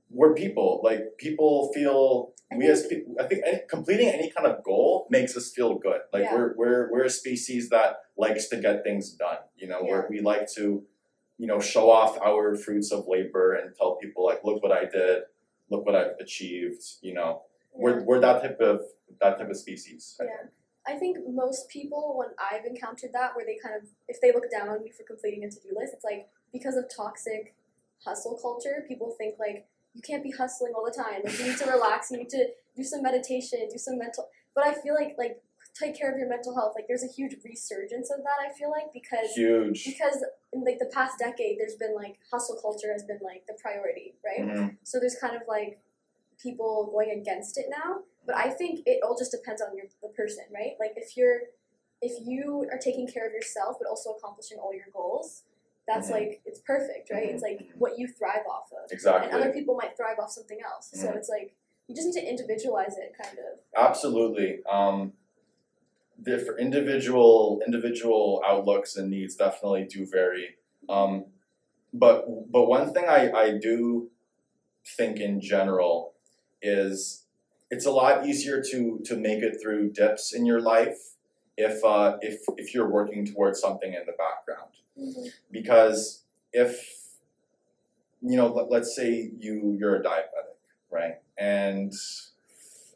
we're 0.10 0.34
people. 0.34 0.82
Like 0.84 1.18
people 1.18 1.72
feel 1.74 2.34
I 2.52 2.58
we 2.58 2.62
think- 2.68 2.72
as 2.74 2.88
people 2.88 3.16
I 3.20 3.24
think 3.28 3.42
any, 3.46 3.60
completing 3.70 4.08
any 4.10 4.30
kind 4.30 4.48
of 4.48 4.64
goal 4.64 5.08
makes 5.10 5.36
us 5.36 5.52
feel 5.52 5.76
good. 5.78 6.02
Like 6.14 6.24
Yeah. 6.24 6.34
we're 6.36 6.54
we're 6.56 6.92
we're 6.92 7.04
a 7.06 7.10
species 7.10 7.70
that 7.70 7.98
likes 8.18 8.48
to 8.50 8.58
get 8.58 8.84
things 8.84 9.12
done. 9.12 9.40
You 9.58 9.68
know, 9.68 9.82
where 9.84 10.08
we 10.10 10.22
like 10.22 10.50
to, 10.54 10.84
you 11.38 11.48
know, 11.48 11.60
show 11.60 11.90
off 11.90 12.18
our 12.22 12.56
fruits 12.56 12.92
of 12.92 13.06
labor 13.08 13.54
and 13.56 13.76
tell 13.76 13.96
people 13.96 14.24
like, 14.26 14.42
look 14.44 14.62
what 14.64 14.72
I 14.72 14.86
did, 14.86 15.24
look 15.70 15.86
what 15.86 15.96
I've 15.96 16.16
achieved, 16.20 16.84
you 17.02 17.14
know. 17.14 17.42
We're 17.76 18.04
we're 18.04 18.20
that 18.20 18.42
type 18.42 18.60
of 18.60 18.82
that 19.20 19.38
type 19.38 19.50
of 19.50 19.58
species. 19.58 20.16
I 20.20 20.24
Yeah. 20.26 20.30
think. 20.38 20.50
I 20.88 20.96
think 21.00 21.18
most 21.28 21.68
people, 21.70 22.16
when 22.16 22.30
I've 22.38 22.64
encountered 22.66 23.12
that, 23.14 23.36
where 23.36 23.44
they 23.44 23.58
kind 23.58 23.74
of, 23.76 23.90
if 24.08 24.22
they 24.22 24.32
look 24.32 24.52
down 24.52 24.70
on 24.70 24.84
me 24.84 24.92
for 24.92 25.02
completing 25.04 25.44
a 25.44 25.50
to 25.50 25.60
do 25.60 25.70
list, 25.76 25.94
it's 25.96 26.04
like 26.04 26.30
because 26.54 26.76
of 26.76 26.86
toxic 26.96 27.56
hustle 28.06 28.38
culture, 28.40 28.86
people 28.88 29.16
think 29.18 29.40
like 29.40 29.68
you 29.96 30.02
can't 30.04 30.22
be 30.22 30.30
hustling 30.32 30.74
all 30.76 30.86
the 30.86 30.92
time. 30.92 31.22
Like 31.24 31.40
you 31.40 31.46
need 31.46 31.58
to 31.58 31.66
relax, 31.66 32.12
you 32.12 32.18
need 32.18 32.30
to 32.30 32.50
do 32.76 32.84
some 32.84 33.02
meditation, 33.02 33.68
do 33.72 33.80
some 33.80 33.98
mental. 33.98 34.30
But 34.54 34.68
I 34.68 34.74
feel 34.76 34.94
like 34.94 35.16
like 35.18 35.42
take 35.74 35.98
care 35.98 36.12
of 36.12 36.18
your 36.20 36.30
mental 36.30 36.54
health. 36.54 36.74
Like 36.76 36.86
there's 36.88 37.04
a 37.04 37.08
huge 37.08 37.36
resurgence 37.44 38.12
of 38.12 38.20
that. 38.20 38.38
I 38.48 38.54
feel 38.54 38.70
like 38.70 38.94
because 38.94 39.32
Huge. 39.34 39.86
because 39.86 40.24
in 40.54 40.64
like 40.64 40.78
the 40.80 40.92
past 40.94 41.18
decade, 41.18 41.58
there's 41.60 41.76
been 41.76 41.96
like 41.96 42.20
hustle 42.32 42.60
culture 42.62 42.92
has 42.94 43.04
been 43.04 43.20
like 43.24 43.46
the 43.48 43.56
priority, 43.62 44.14
right? 44.24 44.46
Mhm. 44.48 44.78
So 44.84 45.00
there's 45.00 45.16
kind 45.16 45.36
of 45.36 45.42
like 45.48 45.80
people 46.42 46.90
going 46.92 47.12
against 47.12 47.58
it 47.58 47.66
now. 47.70 48.02
But 48.26 48.36
I 48.38 48.50
think 48.50 48.82
it 48.86 49.02
all 49.04 49.18
just 49.18 49.32
depends 49.32 49.62
on 49.62 49.76
your 49.76 49.86
the 50.02 50.10
person, 50.10 50.46
right? 50.54 50.74
Like 50.80 50.94
if 50.96 51.16
you're 51.18 51.40
if 52.02 52.26
you 52.28 52.68
are 52.72 52.78
taking 52.78 53.08
care 53.08 53.26
of 53.26 53.34
yourself 53.34 53.78
but 53.80 53.88
also 53.88 54.12
accomplishing 54.12 54.58
all 54.58 54.74
your 54.74 54.88
goals, 54.94 55.44
that's 55.88 56.10
Mhm. 56.10 56.14
like 56.14 56.42
it's 56.46 56.60
perfect, 56.60 57.12
right? 57.12 57.30
It's 57.30 57.44
like 57.44 57.70
what 57.78 57.98
you 57.98 58.08
thrive 58.08 58.46
off 58.50 58.72
of. 58.74 58.92
Exactly. 58.92 59.32
And 59.32 59.42
other 59.42 59.54
people 59.54 59.76
might 59.76 59.96
thrive 59.96 60.20
off 60.20 60.32
something 60.32 60.60
else. 60.62 60.92
So 60.94 61.08
Mhm. 61.08 61.16
it's 61.18 61.30
like 61.30 61.56
you 61.88 61.96
just 61.96 62.08
need 62.08 62.20
to 62.22 62.28
individualize 62.28 62.98
it 62.98 63.14
kind 63.22 63.38
of. 63.38 63.60
Absolutely. 63.76 64.64
Um, 64.66 65.14
different 66.22 66.60
individual 66.60 67.62
individual 67.66 68.42
outlooks 68.46 68.96
and 68.96 69.10
needs 69.10 69.36
definitely 69.36 69.84
do 69.86 70.06
vary. 70.06 70.58
Um, 70.90 71.26
but 71.94 72.52
but 72.52 72.66
one 72.66 72.94
thing 72.94 73.06
I, 73.08 73.32
I 73.32 73.58
do 73.58 74.10
think 74.98 75.20
in 75.20 75.40
general 75.42 76.15
is 76.62 77.24
it's 77.72 77.86
a 77.86 77.92
lot 77.92 78.26
easier 78.26 78.64
to 78.72 79.00
to 79.06 79.16
make 79.16 79.42
it 79.42 79.58
through 79.62 79.92
dips 79.92 80.34
in 80.34 80.46
your 80.46 80.62
life 80.62 81.16
if 81.58 81.84
uh, 81.84 82.18
if 82.22 82.42
if 82.58 82.74
you're 82.74 82.90
working 82.90 83.26
towards 83.26 83.60
something 83.60 83.94
in 83.94 84.06
the 84.06 84.14
background. 84.14 84.72
Because 85.52 86.24
if 86.54 87.10
you 88.22 88.38
know 88.38 88.48
let, 88.48 88.70
let's 88.70 88.96
say 88.96 89.32
you 89.38 89.76
you're 89.80 89.96
a 89.96 90.04
diabetic 90.04 90.56
right? 90.92 91.16
And 91.38 91.94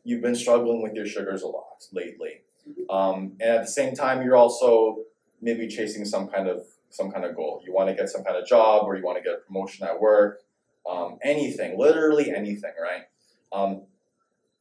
you've 0.06 0.22
been 0.22 0.36
struggling 0.36 0.82
with 0.82 0.94
your 0.94 1.06
sugars 1.06 1.42
a 1.42 1.48
lot 1.48 1.86
lately. 1.92 2.42
Um, 2.90 3.34
and 3.42 3.50
at 3.50 3.62
the 3.62 3.72
same 3.72 3.94
time 3.96 4.22
you're 4.22 4.38
also 4.38 5.00
maybe 5.42 5.68
chasing 5.68 6.06
some 6.06 6.28
kind 6.28 6.48
of 6.48 6.66
some 6.92 7.12
kind 7.12 7.26
of 7.26 7.36
goal. 7.36 7.62
You 7.66 7.74
want 7.74 7.90
to 7.90 7.96
get 7.96 8.10
some 8.10 8.24
kind 8.24 8.38
of 8.38 8.48
job 8.48 8.86
or 8.86 8.96
you 8.96 9.04
want 9.04 9.18
to 9.18 9.24
get 9.24 9.34
a 9.34 9.38
promotion 9.38 9.86
at 9.86 10.00
work 10.00 10.42
um, 10.90 11.18
anything 11.22 11.78
literally 11.78 12.32
anything 12.32 12.74
right 12.82 13.04
um, 13.52 13.84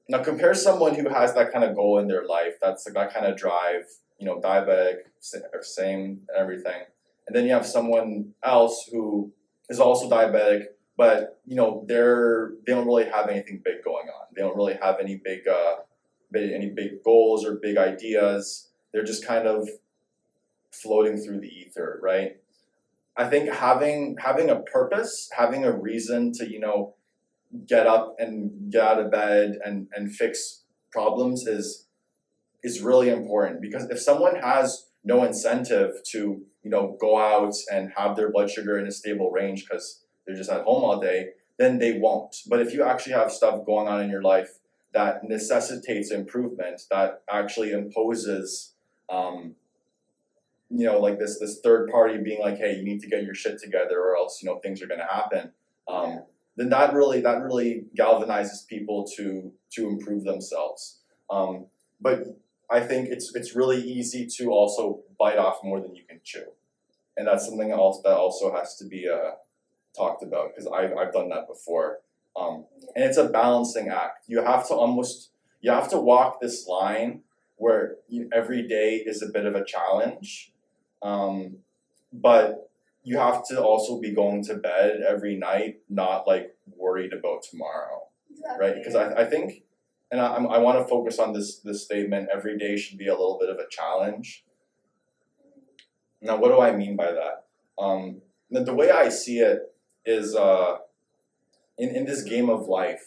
now 0.09 0.22
compare 0.22 0.55
someone 0.55 0.94
who 0.94 1.09
has 1.09 1.35
that 1.35 1.53
kind 1.53 1.64
of 1.64 1.77
goal 1.77 1.98
in 1.98 2.09
their 2.09 2.27
life 2.27 2.55
that's 2.61 2.85
that 2.85 3.12
kind 3.12 3.27
of 3.27 3.37
drive 3.37 3.85
you 4.18 4.27
know 4.27 4.40
diabetic 4.40 4.96
sa- 5.20 5.38
same 5.62 6.20
and 6.29 6.37
everything. 6.37 6.83
And 7.27 7.37
then 7.37 7.44
you 7.44 7.53
have 7.53 7.66
someone 7.66 8.33
else 8.42 8.88
who 8.90 9.33
is 9.68 9.81
also 9.81 10.09
diabetic 10.09 10.64
but 10.98 11.40
you 11.46 11.55
know 11.55 11.85
they're 11.87 12.53
they 12.66 12.74
don't 12.74 12.87
really 12.87 13.09
have 13.09 13.29
anything 13.31 13.62
big 13.64 13.83
going 13.85 14.09
on. 14.09 14.27
They 14.35 14.42
don't 14.42 14.57
really 14.57 14.77
have 14.83 14.96
any 15.01 15.16
big 15.16 15.46
uh 15.48 15.77
big, 16.31 16.53
any 16.53 16.68
big 16.70 17.03
goals 17.05 17.46
or 17.46 17.55
big 17.55 17.79
ideas. 17.79 18.68
They're 18.92 19.05
just 19.05 19.24
kind 19.24 19.46
of 19.46 19.68
floating 20.70 21.16
through 21.16 21.40
the 21.40 21.48
ether 21.48 21.98
right? 22.03 22.37
I 23.16 23.29
think 23.29 23.51
having 23.51 24.16
having 24.18 24.51
a 24.51 24.61
purpose 24.61 25.31
having 25.37 25.64
a 25.64 25.72
reason 25.72 26.33
to 26.33 26.51
you 26.51 26.61
know 26.61 26.94
get 27.66 27.87
up 27.87 28.16
and 28.18 28.70
get 28.70 28.82
out 28.82 29.00
of 29.00 29.11
bed 29.11 29.58
and 29.64 29.88
and 29.94 30.14
fix 30.14 30.64
problems 30.92 31.46
is 31.46 31.87
is 32.62 32.82
really 32.82 33.08
important 33.08 33.61
because 33.61 33.84
if 33.90 34.00
someone 34.00 34.37
has 34.37 34.87
no 35.04 35.24
incentive 35.24 35.92
to 36.04 36.42
you 36.62 36.70
know 36.70 36.96
go 37.00 37.18
out 37.18 37.54
and 37.72 37.92
have 37.96 38.16
their 38.16 38.30
blood 38.30 38.50
sugar 38.50 38.78
in 38.78 38.87
a 38.87 38.90
stable 38.90 39.30
range 39.30 39.64
because 39.66 40.04
they're 40.26 40.37
just 40.37 40.50
at 40.50 40.64
home 40.64 40.84
all 40.84 41.00
day 41.00 41.30
then 41.58 41.78
they 41.78 41.98
won't 41.98 42.37
but 42.48 42.61
if 42.61 42.74
you 42.74 42.82
actually 42.82 43.12
have 43.12 43.32
stuff 43.32 43.64
going 43.64 43.88
on 43.88 44.02
in 44.02 44.11
your 44.11 44.22
life 44.22 44.58
that 44.92 45.24
necessitates 45.24 46.11
improvement 46.11 46.82
that 46.90 47.22
actually 47.30 47.72
imposes 47.72 48.74
um, 49.11 49.54
you 50.70 50.84
know 50.84 50.98
like 50.98 51.18
this 51.18 51.38
this 51.38 51.61
third 51.61 51.88
party 51.88 52.18
being 52.18 52.40
like 52.40 52.58
hey 52.58 52.76
you 52.76 52.84
need 52.84 53.00
to 53.00 53.08
get 53.08 53.22
your 53.22 53.34
shit 53.34 53.58
together 53.58 54.00
or 54.00 54.16
else 54.16 54.42
you 54.42 54.48
know 54.48 54.58
things 54.58 54.82
are 54.82 54.87
going 54.87 55.00
to 55.00 55.06
happen 55.06 55.52
um, 55.88 56.11
Yeah. 56.11 56.18
Then 56.58 56.68
that 56.70 56.92
really 56.92 57.20
that 57.20 57.42
really 57.42 57.84
galvanizes 57.98 58.66
people 58.66 59.06
to 59.16 59.52
to 59.72 59.88
improve 59.88 60.24
themselves. 60.24 61.00
Um, 61.30 61.66
but 62.00 62.20
i 62.70 62.80
think 62.80 63.08
it's 63.08 63.34
it's 63.34 63.56
really 63.56 63.80
easy 63.80 64.26
to 64.26 64.50
also 64.50 65.00
bite 65.18 65.38
off 65.38 65.58
more 65.64 65.80
than 65.80 65.94
you 65.94 66.04
can 66.08 66.20
chew. 66.22 66.44
And 67.16 67.26
that's 67.26 67.46
something 67.46 67.72
else 67.72 68.00
that 68.04 68.16
also 68.16 68.54
has 68.54 68.76
to 68.76 68.84
be 68.84 69.08
uh, 69.08 69.32
talked 69.96 70.22
about 70.22 70.50
because 70.50 70.70
I've, 70.72 70.96
I've 70.96 71.12
done 71.12 71.28
that 71.30 71.48
before. 71.48 71.98
Um, 72.36 72.66
and 72.94 73.04
it's 73.04 73.16
a 73.16 73.28
balancing 73.28 73.88
act. 73.88 74.26
You 74.28 74.42
have 74.44 74.68
to 74.68 74.74
almost 74.74 75.30
you 75.60 75.72
have 75.72 75.90
to 75.90 75.98
walk 75.98 76.40
this 76.40 76.66
line 76.68 77.22
where 77.56 77.96
you, 78.08 78.28
every 78.32 78.66
day 78.66 78.96
is 78.96 79.22
a 79.22 79.26
bit 79.26 79.44
of 79.44 79.56
a 79.56 79.64
challenge. 79.64 80.52
Um, 81.02 81.58
but 82.12 82.67
you 83.08 83.16
have 83.18 83.38
to 83.50 83.56
also 83.70 83.92
be 84.06 84.10
going 84.22 84.40
to 84.48 84.54
bed 84.68 85.00
every 85.12 85.36
night 85.36 85.74
not 85.88 86.26
like 86.32 86.46
worried 86.84 87.12
about 87.18 87.42
tomorrow 87.50 87.98
Exactly. 88.30 88.58
right? 88.66 88.74
Because 88.78 88.94
I, 89.02 89.04
I 89.22 89.24
think 89.32 89.46
and 90.10 90.20
I, 90.20 90.26
I'm- 90.34 90.50
I 90.56 90.58
want 90.66 90.78
to 90.80 90.84
focus 90.94 91.18
on 91.24 91.32
this 91.36 91.48
this 91.68 91.84
statement 91.88 92.28
every 92.36 92.56
day 92.64 92.72
should 92.76 92.98
be 93.04 93.08
a 93.08 93.18
little 93.20 93.38
bit 93.40 93.50
of 93.54 93.58
a 93.58 93.68
challenge. 93.78 94.44
Now 96.20 96.36
what 96.40 96.48
do 96.52 96.60
i 96.60 96.72
mean 96.82 96.96
by 96.96 97.10
that? 97.20 97.34
Um, 97.84 98.22
the, 98.50 98.60
the 98.64 98.74
way 98.80 98.90
i 98.90 99.08
see 99.08 99.38
it 99.50 99.60
is 100.04 100.34
uh, 100.34 100.72
in, 101.78 101.88
in 101.98 102.04
this 102.06 102.22
game 102.34 102.48
of 102.56 102.60
life 102.80 103.04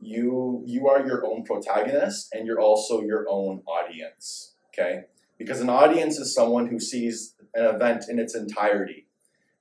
you 0.00 0.62
you 0.66 0.88
are 0.88 1.00
your 1.06 1.20
own 1.26 1.40
protagonist 1.50 2.28
and 2.32 2.46
you're 2.46 2.60
also 2.68 2.94
your 3.02 3.22
own 3.28 3.62
audience 3.66 4.54
okay? 4.68 4.94
Because 5.38 5.60
an 5.60 5.70
audience 5.70 6.18
is 6.18 6.34
someone 6.34 6.66
who 6.68 6.78
sees 6.78 7.34
an 7.54 7.64
event 7.74 8.04
in 8.10 8.18
its 8.18 8.34
entirety 8.34 9.06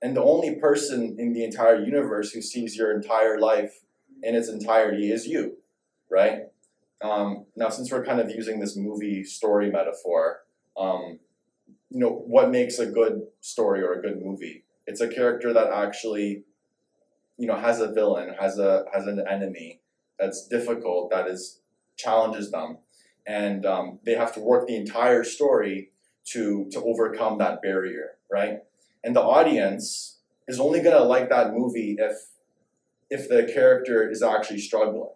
and 0.02 0.16
the 0.16 0.24
only 0.24 0.56
person 0.56 1.16
in 1.20 1.34
the 1.34 1.44
entire 1.44 1.84
universe 1.84 2.32
who 2.32 2.42
sees 2.42 2.78
your 2.78 2.94
entire 2.96 3.40
life 3.40 3.82
in 4.24 4.36
its 4.36 4.50
entirety 4.50 5.12
is 5.12 5.28
you, 5.28 5.58
right? 6.10 6.44
Um, 7.02 7.46
now, 7.56 7.70
since 7.70 7.92
we're 7.92 8.06
kind 8.06 8.20
of 8.20 8.30
using 8.30 8.60
this 8.60 8.76
movie 8.76 9.24
story 9.24 9.72
metaphor, 9.72 10.42
um, 10.78 11.20
you 11.90 12.00
know, 12.00 12.10
what 12.10 12.52
makes 12.52 12.80
a 12.80 12.86
good 12.86 13.24
story 13.42 13.82
or 13.82 13.94
a 13.94 14.02
good 14.02 14.24
movie? 14.24 14.64
It's 14.86 15.02
a 15.02 15.08
character 15.08 15.54
that 15.54 15.72
actually, 15.72 16.44
you 17.38 17.48
know, 17.48 17.56
has 17.56 17.80
a 17.80 17.92
villain, 17.92 18.34
has 18.40 18.60
a 18.60 18.86
has 18.94 19.06
an 19.06 19.24
enemy 19.30 19.82
that's 20.18 20.48
difficult, 20.48 21.10
that 21.12 21.28
is 21.28 21.62
challenges 21.96 22.52
them, 22.52 22.78
and 23.26 23.66
um, 23.66 24.00
they 24.06 24.14
have 24.14 24.34
to 24.34 24.40
work 24.40 24.68
the 24.68 24.76
entire 24.76 25.24
story 25.24 25.92
to 26.26 26.68
to 26.72 26.82
overcome 26.84 27.38
that 27.38 27.62
barrier, 27.62 28.18
right? 28.32 28.60
And 29.04 29.16
the 29.16 29.22
audience 29.22 30.20
is 30.48 30.60
only 30.60 30.82
gonna 30.82 31.04
like 31.04 31.30
that 31.30 31.54
movie 31.54 31.96
if 32.00 32.18
if 33.10 33.28
the 33.28 33.52
character 33.52 34.08
is 34.10 34.22
actually 34.22 34.60
struggling, 34.60 35.10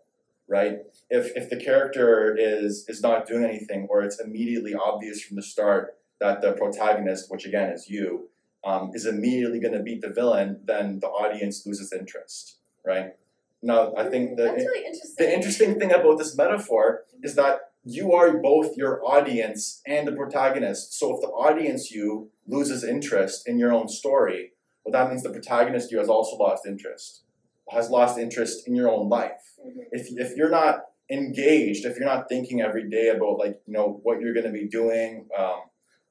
right? 0.47 0.79
If 1.09 1.35
if 1.35 1.49
the 1.49 1.57
character 1.57 2.35
is 2.37 2.85
is 2.87 3.01
not 3.01 3.27
doing 3.27 3.43
anything, 3.43 3.87
or 3.89 4.03
it's 4.03 4.19
immediately 4.19 4.73
obvious 4.73 5.21
from 5.21 5.35
the 5.35 5.43
start 5.43 5.97
that 6.19 6.41
the 6.41 6.53
protagonist, 6.53 7.31
which 7.31 7.45
again 7.45 7.69
is 7.69 7.89
you, 7.89 8.29
um, 8.63 8.91
is 8.93 9.05
immediately 9.05 9.59
going 9.59 9.73
to 9.73 9.81
beat 9.81 10.01
the 10.01 10.09
villain, 10.09 10.61
then 10.63 10.99
the 10.99 11.07
audience 11.07 11.65
loses 11.65 11.91
interest, 11.91 12.57
right? 12.85 13.15
Now, 13.61 13.93
I 13.95 14.09
think 14.09 14.37
the 14.37 14.51
really 14.51 14.85
interesting. 14.85 15.15
the 15.17 15.33
interesting 15.33 15.79
thing 15.79 15.91
about 15.91 16.17
this 16.17 16.35
metaphor 16.37 17.05
is 17.21 17.35
that 17.35 17.72
you 17.83 18.13
are 18.13 18.37
both 18.37 18.77
your 18.77 19.03
audience 19.05 19.81
and 19.85 20.07
the 20.07 20.13
protagonist. 20.13 20.97
So 20.97 21.15
if 21.15 21.21
the 21.21 21.27
audience 21.27 21.91
you 21.91 22.31
loses 22.47 22.83
interest 22.83 23.47
in 23.47 23.59
your 23.59 23.73
own 23.73 23.87
story, 23.89 24.51
well, 24.83 24.93
that 24.93 25.09
means 25.09 25.23
the 25.23 25.29
protagonist 25.31 25.91
you 25.91 25.99
has 25.99 26.09
also 26.09 26.37
lost 26.37 26.65
interest, 26.65 27.23
has 27.71 27.89
lost 27.89 28.17
interest 28.17 28.67
in 28.67 28.75
your 28.75 28.89
own 28.89 29.09
life. 29.09 29.55
Mhm. 29.65 29.85
If 29.91 30.07
if 30.17 30.35
you're 30.37 30.49
not 30.49 30.85
engaged, 31.09 31.85
if 31.85 31.97
you're 31.97 32.07
not 32.07 32.29
thinking 32.29 32.61
every 32.61 32.89
day 32.89 33.09
about 33.09 33.37
like 33.37 33.61
you 33.65 33.73
know 33.73 33.99
what 34.03 34.19
you're 34.21 34.33
going 34.33 34.45
to 34.45 34.51
be 34.51 34.67
doing, 34.67 35.27
um, 35.37 35.61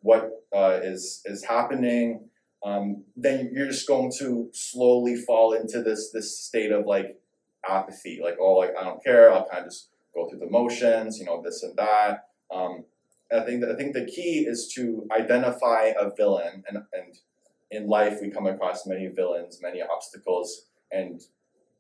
what 0.01 0.31
uh, 0.55 0.81
is 0.83 1.23
is 1.25 1.45
happening, 1.45 2.29
um, 2.65 3.05
then 3.17 3.51
you're 3.53 3.67
just 3.67 3.87
going 3.89 4.11
to 4.19 4.51
slowly 4.53 5.17
fall 5.17 5.53
into 5.53 5.83
this 5.83 6.11
this 6.13 6.39
state 6.39 6.73
of 6.73 6.87
like 6.87 7.19
apathy, 7.69 8.21
like 8.23 8.37
oh 8.41 8.55
like 8.55 8.75
I 8.79 8.85
don't 8.85 9.03
care, 9.03 9.33
I'll 9.33 9.49
kind 9.49 9.65
of 9.65 9.71
just 9.71 9.89
go 10.15 10.29
through 10.29 10.41
the 10.41 10.51
motions, 10.51 11.19
you 11.19 11.25
know 11.25 11.43
this 11.43 11.63
and 11.63 11.77
that. 11.77 12.29
Um, 12.53 12.85
and 13.31 13.41
I 13.41 13.45
think 13.45 13.61
that 13.63 13.71
I 13.71 13.77
think 13.77 13.95
the 13.95 14.07
key 14.07 14.47
is 14.47 14.71
to 14.75 15.07
identify 15.11 15.93
a 15.99 16.11
villain, 16.15 16.65
and 16.69 16.79
and 16.93 17.17
in 17.71 17.89
life 17.89 18.19
we 18.21 18.31
come 18.31 18.47
across 18.47 18.87
many 18.87 19.07
villains, 19.09 19.61
many 19.63 19.81
obstacles, 19.83 20.67
and 20.91 21.21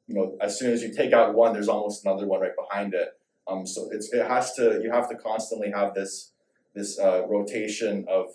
you 0.06 0.14
know 0.14 0.36
as 0.40 0.58
soon 0.58 0.72
as 0.72 0.82
you 0.82 0.92
take 0.94 1.12
out 1.12 1.34
one, 1.34 1.52
there's 1.52 1.68
almost 1.68 2.04
another 2.04 2.26
one 2.26 2.40
right 2.40 2.56
behind 2.56 2.94
it. 2.94 3.18
Um, 3.48 3.66
so 3.66 3.88
it's 3.90 4.12
it 4.12 4.26
has 4.26 4.54
to 4.54 4.80
you 4.82 4.90
have 4.90 5.08
to 5.10 5.16
constantly 5.16 5.70
have 5.70 5.94
this 5.94 6.32
this 6.74 6.98
uh, 6.98 7.26
rotation 7.28 8.06
of 8.08 8.26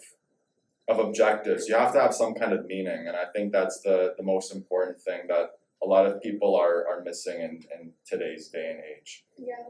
of 0.87 0.99
objectives. 0.99 1.67
You 1.67 1.75
have 1.75 1.93
to 1.93 1.99
have 1.99 2.13
some 2.13 2.33
kind 2.33 2.53
of 2.53 2.65
meaning, 2.65 3.07
and 3.07 3.15
I 3.15 3.25
think 3.33 3.51
that's 3.51 3.81
the 3.81 4.13
the 4.17 4.23
most 4.23 4.53
important 4.53 5.01
thing 5.01 5.21
that 5.27 5.51
a 5.83 5.87
lot 5.87 6.05
of 6.05 6.21
people 6.21 6.55
are 6.55 6.85
are 6.87 7.01
missing 7.03 7.41
in 7.41 7.63
in 7.73 7.91
today's 8.05 8.47
day 8.49 8.71
and 8.71 8.79
age. 8.79 9.25
Yeah, 9.37 9.69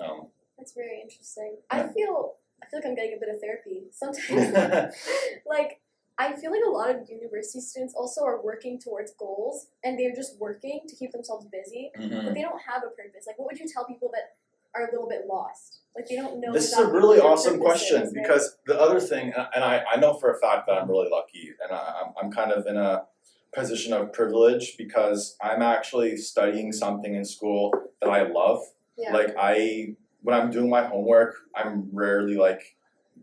Um, 0.00 0.28
that's 0.56 0.72
very 0.72 1.00
interesting. 1.00 1.56
I 1.70 1.88
feel 1.88 2.36
I 2.62 2.66
feel 2.66 2.80
like 2.80 2.86
I'm 2.86 2.94
getting 2.94 3.16
a 3.16 3.20
bit 3.20 3.34
of 3.34 3.40
therapy 3.40 3.84
sometimes. 3.92 4.94
like 5.46 5.80
I 6.20 6.34
feel 6.34 6.50
like 6.50 6.60
a 6.66 6.70
lot 6.70 6.90
of 6.90 7.08
university 7.08 7.60
students 7.60 7.94
also 7.94 8.22
are 8.22 8.42
working 8.42 8.78
towards 8.78 9.12
goals 9.12 9.68
and 9.82 9.98
they're 9.98 10.14
just 10.14 10.38
working 10.38 10.80
to 10.86 10.94
keep 10.94 11.12
themselves 11.12 11.46
busy, 11.46 11.90
mhm. 11.98 12.24
but 12.26 12.34
they 12.34 12.42
don't 12.42 12.60
have 12.68 12.82
a 12.82 12.90
purpose. 12.90 13.24
Like, 13.26 13.38
what 13.38 13.46
would 13.50 13.58
you 13.58 13.66
tell 13.66 13.86
people 13.86 14.10
that 14.12 14.36
are 14.74 14.86
a 14.86 14.92
little 14.92 15.08
bit 15.08 15.22
lost? 15.26 15.78
Like, 15.96 16.08
they 16.08 16.16
don't 16.16 16.38
know. 16.38 16.52
This 16.52 16.72
is 16.72 16.78
a 16.78 16.86
really 16.86 17.20
awesome 17.20 17.58
question 17.58 18.02
is, 18.02 18.12
right? 18.14 18.22
because 18.22 18.58
the 18.66 18.78
other 18.78 19.00
thing, 19.00 19.32
and 19.54 19.64
I, 19.64 19.82
I 19.90 19.96
know 19.98 20.12
for 20.12 20.30
a 20.30 20.38
fact 20.38 20.66
that 20.66 20.74
I'm 20.74 20.90
really 20.90 21.08
lucky 21.10 21.52
and 21.62 21.72
I, 21.72 22.02
I'm, 22.04 22.12
I'm 22.22 22.30
kind 22.30 22.52
of 22.52 22.66
in 22.66 22.76
a 22.76 23.04
position 23.54 23.94
of 23.94 24.12
privilege 24.12 24.76
because 24.76 25.36
I'm 25.42 25.62
actually 25.62 26.18
studying 26.18 26.70
something 26.72 27.14
in 27.14 27.24
school 27.24 27.72
that 28.02 28.10
I 28.10 28.22
love. 28.30 28.60
Yeah, 28.96 29.12
Like 29.12 29.34
I, 29.38 29.94
when 30.22 30.34
I'm 30.38 30.50
doing 30.50 30.68
my 30.70 30.84
homework, 30.86 31.34
I'm 31.54 31.88
rarely 31.92 32.36
like, 32.36 32.62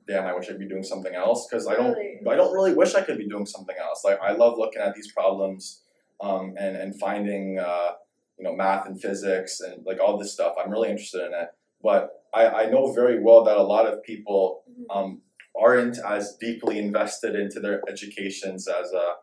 damn, 0.07 0.25
I 0.25 0.33
wish 0.33 0.49
I'd 0.49 0.59
be 0.59 0.67
doing 0.67 0.83
something 0.83 1.13
else 1.13 1.47
because 1.47 1.67
I 1.67 1.75
don't, 1.75 1.93
Really? 1.93 2.19
I 2.27 2.35
don't 2.35 2.53
really 2.53 2.73
wish 2.73 2.95
I 2.95 3.01
could 3.01 3.17
be 3.17 3.27
doing 3.27 3.45
something 3.45 3.75
else. 3.79 4.03
Like 4.03 4.19
I 4.21 4.31
love 4.33 4.57
looking 4.57 4.81
at 4.81 4.95
these 4.95 5.11
problems, 5.11 5.81
um, 6.21 6.55
and 6.57 6.75
and 6.75 6.99
finding, 6.99 7.59
uh, 7.59 7.91
you 8.39 8.43
know, 8.43 8.55
math 8.55 8.87
and 8.87 8.99
physics 8.99 9.59
and 9.59 9.85
like 9.85 9.99
all 9.99 10.17
this 10.17 10.33
stuff. 10.33 10.53
I'm 10.63 10.71
really 10.71 10.89
interested 10.89 11.25
in 11.25 11.33
it, 11.33 11.49
but 11.83 12.09
I, 12.33 12.47
I 12.47 12.65
know 12.69 12.91
very 12.93 13.21
well 13.21 13.43
that 13.43 13.57
a 13.57 13.63
lot 13.63 13.85
of 13.87 14.01
people 14.03 14.63
Mhm. 14.69 14.85
um, 14.95 15.21
aren't 15.59 15.97
as 15.99 16.35
deeply 16.39 16.77
invested 16.79 17.35
into 17.35 17.59
their 17.59 17.81
educations 17.89 18.67
as 18.67 18.93
uh, 18.93 19.13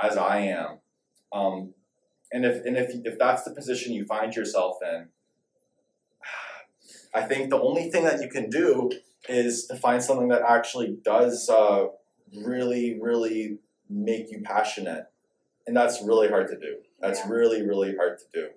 as 0.00 0.16
I 0.16 0.38
am. 0.40 0.78
Um, 1.32 1.74
and 2.32 2.44
if 2.44 2.64
and 2.64 2.76
if 2.76 2.90
if 3.04 3.18
that's 3.18 3.42
the 3.44 3.52
position 3.52 3.92
you 3.94 4.04
find 4.04 4.34
yourself 4.36 4.76
in, 4.82 5.08
I 7.14 7.22
think 7.22 7.50
the 7.50 7.60
only 7.60 7.90
thing 7.90 8.04
that 8.04 8.20
you 8.20 8.28
can 8.28 8.50
do 8.50 8.90
is 9.28 9.66
to 9.66 9.76
find 9.76 10.02
something 10.02 10.28
that 10.28 10.42
actually 10.42 10.96
does 11.04 11.48
uh, 11.48 11.86
really 12.36 12.98
really 13.00 13.58
make 13.90 14.30
you 14.30 14.42
passionate, 14.42 15.06
and 15.66 15.76
that's 15.76 16.02
really 16.02 16.28
hard 16.28 16.48
to 16.48 16.58
do. 16.58 16.76
That's 17.00 17.20
Yeah. 17.20 17.30
really 17.30 17.66
really 17.66 17.96
hard 17.96 18.18
to 18.18 18.24
do. 18.32 18.48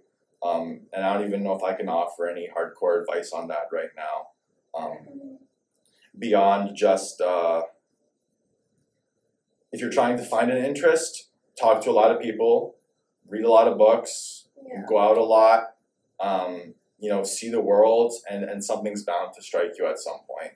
Um, 0.43 0.81
and 0.91 1.05
I 1.05 1.13
don't 1.13 1.27
even 1.27 1.43
know 1.43 1.53
if 1.53 1.63
I 1.63 1.73
can 1.73 1.87
offer 1.87 2.27
any 2.27 2.49
hardcore 2.49 2.99
advice 3.01 3.31
on 3.31 3.47
that 3.49 3.67
right 3.71 3.89
now. 3.95 4.29
Um, 4.73 5.37
beyond 6.17 6.75
just 6.75 7.21
uh, 7.21 7.63
if 9.71 9.79
you're 9.79 9.91
trying 9.91 10.17
to 10.17 10.23
find 10.23 10.51
an 10.51 10.63
interest, 10.63 11.29
talk 11.59 11.81
to 11.83 11.89
a 11.89 11.93
lot 11.93 12.11
of 12.11 12.21
people, 12.21 12.75
read 13.27 13.43
a 13.45 13.49
lot 13.49 13.67
of 13.67 13.77
books, 13.77 14.47
yeah. 14.67 14.81
go 14.87 14.97
out 14.99 15.17
a 15.17 15.23
lot, 15.23 15.75
um, 16.19 16.73
you 17.01 17.09
know, 17.09 17.23
see 17.23 17.49
the 17.49 17.59
world, 17.59 18.13
and, 18.29 18.45
and 18.45 18.63
something's 18.63 19.03
bound 19.03 19.33
to 19.33 19.41
strike 19.41 19.73
you 19.77 19.87
at 19.87 19.99
some 19.99 20.19
point. 20.29 20.53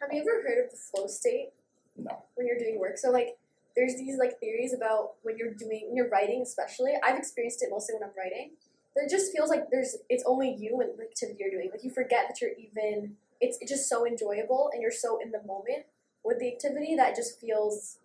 Have 0.00 0.12
you 0.12 0.20
ever 0.22 0.42
heard 0.42 0.64
of 0.64 0.70
the 0.70 0.76
flow 0.76 1.06
state? 1.06 1.50
No. 1.96 2.24
When 2.34 2.46
you're 2.46 2.58
doing 2.58 2.80
work, 2.80 2.98
so 2.98 3.10
like 3.10 3.36
there's 3.76 3.94
these 3.96 4.18
like 4.18 4.40
theories 4.40 4.74
about 4.74 5.12
when 5.22 5.36
you're 5.38 5.54
doing 5.54 5.84
when 5.86 5.96
you're 5.96 6.08
writing, 6.08 6.42
especially. 6.42 6.94
I've 7.04 7.16
experienced 7.16 7.62
it 7.62 7.68
mostly 7.70 7.94
when 7.94 8.02
I'm 8.02 8.14
writing. 8.18 8.52
That 8.96 9.04
it 9.04 9.10
just 9.10 9.30
feels 9.32 9.50
like 9.50 9.70
there's 9.70 9.96
it's 10.08 10.24
only 10.26 10.56
you 10.58 10.80
and 10.80 10.98
the 10.98 11.04
activity 11.04 11.38
you're 11.40 11.50
doing. 11.50 11.70
Like 11.70 11.84
you 11.84 11.90
forget 11.90 12.26
that 12.28 12.40
you're 12.40 12.56
even. 12.58 13.16
It's 13.40 13.58
it's 13.60 13.70
just 13.70 13.88
so 13.88 14.06
enjoyable 14.06 14.70
and 14.72 14.82
you're 14.82 14.90
so 14.90 15.18
in 15.22 15.30
the 15.30 15.42
moment 15.46 15.86
with 16.24 16.38
the 16.38 16.48
activity 16.48 16.96
that 16.96 17.10
it 17.10 17.16
just 17.16 17.38
feels 17.40 17.98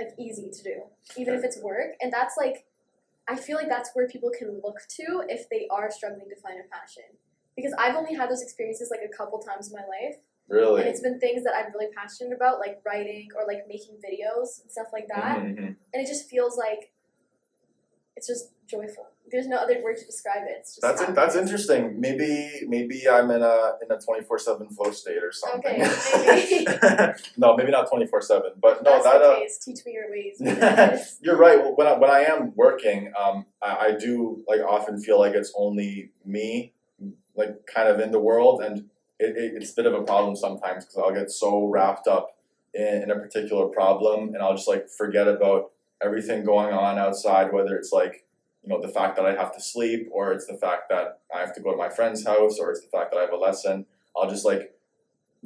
like 0.00 0.14
easy 0.18 0.50
to 0.50 0.62
do, 0.62 0.82
even 1.16 1.34
if 1.34 1.44
it's 1.44 1.58
work. 1.58 1.96
And 2.00 2.12
that's 2.12 2.36
like, 2.36 2.64
I 3.28 3.36
feel 3.36 3.56
like 3.56 3.68
that's 3.68 3.90
where 3.94 4.08
people 4.08 4.30
can 4.36 4.60
look 4.64 4.78
to 4.96 5.22
if 5.28 5.48
they 5.50 5.66
are 5.70 5.90
struggling 5.90 6.28
to 6.30 6.36
find 6.36 6.58
a 6.58 6.68
passion, 6.74 7.04
because 7.56 7.74
I've 7.78 7.94
only 7.94 8.14
had 8.14 8.30
those 8.30 8.42
experiences 8.42 8.90
like 8.90 9.00
a 9.04 9.14
couple 9.14 9.38
times 9.38 9.68
in 9.70 9.74
my 9.74 9.84
life, 9.86 10.16
Really? 10.48 10.80
and 10.80 10.88
it's 10.88 11.00
been 11.00 11.20
things 11.20 11.44
that 11.44 11.52
I'm 11.54 11.70
really 11.72 11.92
passionate 11.94 12.34
about, 12.34 12.58
like 12.58 12.80
writing 12.86 13.28
or 13.36 13.46
like 13.46 13.68
making 13.68 13.96
videos 13.96 14.62
and 14.62 14.70
stuff 14.70 14.86
like 14.92 15.08
that. 15.08 15.38
Mhm, 15.38 15.56
mhm. 15.58 15.76
And 15.92 16.02
it 16.02 16.06
just 16.06 16.28
feels 16.28 16.56
like 16.56 16.90
it's 18.16 18.26
just 18.26 18.52
joyful. 18.66 19.08
There's 19.30 19.46
no 19.46 19.56
other 19.56 19.82
word 19.82 19.96
to 19.98 20.06
describe 20.06 20.42
it. 20.44 20.56
It's 20.60 20.76
just 20.76 20.82
That's 20.82 21.02
in, 21.02 21.14
that's 21.14 21.36
interesting. 21.36 22.00
Maybe 22.00 22.50
maybe 22.66 23.08
I'm 23.08 23.30
in 23.30 23.42
a 23.42 23.72
in 23.82 23.90
a 23.90 24.00
twenty 24.00 24.24
four 24.24 24.38
seven 24.38 24.68
flow 24.68 24.90
state 24.90 25.22
or 25.22 25.32
something. 25.32 25.82
Okay, 25.82 26.64
maybe. 26.66 27.12
no, 27.36 27.56
maybe 27.56 27.70
not 27.70 27.88
twenty 27.88 28.06
four 28.06 28.22
seven, 28.22 28.52
but 28.60 28.82
no, 28.82 28.92
That's 28.92 29.04
that 29.04 29.22
uh. 29.22 29.40
Teach 29.64 29.84
me 29.86 29.92
your 29.92 30.10
ways. 30.10 31.18
You're 31.22 31.36
right. 31.36 31.58
Well, 31.58 31.74
when 31.76 31.86
I, 31.86 31.98
when 31.98 32.10
I 32.10 32.20
am 32.20 32.52
working, 32.54 33.12
um, 33.18 33.46
I, 33.62 33.76
I 33.76 33.96
do 33.98 34.44
like 34.48 34.60
often 34.60 35.00
feel 35.00 35.18
like 35.18 35.34
it's 35.34 35.52
only 35.56 36.10
me, 36.24 36.72
like 37.34 37.66
kind 37.66 37.88
of 37.88 38.00
in 38.00 38.10
the 38.10 38.20
world, 38.20 38.62
and 38.62 38.88
it, 39.18 39.36
it, 39.36 39.52
it's 39.56 39.72
a 39.72 39.76
bit 39.76 39.86
of 39.86 39.94
a 39.94 40.02
problem 40.02 40.36
sometimes 40.36 40.84
because 40.84 40.98
I'll 40.98 41.14
get 41.14 41.30
so 41.30 41.66
wrapped 41.66 42.06
up 42.06 42.36
in, 42.74 43.02
in 43.02 43.10
a 43.10 43.16
particular 43.16 43.66
problem, 43.66 44.34
and 44.34 44.38
I'll 44.38 44.54
just 44.54 44.68
like 44.68 44.88
forget 44.88 45.28
about 45.28 45.72
everything 46.02 46.44
going 46.44 46.72
on 46.72 46.98
outside, 46.98 47.52
whether 47.52 47.76
it's 47.76 47.92
like 47.92 48.24
you 48.68 48.74
know 48.74 48.82
the 48.82 48.92
fact 48.92 49.16
that 49.16 49.24
I 49.24 49.34
have 49.34 49.54
to 49.54 49.60
sleep, 49.60 50.08
or 50.12 50.32
it's 50.32 50.46
the 50.46 50.58
fact 50.58 50.88
that 50.90 51.20
I 51.34 51.40
have 51.40 51.54
to 51.54 51.60
go 51.60 51.70
to 51.70 51.76
my 51.76 51.88
friend's 51.88 52.26
house, 52.26 52.58
or 52.58 52.70
it's 52.70 52.82
the 52.82 52.88
fact 52.88 53.12
that 53.12 53.18
I 53.18 53.22
have 53.22 53.32
a 53.32 53.36
lesson. 53.36 53.86
I'll 54.16 54.28
just 54.28 54.44
like 54.44 54.74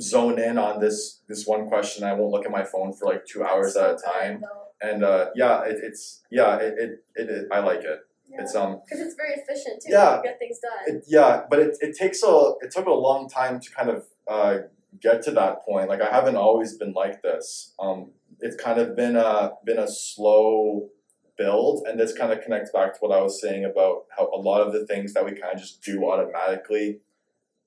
zone 0.01 0.39
in 0.41 0.59
on 0.59 0.81
this 0.81 1.21
this 1.29 1.47
one 1.47 1.69
question. 1.69 2.05
I 2.05 2.15
won't 2.15 2.33
look 2.33 2.45
at 2.45 2.51
my 2.51 2.65
phone 2.65 2.93
for 2.93 3.07
like 3.07 3.27
two 3.27 3.45
hours 3.45 3.77
at 3.77 3.91
a 3.91 3.97
time 3.97 4.45
and 4.83 5.05
uh, 5.05 5.31
yeah, 5.35 5.63
it, 5.63 5.79
it's 5.83 6.23
yeah, 6.31 6.57
it, 6.57 6.75
it, 6.79 7.05
it, 7.15 7.31
it 7.31 7.49
I 7.53 7.61
like 7.61 7.81
it. 7.81 8.01
It's 8.35 8.55
um 8.55 8.81
because 8.85 9.05
it's 9.05 9.15
very 9.15 9.35
efficient 9.35 9.83
too. 9.83 9.93
Yeah. 9.93 10.21
Get 10.25 10.39
things 10.39 10.59
done. 10.59 10.97
it, 10.97 11.05
yeah, 11.07 11.43
but 11.51 11.59
it, 11.59 11.77
it 11.81 11.97
takes 11.97 12.23
a 12.23 12.53
it 12.61 12.71
took 12.71 12.87
a 12.87 12.93
long 12.93 13.29
time 13.29 13.61
to 13.61 13.71
kind 13.71 13.91
of 13.91 14.07
uh, 14.27 14.59
get 15.01 15.23
to 15.25 15.33
that 15.33 15.63
point. 15.67 15.91
Like 15.91 16.01
I 16.01 16.11
haven't 16.11 16.37
always 16.37 16.77
been 16.79 16.95
like 16.95 17.23
this. 17.23 17.75
Um, 17.79 18.13
it's 18.41 18.57
kind 18.57 18.81
of 18.81 18.97
been 18.97 19.17
a 19.17 19.53
been 19.67 19.79
a 19.79 19.87
slow 19.87 20.89
build, 21.37 21.87
and 21.87 21.99
this 21.99 22.13
kind 22.13 22.33
of 22.33 22.43
connects 22.43 22.71
back 22.71 22.95
to 22.95 22.99
what 23.01 23.17
I 23.17 23.23
was 23.23 23.41
saying 23.41 23.65
about 23.65 24.05
how 24.17 24.31
a 24.33 24.37
lot 24.37 24.61
of 24.61 24.73
the 24.73 24.87
things 24.87 25.15
that 25.15 25.25
we 25.25 25.33
kind 25.33 25.55
of 25.55 25.61
just 25.61 25.83
do 25.83 26.05
automatically 26.05 27.01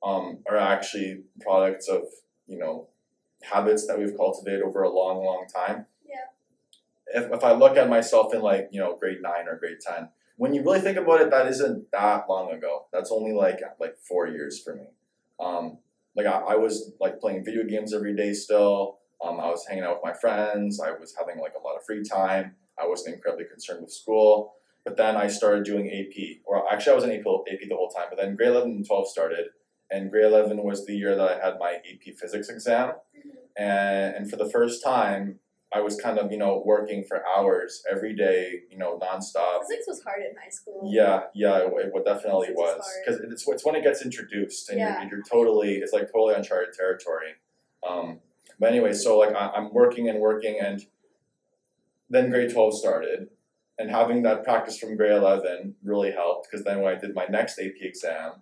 um, 0.04 0.40
are 0.48 0.58
actually 0.58 1.24
products 1.42 1.88
of 1.88 2.04
you 2.48 2.58
know 2.58 2.88
habits 3.42 3.88
that 3.88 3.98
we've 4.00 4.16
cultivated 4.16 4.62
over 4.62 4.84
a 4.84 4.90
long, 4.90 5.24
long 5.24 5.46
time. 5.54 5.86
Yeah. 6.08 7.22
If, 7.22 7.32
if 7.32 7.44
I 7.44 7.54
look 7.54 7.78
at 7.78 7.90
myself 7.90 8.34
in 8.34 8.42
like 8.42 8.70
you 8.72 8.80
know 8.80 8.96
grade 8.96 9.22
nine 9.22 9.48
or 9.48 9.58
grade 9.58 9.80
ten, 9.82 10.10
when 10.38 10.54
you 10.54 10.62
really 10.64 10.82
think 10.82 10.98
about 10.98 11.22
it, 11.22 11.32
that 11.32 11.48
isn't 11.48 11.92
that 11.92 12.26
long 12.30 12.52
ago. 12.52 12.86
That's 12.92 13.12
only 13.12 13.34
like 13.34 13.60
like 13.80 13.98
four 13.98 14.28
years 14.28 14.62
for 14.62 14.76
me. 14.76 14.88
Um, 15.40 15.80
like 16.16 16.26
I, 16.26 16.40
I 16.40 16.56
was 16.56 16.94
like 17.00 17.20
playing 17.20 17.44
video 17.44 17.64
games 17.64 17.94
every 17.94 18.16
day 18.16 18.34
still. 18.34 19.00
Um, 19.24 19.40
I 19.40 19.48
was 19.48 19.66
hanging 19.68 19.84
out 19.84 19.96
with 19.96 20.04
my 20.04 20.14
friends. 20.14 20.80
I 20.80 20.92
was 20.92 21.16
having 21.18 21.42
like 21.42 21.54
a 21.60 21.64
lot 21.66 21.76
of 21.76 21.86
free 21.86 22.04
time. 22.04 22.56
I 22.80 22.88
wasn't 22.88 23.16
incredibly 23.16 23.46
concerned 23.46 23.82
with 23.82 23.92
school. 23.92 24.54
But 24.84 24.98
then 24.98 25.16
I 25.16 25.28
started 25.28 25.64
doing 25.64 25.90
AP, 25.90 26.42
or 26.46 26.72
actually 26.72 26.92
I 26.92 26.96
was 26.96 27.04
in 27.06 27.12
AP, 27.12 27.26
AP 27.26 27.68
the 27.68 27.76
whole 27.76 27.90
time. 27.90 28.06
But 28.10 28.20
then 28.20 28.36
grade 28.36 28.50
eleven 28.50 28.72
and 28.72 28.86
twelve 28.86 29.08
started, 29.08 29.48
and 29.90 30.12
grade 30.12 30.26
eleven 30.26 30.62
was 30.64 30.86
the 30.86 30.94
year 30.96 31.16
that 31.16 31.28
I 31.28 31.44
had 31.44 31.58
my 31.60 31.78
AP 31.90 32.14
physics 32.20 32.50
exam. 32.50 32.94
And 33.58 34.16
and 34.16 34.30
for 34.30 34.36
the 34.36 34.50
first 34.50 34.84
time, 34.84 35.40
I 35.74 35.80
was 35.82 36.00
kind 36.00 36.20
of 36.20 36.32
you 36.32 36.38
know 36.38 36.62
working 36.66 37.04
for 37.04 37.24
hours 37.28 37.82
every 37.92 38.16
day, 38.16 38.62
you 38.70 38.78
know, 38.78 39.00
nonstop. 39.00 39.62
Physics 39.62 39.86
was 39.88 40.04
hard 40.04 40.22
in 40.22 40.36
high 40.42 40.50
school. 40.50 40.88
Yeah, 40.92 41.24
yeah, 41.34 41.58
it, 41.58 41.74
it 41.96 42.06
definitely 42.06 42.48
Physics 42.48 42.60
was 42.62 42.94
because 43.06 43.22
it's 43.32 43.48
it's 43.48 43.66
when 43.66 43.76
it 43.76 43.84
gets 43.84 44.04
introduced 44.04 44.70
and 44.70 44.78
Yeah. 44.80 45.02
you're, 45.02 45.10
you're 45.18 45.24
totally 45.24 45.78
it's 45.78 45.94
like 45.94 46.12
totally 46.12 46.36
uncharted 46.36 46.74
territory. 46.76 47.32
Um, 47.88 48.20
but 48.60 48.70
anyway, 48.70 48.94
so 48.94 49.18
like 49.18 49.34
I, 49.36 49.48
I'm 49.56 49.74
working 49.74 50.10
and 50.10 50.20
working, 50.20 50.60
and 50.62 50.86
then 52.10 52.30
grade 52.30 52.54
twelve 52.54 52.74
started, 52.74 53.30
and 53.78 53.90
having 53.90 54.24
that 54.24 54.44
practice 54.44 54.78
from 54.78 54.96
grade 54.96 55.12
eleven 55.12 55.76
really 55.84 56.12
helped 56.12 56.48
because 56.50 56.66
then 56.66 56.82
when 56.82 56.96
I 56.96 57.00
did 57.00 57.16
my 57.16 57.26
next 57.26 57.60
AP 57.60 57.82
exam, 57.82 58.42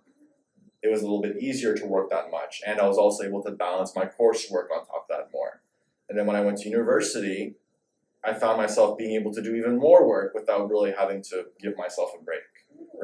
it 0.82 0.90
was 0.90 1.00
a 1.00 1.04
little 1.04 1.22
bit 1.22 1.42
easier 1.42 1.74
to 1.76 1.86
work 1.86 2.10
that 2.10 2.30
much, 2.30 2.60
and 2.66 2.80
I 2.80 2.86
was 2.86 2.98
also 2.98 3.24
able 3.24 3.42
to 3.44 3.50
balance 3.50 3.94
my 3.94 4.04
coursework 4.04 4.70
on 4.74 4.86
top 4.86 5.06
of 5.08 5.08
that 5.10 5.30
more. 5.32 5.62
And 6.08 6.18
then 6.18 6.26
when 6.26 6.36
I 6.36 6.42
went 6.42 6.58
to 6.58 6.68
university, 6.68 7.54
I 8.22 8.34
found 8.34 8.58
myself 8.58 8.98
being 8.98 9.14
able 9.18 9.32
to 9.32 9.42
do 9.42 9.54
even 9.54 9.78
more 9.78 10.06
work 10.06 10.34
without 10.34 10.68
really 10.68 10.92
having 10.96 11.22
to 11.22 11.46
give 11.60 11.76
myself 11.76 12.10
a 12.18 12.22
break 12.22 12.42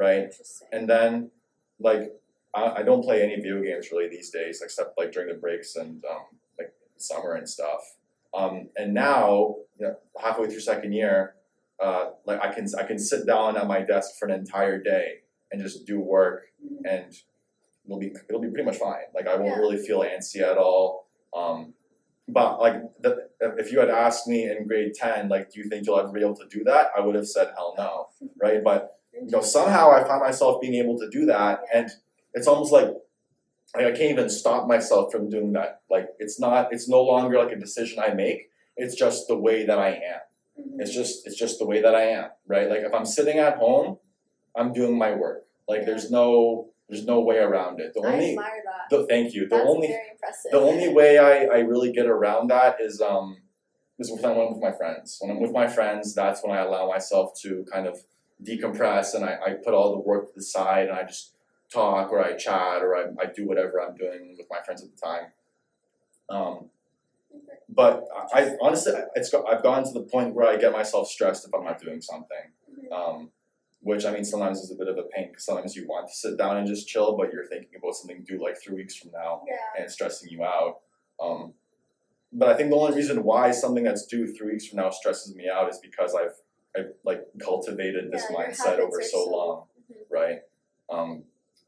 right? 0.01 0.33
And 0.71 0.89
then 0.89 1.31
like 1.79 2.13
I, 2.53 2.77
I 2.77 2.83
don't 2.83 3.03
play 3.03 3.21
any 3.21 3.35
video 3.35 3.61
games 3.61 3.89
really 3.91 4.09
these 4.09 4.29
days 4.29 4.61
except 4.61 4.97
like 4.97 5.11
during 5.11 5.29
the 5.29 5.35
breaks 5.39 5.75
and 5.75 6.03
um, 6.05 6.25
like 6.57 6.73
summer 6.97 7.33
and 7.33 7.47
stuff 7.47 7.95
um, 8.33 8.69
and 8.77 8.93
now 8.93 9.55
you 9.79 9.87
know, 9.87 9.95
halfway 10.19 10.47
through 10.47 10.59
second 10.59 10.93
year 10.93 11.35
uh, 11.83 12.11
like 12.25 12.39
I 12.43 12.53
can 12.53 12.67
I 12.77 12.83
can 12.83 12.99
sit 12.99 13.25
down 13.25 13.57
at 13.57 13.67
my 13.67 13.81
desk 13.81 14.11
for 14.19 14.27
an 14.27 14.33
entire 14.33 14.81
day 14.81 15.21
and 15.51 15.61
just 15.61 15.85
do 15.87 15.99
work 15.99 16.43
Mhm. 16.63 16.77
and 16.85 17.13
it'll 17.85 17.97
be 17.99 18.13
it'll 18.29 18.41
be 18.41 18.49
pretty 18.49 18.65
much 18.65 18.77
fine. 18.77 19.05
Like 19.15 19.27
I 19.27 19.35
won't 19.35 19.47
Yeah. 19.55 19.57
really 19.57 19.77
feel 19.77 20.01
antsy 20.01 20.41
at 20.41 20.57
all. 20.57 21.07
Um, 21.35 21.73
but 22.27 22.59
like 22.61 22.75
the, 23.01 23.29
if 23.57 23.71
you 23.71 23.79
had 23.79 23.89
asked 23.89 24.27
me 24.27 24.43
in 24.49 24.67
grade 24.67 24.93
10 24.93 25.27
like 25.27 25.49
do 25.49 25.59
you 25.59 25.67
think 25.69 25.85
you'll 25.87 25.99
ever 25.99 26.11
be 26.11 26.21
able 26.21 26.35
to 26.35 26.47
do 26.47 26.63
that? 26.65 26.91
I 26.95 26.99
would 27.01 27.15
have 27.15 27.27
said 27.27 27.47
hell 27.55 27.73
no 27.77 28.07
right? 28.41 28.63
But 28.63 28.97
you 29.13 29.25
know 29.31 29.41
somehow 29.41 29.89
I 29.91 30.03
find 30.03 30.21
myself 30.21 30.61
being 30.61 30.75
able 30.75 30.99
to 30.99 31.09
do 31.09 31.25
that 31.25 31.61
and 31.73 31.89
it's 32.35 32.47
almost 32.47 32.71
like 32.71 32.89
I 33.75 33.83
can't 33.91 34.11
even 34.11 34.29
stop 34.29 34.67
myself 34.67 35.11
from 35.11 35.29
doing 35.29 35.53
that. 35.53 35.81
Like 35.89 36.09
it's 36.19 36.39
not 36.39 36.73
it's 36.73 36.89
no 36.89 37.01
longer 37.01 37.37
like 37.37 37.51
a 37.51 37.59
decision 37.59 38.03
I 38.05 38.13
make. 38.13 38.49
It's 38.75 38.95
just 38.95 39.27
the 39.27 39.37
way 39.37 39.65
that 39.65 39.79
I 39.79 39.89
am. 39.89 40.19
Mhm. 40.59 40.81
it's 40.81 40.93
just 40.93 41.25
it's 41.25 41.37
just 41.37 41.59
the 41.59 41.65
way 41.65 41.81
that 41.81 41.95
I 41.95 42.03
am 42.03 42.29
right? 42.47 42.69
Like 42.69 42.81
if 42.81 42.93
I'm 42.93 43.05
sitting 43.05 43.37
at 43.39 43.57
home 43.57 43.97
I'm 44.55 44.73
doing 44.73 44.97
my 44.97 45.13
work. 45.13 45.45
Like 45.67 45.85
there's 45.85 46.11
no 46.11 46.67
there's 46.89 47.05
no 47.05 47.21
way 47.21 47.37
around 47.37 47.79
it. 47.79 47.93
The 47.93 48.01
I 48.01 48.13
only 48.13 48.29
admire 48.31 48.61
that. 48.65 48.89
the, 48.89 49.07
thank 49.07 49.33
you. 49.33 49.47
The 49.47 49.55
That's 49.55 49.69
only 49.69 49.95
the 50.51 50.59
only 50.59 50.89
way 50.89 51.17
I, 51.17 51.45
I 51.45 51.59
really 51.59 51.93
get 51.93 52.05
around 52.05 52.49
that 52.49 52.81
is 52.81 52.99
um 53.01 53.37
is 53.97 54.11
when 54.11 54.25
I'm 54.25 54.51
with 54.53 54.61
my 54.61 54.73
friends. 54.73 55.17
When 55.21 55.31
I'm 55.31 55.39
with 55.39 55.51
my 55.53 55.67
friends, 55.67 56.13
that's 56.13 56.43
when 56.43 56.51
I 56.57 56.61
allow 56.61 56.89
myself 56.89 57.33
to 57.43 57.65
kind 57.71 57.87
of 57.87 57.97
decompress 58.43 59.13
and 59.13 59.23
I, 59.23 59.37
I 59.45 59.53
put 59.63 59.73
all 59.73 59.91
the 59.91 59.99
work 59.99 60.27
to 60.27 60.33
the 60.35 60.43
side 60.43 60.89
and 60.89 60.97
I 60.97 61.03
just 61.03 61.30
talk 61.71 62.11
or 62.11 62.23
I 62.23 62.35
chat 62.35 62.81
or 62.81 62.95
I, 62.95 63.03
I 63.21 63.25
do 63.35 63.47
whatever 63.47 63.81
I'm 63.81 63.95
doing 63.95 64.35
with 64.37 64.47
my 64.49 64.61
friends 64.63 64.83
at 64.83 64.89
the 64.93 65.01
time. 65.01 65.31
Um, 66.29 66.69
but 67.69 68.05
I, 68.33 68.41
I 68.43 68.51
honestly 68.61 68.93
it's 69.15 69.33
I've 69.33 69.63
gotten 69.63 69.85
to 69.85 69.93
the 69.93 70.05
point 70.05 70.33
where 70.35 70.47
I 70.47 70.57
get 70.57 70.73
myself 70.73 71.07
stressed 71.07 71.47
if 71.47 71.53
I'm 71.53 71.63
not 71.63 71.79
doing 71.79 72.01
something. 72.01 72.51
Mhm. 72.69 72.91
Um, 72.91 73.31
which 73.83 74.05
I 74.05 74.11
mean 74.11 74.23
sometimes 74.23 74.59
is 74.59 74.71
a 74.71 74.75
bit 74.75 74.87
of 74.87 74.97
a 74.97 75.03
pain 75.03 75.29
because 75.29 75.45
sometimes 75.45 75.75
you 75.75 75.87
want 75.87 76.07
to 76.07 76.13
sit 76.13 76.37
down 76.37 76.57
and 76.57 76.67
just 76.67 76.87
chill, 76.87 77.17
but 77.17 77.31
you're 77.33 77.47
thinking 77.47 77.69
about 77.81 77.95
something 77.95 78.23
due 78.23 78.39
like 78.41 78.55
three 78.61 78.75
weeks 78.75 78.95
from 78.95 79.11
now 79.11 79.41
Yeah. 79.47 79.55
and 79.75 79.85
it's 79.85 79.93
stressing 79.93 80.29
you 80.29 80.43
out. 80.43 80.81
Um, 81.19 81.53
but 82.33 82.49
I 82.49 82.53
think 82.55 82.69
the 82.69 82.75
only 82.75 82.95
reason 82.95 83.23
why 83.23 83.51
something 83.51 83.83
that's 83.83 84.05
due 84.05 84.27
three 84.27 84.51
weeks 84.53 84.67
from 84.67 84.77
now 84.77 84.89
stresses 84.91 85.35
me 85.35 85.49
out 85.49 85.69
is 85.69 85.79
because 85.79 86.13
I've 86.15 86.35
I've 86.77 86.93
like 87.03 87.23
cultivated 87.39 88.11
this 88.11 88.25
Yeah, 88.29 88.37
mindset 88.37 88.79
over 88.79 89.01
so 89.01 89.25
so- 89.25 89.29
long, 89.29 89.63
Mhm. 89.91 89.95
right? 90.09 90.39
Um, 90.89 91.23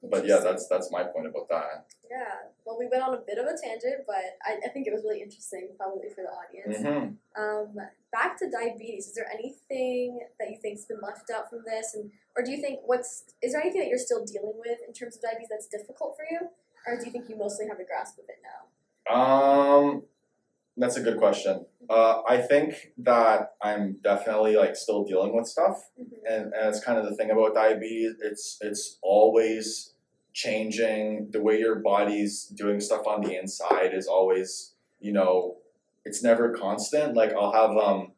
but 0.09 0.25
yeah, 0.25 0.39
that's 0.43 0.67
that's 0.67 0.91
my 0.91 1.03
point 1.03 1.27
about 1.27 1.47
that. 1.49 1.85
Yeah. 2.09 2.51
Well, 2.65 2.77
we 2.79 2.87
went 2.87 3.03
on 3.03 3.13
a 3.13 3.21
bit 3.25 3.37
of 3.37 3.45
a 3.45 3.55
tangent, 3.57 4.03
but 4.07 4.39
I, 4.45 4.59
I 4.65 4.69
think 4.69 4.87
it 4.87 4.93
was 4.93 5.03
really 5.03 5.21
interesting, 5.21 5.69
probably 5.77 6.09
for 6.09 6.23
the 6.23 6.31
audience. 6.31 6.77
hmm 6.79 7.41
Um, 7.41 7.75
back 8.11 8.37
to 8.39 8.49
diabetes. 8.49 9.07
Is 9.07 9.15
there 9.15 9.27
anything 9.31 10.19
that 10.39 10.49
you 10.49 10.57
think's 10.61 10.85
been 10.85 11.01
left 11.01 11.29
out 11.31 11.49
from 11.49 11.63
this, 11.65 11.95
and 11.95 12.11
or 12.37 12.43
do 12.43 12.51
you 12.51 12.61
think 12.61 12.79
what's 12.85 13.23
is 13.41 13.53
there 13.53 13.61
anything 13.61 13.81
that 13.81 13.89
you're 13.89 13.97
still 13.97 14.25
dealing 14.25 14.59
with 14.59 14.79
in 14.87 14.93
terms 14.93 15.15
of 15.15 15.21
diabetes 15.21 15.49
that's 15.49 15.67
difficult 15.67 16.15
for 16.17 16.25
you, 16.29 16.49
or 16.87 16.99
do 16.99 17.05
you 17.05 17.11
think 17.11 17.29
you 17.29 17.37
mostly 17.37 17.67
have 17.67 17.79
a 17.79 17.85
grasp 17.85 18.19
of 18.19 18.25
it 18.27 18.39
now? 18.43 18.59
Um, 19.13 20.03
that's 20.77 20.97
a 20.97 21.01
good 21.01 21.17
question. 21.17 21.65
Uh, 21.89 22.21
I 22.27 22.37
think 22.37 22.93
that 22.99 23.53
I'm 23.61 23.97
definitely 24.03 24.55
like 24.55 24.75
still 24.75 25.03
dealing 25.03 25.35
with 25.35 25.47
stuff. 25.47 25.89
Mm-hmm. 25.99 26.25
and, 26.25 26.53
and 26.53 26.69
it's 26.69 26.83
kind 26.83 26.97
of 26.97 27.05
the 27.05 27.15
thing 27.15 27.31
about 27.31 27.53
diabetes 27.53 28.15
it's 28.21 28.57
it's 28.61 28.97
always 29.01 29.92
changing. 30.33 31.29
The 31.31 31.41
way 31.41 31.59
your 31.59 31.75
body's 31.75 32.45
doing 32.45 32.79
stuff 32.79 33.07
on 33.07 33.21
the 33.21 33.37
inside 33.39 33.93
is 33.93 34.07
always 34.07 34.73
you 34.99 35.13
know 35.13 35.57
it's 36.05 36.23
never 36.23 36.53
constant. 36.53 37.15
Like 37.15 37.33
i'll 37.33 37.53
have 37.53 37.71
um 37.77 38.11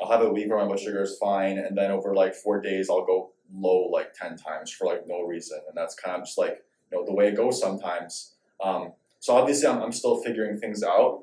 i'll 0.00 0.10
have 0.10 0.22
a 0.22 0.30
week 0.32 0.48
where 0.48 0.58
my 0.58 0.66
blood 0.66 0.80
sugar 0.80 1.02
is 1.02 1.16
fine 1.18 1.58
and 1.58 1.76
then 1.76 1.90
over 1.90 2.14
like 2.14 2.34
four 2.34 2.60
days 2.60 2.90
i'll 2.90 3.04
go 3.06 3.30
low 3.54 3.88
like 3.92 4.12
10 4.14 4.36
times 4.36 4.70
for 4.70 4.86
like 4.86 5.06
no 5.06 5.22
reason. 5.22 5.60
And 5.68 5.76
that's 5.76 5.94
kind 5.94 6.16
of 6.16 6.24
just 6.26 6.38
like 6.38 6.62
you 6.90 6.98
know 6.98 7.04
the 7.04 7.14
way 7.14 7.28
it 7.28 7.36
goes 7.36 7.60
sometimes. 7.60 8.34
Um 8.62 8.92
so 9.20 9.34
obviously 9.36 9.68
i'm, 9.68 9.82
I'm 9.82 9.92
still 9.92 10.22
figuring 10.22 10.58
things 10.58 10.82
out 10.82 11.22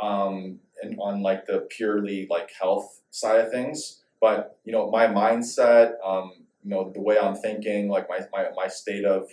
um 0.00 0.58
and 0.82 0.96
on 0.98 1.22
like 1.22 1.46
the 1.46 1.66
purely 1.70 2.26
like 2.30 2.50
health 2.58 3.00
side 3.10 3.40
of 3.40 3.50
things. 3.50 4.02
But 4.20 4.58
you 4.64 4.72
know 4.72 4.90
my 4.90 5.06
mindset 5.06 5.94
um 6.04 6.41
you 6.62 6.70
know 6.70 6.90
the 6.94 7.00
way 7.00 7.18
i'm 7.18 7.34
thinking 7.34 7.88
like 7.88 8.08
my 8.08 8.20
my, 8.32 8.46
my 8.56 8.68
state 8.68 9.04
of 9.04 9.28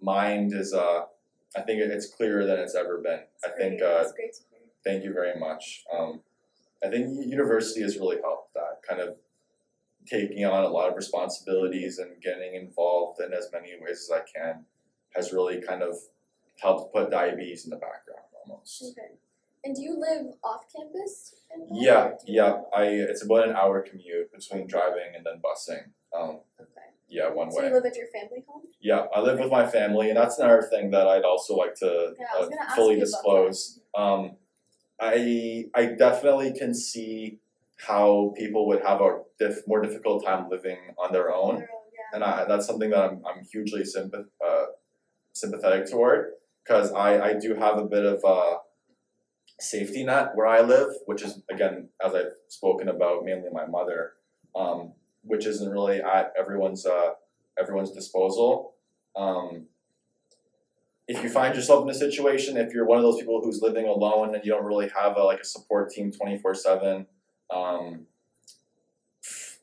mind 0.00 0.52
is 0.52 0.72
uh 0.74 1.02
I 1.56 1.62
think 1.62 1.80
it's 1.80 2.06
clearer 2.06 2.44
than 2.44 2.58
it's 2.58 2.74
ever 2.74 2.98
been. 2.98 3.20
I 3.44 3.48
think 3.56 3.82
uh 3.82 4.04
great 4.14 4.34
to 4.34 4.40
hear. 4.50 4.60
thank 4.84 5.04
you 5.04 5.12
very 5.12 5.38
much. 5.38 5.84
Um 5.92 6.20
I 6.84 6.88
think 6.88 7.26
university 7.26 7.82
has 7.82 7.96
really 7.96 8.20
helped 8.20 8.54
that 8.54 8.82
kind 8.86 9.00
of 9.00 9.16
taking 10.06 10.44
on 10.44 10.64
a 10.64 10.68
lot 10.68 10.88
of 10.88 10.96
responsibilities 10.96 11.98
and 11.98 12.20
getting 12.22 12.54
involved 12.54 13.20
in 13.20 13.32
as 13.32 13.48
many 13.52 13.72
ways 13.80 14.08
as 14.08 14.10
I 14.10 14.20
can 14.38 14.64
has 15.14 15.32
really 15.32 15.60
kind 15.60 15.82
of 15.82 15.96
helped 16.60 16.94
put 16.94 17.10
diabetes 17.10 17.64
in 17.64 17.70
the 17.70 17.76
background 17.76 18.26
almost. 18.44 18.84
Okay. 18.90 19.14
And 19.64 19.74
do 19.74 19.82
you 19.82 19.98
live 19.98 20.34
off 20.44 20.66
campus? 20.74 21.34
Yeah, 21.72 22.04
or 22.04 22.18
do 22.24 22.32
you 22.32 22.36
yeah. 22.36 22.60
I 22.72 22.84
it's 22.84 23.24
about 23.24 23.48
an 23.48 23.56
hour 23.56 23.80
commute 23.80 24.30
between 24.30 24.66
driving 24.68 25.14
and 25.16 25.24
then 25.24 25.40
busing. 25.42 25.90
Um 26.16 26.40
Okay. 26.60 26.86
yeah, 27.08 27.28
one 27.28 27.48
way. 27.48 27.54
So 27.54 27.62
way. 27.62 27.68
you 27.68 27.74
live 27.74 27.84
at 27.86 27.96
your 27.96 28.06
family 28.08 28.44
home? 28.48 28.62
Yeah, 28.80 29.06
I 29.14 29.20
live 29.20 29.38
with 29.38 29.50
my 29.50 29.66
family, 29.66 30.08
and 30.08 30.16
that's 30.16 30.38
another 30.38 30.62
thing 30.62 30.90
that 30.90 31.06
I'd 31.06 31.24
also 31.24 31.54
like 31.56 31.74
to 31.76 32.14
Yeah, 32.18 32.26
I 32.34 32.38
was 32.38 32.46
uh, 32.46 32.50
gonna 32.50 32.62
ask 32.62 32.76
fully 32.76 32.94
you 32.94 33.00
about 33.02 33.06
disclose. 33.06 33.80
Um, 33.96 34.36
I 35.00 35.66
I 35.74 35.86
definitely 35.86 36.52
can 36.58 36.74
see 36.74 37.38
how 37.88 38.32
people 38.36 38.66
would 38.68 38.82
have 38.82 39.00
a 39.02 39.20
diff- 39.38 39.66
more 39.66 39.82
difficult 39.82 40.24
time 40.24 40.48
living 40.48 40.78
on 40.98 41.12
their 41.12 41.30
own, 41.32 41.58
Your 41.58 41.68
own, 41.76 41.86
yeah. 41.92 42.14
and 42.14 42.24
I, 42.24 42.44
that's 42.46 42.66
something 42.66 42.90
that 42.90 43.00
I'm 43.10 43.22
I'm 43.26 43.44
hugely 43.44 43.82
sympath- 43.82 44.30
uh, 44.46 44.66
sympathetic 45.34 45.90
toward 45.90 46.32
because 46.64 46.92
I 46.92 47.20
I 47.28 47.34
do 47.34 47.54
have 47.54 47.76
a 47.78 47.84
bit 47.84 48.04
of 48.04 48.22
a 48.24 48.58
safety 49.60 50.04
net 50.04 50.30
where 50.34 50.46
I 50.46 50.60
live, 50.60 50.90
which 51.06 51.22
is 51.22 51.42
again 51.50 51.88
as 52.04 52.14
I've 52.14 52.32
spoken 52.48 52.88
about 52.88 53.24
mainly 53.24 53.50
my 53.52 53.66
mother, 53.66 54.12
um, 54.54 54.92
which 55.26 55.46
isn't 55.46 55.70
really 55.70 56.00
at 56.00 56.32
everyone's 56.38 56.86
uh, 56.86 57.10
everyone's 57.58 57.92
disposal. 57.92 58.74
Um, 59.14 59.66
if 61.08 61.22
you 61.22 61.30
find 61.30 61.54
yourself 61.54 61.84
in 61.84 61.90
a 61.90 61.94
situation, 61.94 62.56
if 62.56 62.72
you're 62.72 62.86
one 62.86 62.98
of 62.98 63.04
those 63.04 63.18
people 63.20 63.40
who's 63.42 63.60
living 63.62 63.86
alone 63.86 64.34
and 64.34 64.44
you 64.44 64.52
don't 64.52 64.64
really 64.64 64.90
have 65.00 65.16
a, 65.16 65.22
like 65.22 65.40
a 65.40 65.44
support 65.44 65.90
team 65.90 66.12
twenty 66.12 66.38
four 66.38 66.54
seven, 66.54 67.06
um, 67.50 68.06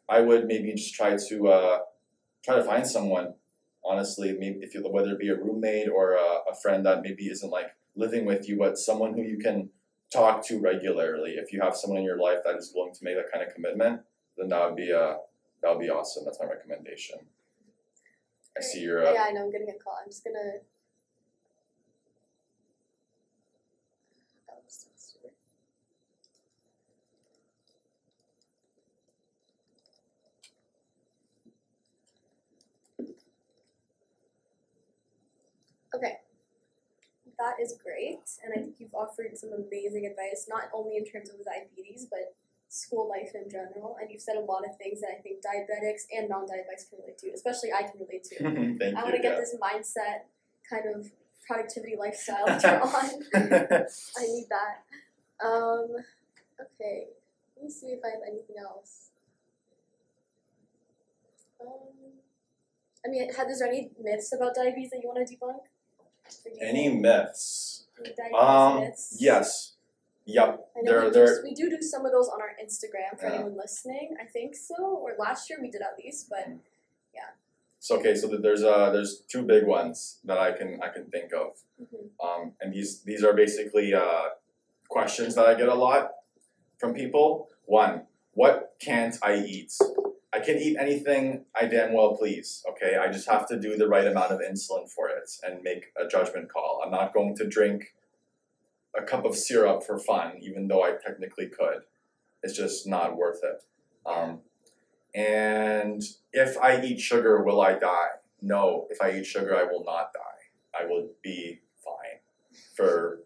I 0.08 0.22
would 0.22 0.46
maybe 0.46 0.74
just 0.74 0.94
try 0.94 1.18
to 1.30 1.48
uh, 1.48 1.80
try 2.44 2.56
to 2.56 2.64
find 2.64 2.86
someone. 2.88 3.36
Honestly, 3.86 4.32
maybe 4.40 4.60
if 4.62 4.74
you 4.74 4.82
whether 4.90 5.12
it 5.12 5.20
be 5.20 5.28
a 5.28 5.36
roommate 5.36 5.90
or 5.90 6.14
a, 6.14 6.52
a 6.52 6.56
friend 6.62 6.86
that 6.86 7.02
maybe 7.02 7.26
isn't 7.26 7.50
like 7.50 7.76
living 7.96 8.26
with 8.26 8.48
you, 8.48 8.58
but 8.58 8.78
someone 8.78 9.14
who 9.14 9.22
you 9.22 9.38
can 9.38 9.70
talk 10.10 10.46
to 10.48 10.60
regularly. 10.60 11.32
If 11.32 11.52
you 11.52 11.60
have 11.62 11.76
someone 11.76 12.00
in 12.00 12.06
your 12.06 12.20
life 12.20 12.40
that 12.46 12.56
is 12.56 12.72
willing 12.74 12.94
to 12.94 13.04
make 13.04 13.16
that 13.16 13.32
kind 13.32 13.46
of 13.46 13.54
commitment, 13.54 14.02
then 14.38 14.48
that 14.50 14.66
would 14.66 14.78
be 14.78 14.94
uh, 14.94 15.16
that 15.64 15.70
would 15.70 15.80
be 15.80 15.90
awesome. 15.90 16.26
That's 16.26 16.40
my 16.40 16.46
recommendation. 16.46 17.20
I 18.58 18.62
see 18.62 18.82
your. 18.82 19.06
Uh, 19.06 19.14
yeah, 19.14 19.26
I 19.30 19.32
know. 19.32 19.46
I'm 19.46 19.52
getting 19.52 19.70
a 19.70 19.82
call. 19.82 19.98
I'm 20.04 20.10
just 20.10 20.24
gonna. 20.24 20.60
Oh. 24.50 24.60
Okay. 35.96 36.18
That 37.40 37.56
is 37.62 37.78
great, 37.84 38.20
and 38.44 38.54
I 38.54 38.58
think 38.58 38.76
you've 38.80 38.94
offered 38.94 39.38
some 39.38 39.52
amazing 39.54 40.06
advice, 40.06 40.46
not 40.48 40.70
only 40.74 40.98
in 40.98 41.06
terms 41.06 41.30
of 41.30 41.36
diabetes, 41.44 42.08
but 42.10 42.36
school 42.74 43.08
life 43.08 43.32
in 43.36 43.48
general. 43.50 43.96
And 44.02 44.10
you've 44.10 44.22
said 44.22 44.36
a 44.36 44.42
lot 44.42 44.66
of 44.66 44.76
things 44.78 45.00
that 45.02 45.12
I 45.14 45.22
think 45.22 45.46
diabetics 45.46 46.10
and 46.12 46.28
non-diabetics 46.28 46.90
can 46.90 47.00
relate 47.00 47.20
to, 47.20 47.30
especially 47.30 47.72
I 47.72 47.84
can 47.84 48.02
relate 48.02 48.24
to. 48.34 48.36
Thank 48.80 48.98
I 48.98 49.04
want 49.04 49.16
to 49.16 49.22
get 49.22 49.38
yeah. 49.38 49.40
this 49.40 49.56
mindset 49.62 50.26
kind 50.68 50.90
of 50.90 51.12
productivity 51.46 51.96
lifestyle 51.96 52.46
that 52.48 52.64
you're 52.64 52.82
on. 52.82 53.14
I 54.18 54.26
need 54.26 54.48
that. 54.50 54.82
Um, 55.46 55.86
okay, 56.58 57.14
let 57.56 57.64
me 57.64 57.70
see 57.70 57.94
if 57.94 58.00
I 58.04 58.18
have 58.18 58.26
anything 58.26 58.56
else. 58.58 59.12
Um, 61.62 62.18
I 63.06 63.10
mean, 63.10 63.32
had 63.32 63.50
is 63.52 63.60
there 63.60 63.68
any 63.68 63.92
myths 64.02 64.34
about 64.34 64.56
diabetes 64.56 64.90
that 64.92 65.00
you 65.04 65.10
want 65.10 65.28
to 65.28 65.36
debunk? 65.36 65.62
Or 66.00 66.10
do 66.44 66.50
you 66.50 66.58
Any 66.60 66.90
myths? 66.90 67.86
any 68.00 68.16
diabetes 68.16 68.40
Um, 68.40 68.80
myths? 68.80 69.18
yes. 69.20 69.73
Yep. 70.26 70.68
I 70.78 70.82
know 70.82 70.92
There, 70.92 71.04
we, 71.06 71.10
there. 71.12 71.26
do, 71.26 71.42
we 71.44 71.54
do 71.54 71.70
do 71.70 71.82
some 71.82 72.06
of 72.06 72.12
those 72.12 72.30
on 72.30 72.42
our 72.42 72.56
Instagram 72.64 73.20
for 73.20 73.28
Yeah. 73.28 73.34
anyone 73.36 73.58
listening. 73.58 74.16
I 74.22 74.26
think 74.26 74.56
so, 74.56 74.76
or 74.76 75.16
last 75.20 75.50
year 75.50 75.60
we 75.62 75.70
did 75.70 75.82
at 75.82 75.98
least, 76.04 76.30
but 76.30 76.48
yeah. 77.14 77.32
So 77.80 77.98
okay, 78.00 78.16
so 78.16 78.28
there's 78.28 78.64
uh 78.64 78.92
there's 78.92 79.22
two 79.28 79.44
big 79.44 79.66
ones 79.66 80.20
that 80.24 80.38
I 80.38 80.54
can 80.54 80.80
I 80.82 80.90
can 80.90 81.06
think 81.10 81.34
of. 81.34 81.58
mhm. 81.82 82.10
Um, 82.24 82.54
and 82.62 82.74
these 82.74 83.02
these 83.04 83.24
are 83.24 83.34
basically 83.34 83.94
uh, 83.94 84.30
questions 84.88 85.36
that 85.36 85.46
I 85.46 85.54
get 85.56 85.68
a 85.68 85.76
lot 85.76 86.12
from 86.78 86.94
people. 86.94 87.50
One, 87.66 88.04
what 88.34 88.76
can't 88.80 89.16
I 89.22 89.36
eat? 89.36 89.74
I 90.32 90.40
can 90.40 90.58
eat 90.58 90.78
anything 90.80 91.46
I 91.54 91.66
damn 91.66 91.94
well 91.94 92.16
please. 92.16 92.64
Okay, 92.72 92.96
I 92.96 93.12
just 93.12 93.28
have 93.30 93.46
to 93.50 93.60
do 93.60 93.76
the 93.76 93.88
right 93.90 94.08
amount 94.08 94.32
of 94.32 94.40
insulin 94.40 94.90
for 94.90 95.10
it 95.10 95.30
and 95.44 95.62
make 95.62 95.92
a 95.98 96.08
judgment 96.08 96.50
call. 96.52 96.82
I'm 96.84 96.92
not 96.92 97.14
going 97.14 97.36
to 97.36 97.46
drink 97.46 97.94
a 98.96 99.04
cup 99.04 99.26
of 99.26 99.36
syrup 99.36 99.84
for 99.84 99.98
fun, 99.98 100.34
even 100.42 100.68
though 100.68 100.84
I 100.84 100.94
technically 101.06 101.48
could. 101.48 101.84
It's 102.44 102.56
just 102.56 102.88
not 102.88 103.16
worth 103.18 103.40
it. 103.44 103.64
Um, 104.06 104.40
and 105.16 106.04
if 106.32 106.58
I 106.58 106.82
eat 106.82 107.00
sugar, 107.00 107.44
will 107.44 107.62
I 107.62 107.78
die? 107.80 108.10
No. 108.42 108.88
If 108.90 109.02
I 109.02 109.12
eat 109.18 109.26
sugar, 109.26 109.56
I 109.56 109.64
will 109.64 109.84
not 109.86 110.12
die. 110.14 110.80
I 110.80 110.86
will 110.86 111.10
be 111.24 111.62
fine 111.84 112.20
for 112.76 113.20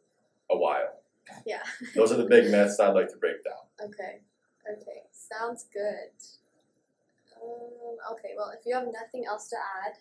a 0.51 0.57
while. 0.57 0.99
yeah. 1.45 1.63
Those 1.95 2.11
are 2.11 2.17
the 2.17 2.25
big 2.25 2.51
myths 2.51 2.79
I'd 2.79 2.93
like 2.93 3.09
to 3.09 3.17
break 3.17 3.43
down. 3.43 3.89
Okay. 3.89 4.21
Okay. 4.69 5.01
Sounds 5.11 5.65
good. 5.73 6.11
Um, 7.41 7.97
okay. 8.13 8.33
Well, 8.37 8.51
if 8.57 8.65
you 8.65 8.75
have 8.75 8.85
nothing 8.85 9.25
else 9.25 9.49
to 9.49 9.55
add, 9.55 9.93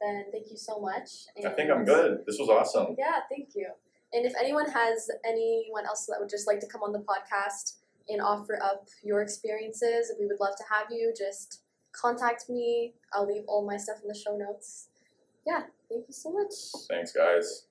then 0.00 0.24
thank 0.32 0.50
you 0.50 0.56
so 0.56 0.80
much. 0.80 1.26
I 1.44 1.50
think 1.50 1.70
I'm 1.70 1.84
good. 1.84 2.24
This 2.26 2.38
was 2.38 2.48
awesome. 2.48 2.96
Yeah. 2.98 3.20
Thank 3.30 3.50
you. 3.54 3.68
And 4.14 4.24
if 4.24 4.32
anyone 4.40 4.70
has 4.70 5.10
anyone 5.26 5.86
else 5.86 6.06
that 6.06 6.16
would 6.20 6.30
just 6.30 6.46
like 6.46 6.60
to 6.60 6.68
come 6.68 6.82
on 6.82 6.92
the 6.92 7.00
podcast 7.00 7.78
and 8.08 8.22
offer 8.22 8.62
up 8.62 8.88
your 9.02 9.22
experiences, 9.22 10.12
we 10.20 10.26
would 10.26 10.38
love 10.40 10.54
to 10.56 10.64
have 10.72 10.86
you. 10.90 11.12
Just 11.16 11.62
contact 11.92 12.48
me. 12.48 12.94
I'll 13.12 13.26
leave 13.26 13.42
all 13.48 13.66
my 13.66 13.76
stuff 13.76 13.98
in 14.02 14.08
the 14.08 14.14
show 14.14 14.36
notes. 14.36 14.88
Yeah. 15.44 15.62
Thank 15.88 16.06
you 16.08 16.14
so 16.14 16.32
much. 16.32 16.52
Thanks, 16.88 17.12
guys. 17.12 17.66